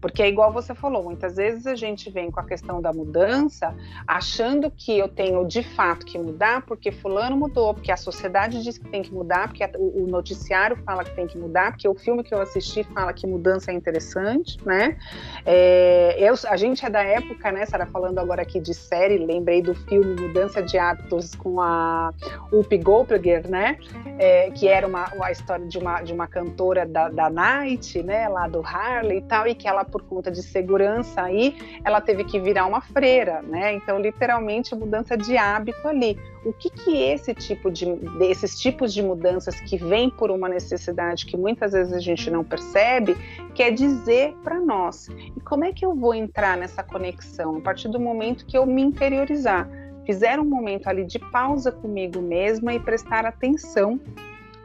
Porque 0.00 0.22
é 0.22 0.28
igual 0.28 0.52
você 0.52 0.74
falou, 0.74 1.02
muitas 1.02 1.36
vezes 1.36 1.66
a 1.66 1.74
gente 1.74 2.10
vem 2.10 2.30
com 2.30 2.40
a 2.40 2.44
questão 2.44 2.80
da 2.80 2.92
mudança, 2.92 3.74
achando 4.06 4.70
que 4.70 4.96
eu 4.96 5.08
tenho 5.08 5.44
de 5.44 5.62
fato 5.62 6.06
que 6.06 6.18
mudar, 6.18 6.62
porque 6.62 6.92
fulano 6.92 7.36
mudou, 7.36 7.74
porque 7.74 7.90
a 7.90 7.96
sociedade 7.96 8.62
diz 8.62 8.78
que 8.78 8.88
tem 8.88 9.02
que 9.02 9.12
mudar, 9.12 9.48
porque 9.48 9.64
o 9.76 10.06
noticiário 10.06 10.76
fala 10.84 11.04
que 11.04 11.14
tem 11.14 11.26
que 11.26 11.36
mudar, 11.36 11.72
porque 11.72 11.88
o 11.88 11.94
filme 11.94 12.22
que 12.22 12.32
eu 12.32 12.40
assisti 12.40 12.84
fala 12.84 13.12
que 13.12 13.26
mudança 13.26 13.70
é 13.70 13.74
interessante, 13.74 14.58
né? 14.64 14.96
É, 15.44 16.16
eu, 16.18 16.34
a 16.48 16.56
gente 16.56 16.84
é 16.84 16.90
da 16.90 17.02
época, 17.02 17.50
né, 17.50 17.66
Sara, 17.66 17.86
falando 17.86 18.18
agora 18.18 18.42
aqui 18.42 18.60
de 18.60 18.74
série, 18.74 19.18
lembrei 19.18 19.62
do 19.62 19.74
filme 19.74 20.20
Mudança 20.20 20.62
de 20.62 20.78
Hábitos 20.78 21.34
com 21.34 21.60
a 21.60 22.12
Whoopi 22.52 22.78
Goldberger, 22.78 23.48
né? 23.48 23.78
É, 24.18 24.50
que 24.50 24.68
era 24.68 24.86
uma, 24.86 25.12
uma 25.14 25.30
história 25.30 25.66
de 25.66 25.78
uma, 25.78 26.02
de 26.02 26.12
uma 26.12 26.26
cantora 26.26 26.86
da, 26.86 27.08
da 27.08 27.30
Night, 27.30 28.02
né, 28.02 28.28
lá 28.28 28.48
do 28.48 28.60
Harley 28.60 29.18
e 29.18 29.22
tal, 29.22 29.46
e 29.46 29.54
que 29.54 29.66
ela 29.66 29.84
por 29.88 30.02
conta 30.02 30.30
de 30.30 30.42
segurança 30.42 31.22
aí, 31.22 31.56
ela 31.84 32.00
teve 32.00 32.24
que 32.24 32.38
virar 32.38 32.66
uma 32.66 32.80
freira, 32.80 33.42
né? 33.42 33.74
Então, 33.74 33.98
literalmente, 33.98 34.74
mudança 34.74 35.16
de 35.16 35.36
hábito 35.36 35.86
ali. 35.86 36.18
O 36.44 36.52
que 36.52 36.70
que 36.70 37.02
esse 37.02 37.34
tipo 37.34 37.70
de, 37.70 37.86
esses 38.20 38.58
tipos 38.58 38.94
de 38.94 39.02
mudanças 39.02 39.60
que 39.60 39.76
vêm 39.76 40.08
por 40.08 40.30
uma 40.30 40.48
necessidade 40.48 41.26
que 41.26 41.36
muitas 41.36 41.72
vezes 41.72 41.92
a 41.92 41.98
gente 41.98 42.30
não 42.30 42.44
percebe, 42.44 43.16
quer 43.54 43.72
dizer 43.72 44.34
para 44.44 44.60
nós? 44.60 45.08
E 45.36 45.40
como 45.40 45.64
é 45.64 45.72
que 45.72 45.84
eu 45.84 45.94
vou 45.94 46.14
entrar 46.14 46.56
nessa 46.56 46.82
conexão? 46.82 47.56
A 47.56 47.60
partir 47.60 47.88
do 47.88 47.98
momento 47.98 48.46
que 48.46 48.56
eu 48.56 48.64
me 48.64 48.82
interiorizar, 48.82 49.68
fizer 50.06 50.38
um 50.40 50.44
momento 50.44 50.86
ali 50.86 51.04
de 51.04 51.18
pausa 51.18 51.70
comigo 51.70 52.20
mesma 52.22 52.72
e 52.72 52.80
prestar 52.80 53.26
atenção 53.26 54.00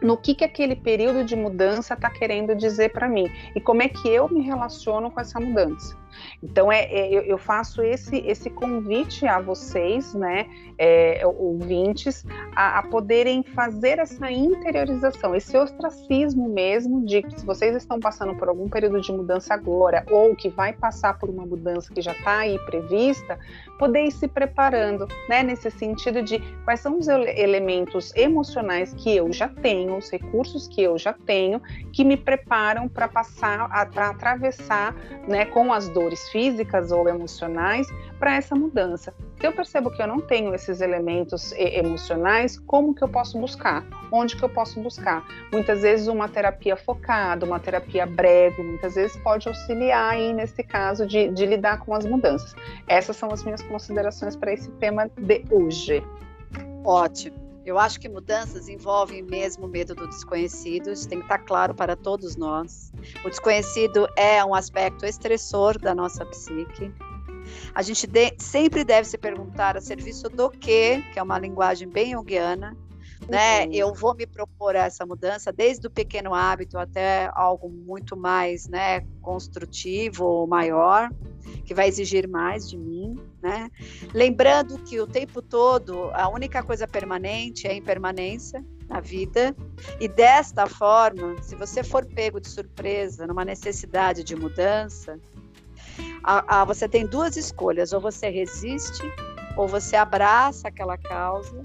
no 0.04 0.18
que, 0.18 0.36
que 0.36 0.44
aquele 0.44 0.76
período 0.76 1.24
de 1.24 1.36
mudança 1.36 1.94
está 1.94 2.10
querendo 2.10 2.54
dizer 2.54 2.92
para 2.92 3.08
mim 3.08 3.32
e 3.56 3.62
como 3.62 3.82
é 3.82 3.88
que 3.88 4.08
eu 4.08 4.30
me 4.30 4.42
relaciono 4.42 5.10
com 5.10 5.20
essa 5.20 5.40
mudança. 5.40 6.03
Então 6.42 6.72
é, 6.72 6.84
é 6.84 7.32
eu 7.32 7.38
faço 7.38 7.82
esse, 7.82 8.18
esse 8.28 8.50
convite 8.50 9.26
a 9.26 9.40
vocês, 9.40 10.14
né, 10.14 10.48
é, 10.78 11.22
ouvintes, 11.26 12.26
a, 12.56 12.80
a, 12.80 12.84
poderem 12.84 13.44
fazer 13.44 14.00
essa 14.00 14.32
interiorização, 14.32 15.36
esse 15.36 15.56
ostracismo 15.58 16.50
mesmo 16.50 17.06
de 17.06 17.22
que 17.22 17.40
se 17.40 17.46
vocês 17.46 17.76
estão 17.76 18.00
passando 18.00 18.36
por 18.36 18.50
algum 18.50 18.70
período 18.70 19.02
de 19.02 19.12
mudança 19.12 19.54
agora 19.54 20.06
ou 20.10 20.36
que 20.36 20.50
vai 20.50 20.74
passar 20.74 21.18
por 21.18 21.30
uma 21.30 21.46
mudança 21.46 21.94
que 21.94 22.02
já 22.02 22.12
está 22.12 22.40
aí 22.40 22.58
prevista, 22.66 23.40
poder 23.78 24.06
ir 24.06 24.12
se 24.12 24.28
preparando, 24.28 25.08
né, 25.30 25.44
nesse 25.44 25.70
sentido 25.72 26.22
de 26.22 26.40
quais 26.64 26.80
são 26.80 26.98
os 26.98 27.08
elementos 27.08 28.14
emocionais 28.16 28.94
que 28.94 29.16
eu 29.16 29.32
já 29.32 29.48
tenho, 29.48 29.98
os 29.98 30.10
recursos 30.10 30.68
que 30.68 30.82
eu 30.82 30.98
já 30.98 31.14
tenho, 31.14 31.62
que 31.92 32.04
me 32.04 32.18
preparam 32.18 32.88
para 32.88 33.08
passar, 33.08 33.70
para 33.92 34.10
atravessar, 34.10 34.96
né, 35.28 35.46
com 35.46 35.72
as 35.72 35.88
dores 35.90 36.03
físicas 36.30 36.92
ou 36.92 37.08
emocionais 37.08 37.88
para 38.20 38.36
essa 38.36 38.56
mudança. 38.56 39.14
Se 39.40 39.48
eu 39.48 39.52
percebo 39.52 39.92
que 39.92 40.02
eu 40.02 40.08
não 40.08 40.20
tenho 40.20 40.54
esses 40.54 40.82
elementos 40.82 41.52
emocionais, 41.54 42.60
como 42.60 42.94
que 42.94 43.04
eu 43.04 43.10
posso 43.10 43.38
buscar? 43.40 43.86
Onde 44.12 44.36
que 44.36 44.44
eu 44.44 44.50
posso 44.50 44.80
buscar? 44.82 45.26
Muitas 45.52 45.82
vezes 45.82 46.08
uma 46.08 46.30
terapia 46.30 46.76
focada, 46.76 47.46
uma 47.46 47.60
terapia 47.60 48.06
breve, 48.06 48.62
muitas 48.62 48.96
vezes 48.96 49.18
pode 49.18 49.48
auxiliar 49.48 50.14
aí 50.14 50.34
nesse 50.34 50.64
caso 50.64 51.06
de, 51.06 51.30
de 51.30 51.46
lidar 51.46 51.80
com 51.80 51.94
as 51.94 52.06
mudanças. 52.06 52.56
Essas 52.88 53.18
são 53.18 53.32
as 53.32 53.44
minhas 53.44 53.62
considerações 53.62 54.36
para 54.36 54.54
esse 54.54 54.70
tema 54.72 55.10
de 55.18 55.44
hoje. 55.50 56.04
Ótimo. 56.86 57.43
Eu 57.66 57.80
acho 57.80 58.00
que 58.00 58.10
mudanças 58.10 58.68
envolvem 58.68 59.22
mesmo 59.22 59.66
o 59.66 59.70
medo 59.70 59.96
do 59.96 60.08
desconhecido, 60.08 60.92
isso 60.92 61.08
tem 61.08 61.20
que 61.20 61.26
estar 61.26 61.40
claro 61.40 61.74
para 61.74 61.96
todos 61.96 62.36
nós. 62.36 62.92
O 63.24 63.30
desconhecido 63.30 64.08
é 64.18 64.44
um 64.44 64.54
aspecto 64.54 65.06
estressor 65.06 65.80
da 65.80 65.96
nossa 65.96 66.26
psique. 66.26 66.92
A 67.74 67.82
gente 67.82 68.06
de, 68.06 68.34
sempre 68.38 68.84
deve 68.84 69.08
se 69.08 69.18
perguntar 69.18 69.78
a 69.78 69.82
serviço 69.82 70.30
do 70.30 70.50
quê, 70.50 71.04
que 71.14 71.20
é 71.20 71.24
uma 71.24 71.40
linguagem 71.40 71.88
bem 71.88 72.12
junguiana, 72.12 72.76
né? 73.30 73.66
Uhum. 73.66 73.74
Eu 73.74 73.94
vou 73.94 74.16
me 74.16 74.26
propor 74.26 74.76
essa 74.76 75.06
mudança 75.06 75.52
desde 75.52 75.88
o 75.88 75.92
pequeno 75.92 76.34
hábito 76.34 76.78
até 76.78 77.30
algo 77.34 77.70
muito 77.70 78.16
mais, 78.16 78.68
né, 78.68 79.02
construtivo 79.22 80.26
ou 80.26 80.48
maior, 80.48 81.10
que 81.66 81.74
vai 81.74 81.88
exigir 81.88 82.28
mais 82.28 82.70
de 82.70 82.78
mim, 82.78 83.16
né? 83.42 83.70
Lembrando 84.14 84.78
que 84.80 85.00
o 85.00 85.08
tempo 85.08 85.42
todo 85.42 86.10
a 86.14 86.30
única 86.30 86.64
coisa 86.64 86.88
permanente 86.88 87.68
é 87.68 87.72
a 87.72 87.76
impermanência 87.76 88.64
na 88.88 89.00
vida, 89.00 89.56
e 90.00 90.08
desta 90.08 90.68
forma, 90.68 91.42
se 91.42 91.56
você 91.56 91.84
for 91.84 92.06
pego 92.06 92.40
de 92.40 92.48
surpresa 92.48 93.26
numa 93.26 93.46
necessidade 93.46 94.24
de 94.24 94.36
mudança, 94.36 95.20
a, 96.24 96.62
a, 96.62 96.66
você 96.66 96.88
tem 96.88 97.06
duas 97.06 97.36
escolhas: 97.36 97.94
ou 97.94 98.00
você 98.00 98.30
resiste, 98.30 99.04
ou 99.58 99.68
você 99.68 99.96
abraça 99.96 100.68
aquela 100.68 100.98
causa 100.98 101.62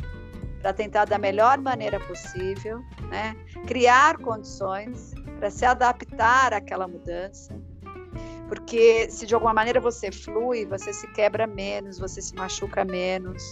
para 0.68 0.74
tentar 0.74 1.06
da 1.06 1.16
melhor 1.16 1.56
maneira 1.56 1.98
possível, 1.98 2.84
né, 3.08 3.34
criar 3.66 4.18
condições 4.18 5.14
para 5.38 5.50
se 5.50 5.64
adaptar 5.64 6.52
àquela 6.52 6.86
mudança, 6.86 7.58
Porque 8.48 9.10
se 9.10 9.26
de 9.26 9.34
alguma 9.34 9.54
maneira 9.54 9.80
você 9.80 10.12
flui, 10.12 10.66
você 10.66 10.92
se 10.92 11.06
quebra 11.12 11.46
menos, 11.46 11.98
você 11.98 12.20
se 12.20 12.34
machuca 12.34 12.84
menos. 12.84 13.42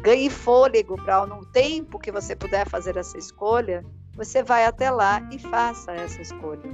Ganhe 0.00 0.30
fôlego 0.30 0.96
para 0.96 1.26
no 1.26 1.44
tempo 1.46 1.98
que 1.98 2.10
você 2.10 2.34
puder 2.34 2.68
fazer 2.68 2.96
essa 2.96 3.16
escolha, 3.18 3.84
você 4.14 4.42
vai 4.42 4.64
até 4.64 4.90
lá 4.90 5.20
e 5.32 5.38
faça 5.38 5.92
essa 5.92 6.20
escolha. 6.22 6.70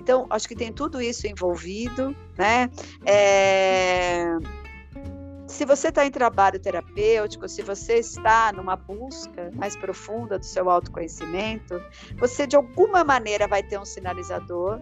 Então, 0.00 0.26
acho 0.30 0.48
que 0.48 0.56
tem 0.56 0.72
tudo 0.72 1.00
isso 1.00 1.26
envolvido, 1.26 2.16
né? 2.36 2.70
É... 3.04 4.24
Se 5.48 5.64
você 5.64 5.88
está 5.88 6.04
em 6.04 6.10
trabalho 6.10 6.60
terapêutico, 6.60 7.48
se 7.48 7.62
você 7.62 7.94
está 7.94 8.52
numa 8.52 8.76
busca 8.76 9.50
mais 9.54 9.74
profunda 9.74 10.38
do 10.38 10.44
seu 10.44 10.68
autoconhecimento, 10.68 11.82
você 12.18 12.46
de 12.46 12.54
alguma 12.54 13.02
maneira 13.02 13.48
vai 13.48 13.62
ter 13.62 13.78
um 13.80 13.84
sinalizador. 13.84 14.78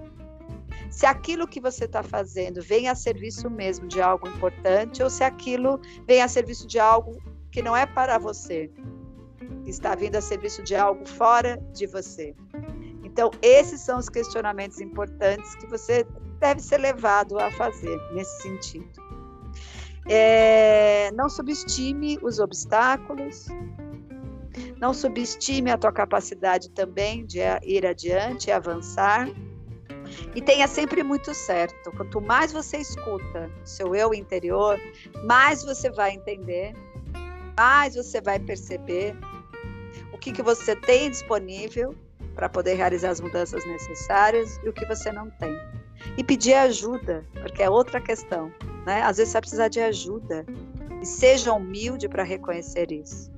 Se 0.90 1.06
aquilo 1.06 1.46
que 1.46 1.60
você 1.60 1.84
está 1.84 2.02
fazendo 2.02 2.60
vem 2.60 2.88
a 2.88 2.96
serviço 2.96 3.48
mesmo 3.48 3.86
de 3.86 4.02
algo 4.02 4.28
importante 4.28 5.02
ou 5.04 5.08
se 5.08 5.22
aquilo 5.22 5.80
vem 6.04 6.20
a 6.20 6.26
serviço 6.26 6.66
de 6.66 6.80
algo 6.80 7.16
que 7.52 7.62
não 7.62 7.76
é 7.76 7.86
para 7.86 8.18
você, 8.18 8.68
está 9.64 9.94
vindo 9.94 10.16
a 10.16 10.20
serviço 10.20 10.64
de 10.64 10.74
algo 10.74 11.06
fora 11.06 11.58
de 11.72 11.86
você. 11.86 12.34
Então, 13.04 13.30
esses 13.40 13.80
são 13.80 13.98
os 13.98 14.08
questionamentos 14.08 14.80
importantes 14.80 15.54
que 15.54 15.66
você 15.68 16.04
deve 16.40 16.60
ser 16.60 16.78
levado 16.78 17.38
a 17.38 17.52
fazer 17.52 17.96
nesse 18.12 18.42
sentido. 18.42 19.05
É, 20.08 21.10
não 21.12 21.28
subestime 21.28 22.18
os 22.22 22.38
obstáculos, 22.38 23.46
não 24.78 24.94
subestime 24.94 25.70
a 25.70 25.78
tua 25.78 25.92
capacidade 25.92 26.70
também 26.70 27.26
de 27.26 27.38
ir 27.62 27.84
adiante, 27.84 28.50
avançar. 28.50 29.28
E 30.34 30.40
tenha 30.40 30.68
sempre 30.68 31.02
muito 31.02 31.34
certo. 31.34 31.90
Quanto 31.92 32.20
mais 32.20 32.52
você 32.52 32.78
escuta 32.78 33.50
seu 33.64 33.94
eu 33.94 34.14
interior, 34.14 34.78
mais 35.24 35.64
você 35.64 35.90
vai 35.90 36.12
entender, 36.12 36.74
mais 37.56 37.96
você 37.96 38.20
vai 38.20 38.38
perceber 38.38 39.16
o 40.12 40.18
que, 40.18 40.30
que 40.30 40.42
você 40.42 40.76
tem 40.76 41.10
disponível 41.10 41.94
para 42.34 42.48
poder 42.48 42.74
realizar 42.74 43.10
as 43.10 43.20
mudanças 43.20 43.66
necessárias 43.66 44.60
e 44.62 44.68
o 44.68 44.72
que 44.72 44.84
você 44.86 45.10
não 45.10 45.28
tem. 45.30 45.58
E 46.16 46.22
pedir 46.22 46.54
ajuda, 46.54 47.24
porque 47.40 47.62
é 47.62 47.70
outra 47.70 48.00
questão. 48.00 48.52
Né? 48.86 49.02
Às 49.02 49.16
vezes 49.16 49.32
você 49.32 49.34
vai 49.34 49.40
precisar 49.42 49.68
de 49.68 49.80
ajuda. 49.80 50.46
E 51.02 51.04
seja 51.04 51.52
humilde 51.52 52.08
para 52.08 52.22
reconhecer 52.22 52.90
isso. 52.90 53.30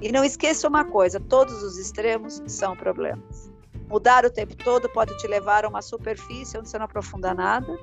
E 0.00 0.12
não 0.12 0.22
esqueça 0.22 0.68
uma 0.68 0.84
coisa: 0.84 1.18
todos 1.18 1.62
os 1.62 1.78
extremos 1.78 2.42
são 2.46 2.76
problemas. 2.76 3.50
Mudar 3.88 4.24
o 4.24 4.30
tempo 4.30 4.54
todo 4.54 4.88
pode 4.90 5.16
te 5.18 5.26
levar 5.26 5.64
a 5.64 5.68
uma 5.68 5.82
superfície 5.82 6.56
onde 6.56 6.68
você 6.68 6.78
não 6.78 6.84
aprofunda 6.84 7.34
nada. 7.34 7.76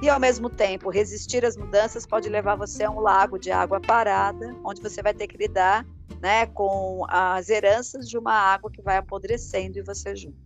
E 0.00 0.08
ao 0.08 0.20
mesmo 0.20 0.48
tempo, 0.48 0.90
resistir 0.90 1.44
às 1.44 1.56
mudanças 1.56 2.06
pode 2.06 2.28
levar 2.28 2.54
você 2.54 2.84
a 2.84 2.90
um 2.90 3.00
lago 3.00 3.38
de 3.38 3.50
água 3.50 3.80
parada, 3.80 4.54
onde 4.62 4.80
você 4.80 5.02
vai 5.02 5.12
ter 5.12 5.26
que 5.26 5.36
lidar 5.36 5.84
né, 6.20 6.46
com 6.46 7.04
as 7.08 7.48
heranças 7.48 8.08
de 8.08 8.16
uma 8.16 8.32
água 8.32 8.70
que 8.70 8.80
vai 8.80 8.98
apodrecendo 8.98 9.78
e 9.78 9.82
você 9.82 10.14
junto. 10.14 10.36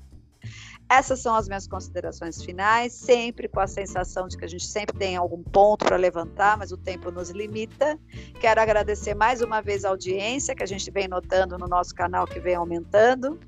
Essas 0.91 1.21
são 1.21 1.35
as 1.35 1.47
minhas 1.47 1.67
considerações 1.67 2.43
finais, 2.43 2.95
sempre 2.95 3.47
com 3.47 3.61
a 3.61 3.67
sensação 3.67 4.27
de 4.27 4.39
que 4.39 4.45
a 4.47 4.49
gente 4.49 4.67
sempre 4.67 4.97
tem 4.97 5.17
algum 5.17 5.43
ponto 5.43 5.85
para 5.85 5.97
levantar, 5.97 6.57
mas 6.57 6.73
o 6.73 6.79
tempo 6.79 7.11
nos 7.11 7.29
limita. 7.29 7.99
Quero 8.41 8.59
agradecer 8.59 9.15
mais 9.15 9.43
uma 9.43 9.61
vez 9.61 9.85
a 9.85 9.91
audiência 9.91 10.55
que 10.55 10.63
a 10.63 10.67
gente 10.67 10.91
vem 10.91 11.07
notando 11.07 11.59
no 11.59 11.69
nosso 11.69 11.95
canal, 11.95 12.27
que 12.27 12.41
vem 12.41 12.55
aumentando. 12.55 13.39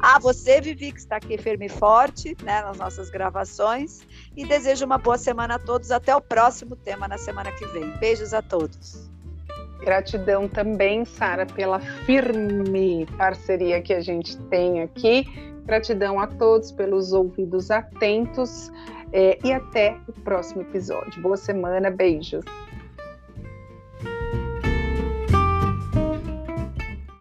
A 0.00 0.18
você, 0.18 0.60
Vivi, 0.60 0.90
que 0.90 0.98
está 0.98 1.16
aqui 1.16 1.38
firme 1.38 1.66
e 1.66 1.68
forte 1.68 2.36
né, 2.42 2.60
nas 2.62 2.76
nossas 2.76 3.08
gravações. 3.08 4.00
E 4.36 4.44
desejo 4.44 4.84
uma 4.84 4.98
boa 4.98 5.16
semana 5.16 5.54
a 5.54 5.58
todos. 5.60 5.92
Até 5.92 6.14
o 6.16 6.20
próximo 6.20 6.74
tema 6.74 7.06
na 7.06 7.18
semana 7.18 7.52
que 7.52 7.66
vem. 7.66 7.96
Beijos 7.98 8.34
a 8.34 8.42
todos. 8.42 9.08
Gratidão 9.80 10.48
também, 10.48 11.04
Sara, 11.04 11.46
pela 11.46 11.80
firme 11.80 13.06
parceria 13.16 13.80
que 13.80 13.94
a 13.94 14.00
gente 14.00 14.36
tem 14.48 14.82
aqui. 14.82 15.49
Gratidão 15.70 16.18
a 16.18 16.26
todos 16.26 16.72
pelos 16.72 17.12
ouvidos 17.12 17.70
atentos 17.70 18.72
é, 19.12 19.38
e 19.44 19.52
até 19.52 19.96
o 20.08 20.12
próximo 20.12 20.62
episódio. 20.62 21.22
Boa 21.22 21.36
semana, 21.36 21.92
beijos. 21.92 22.44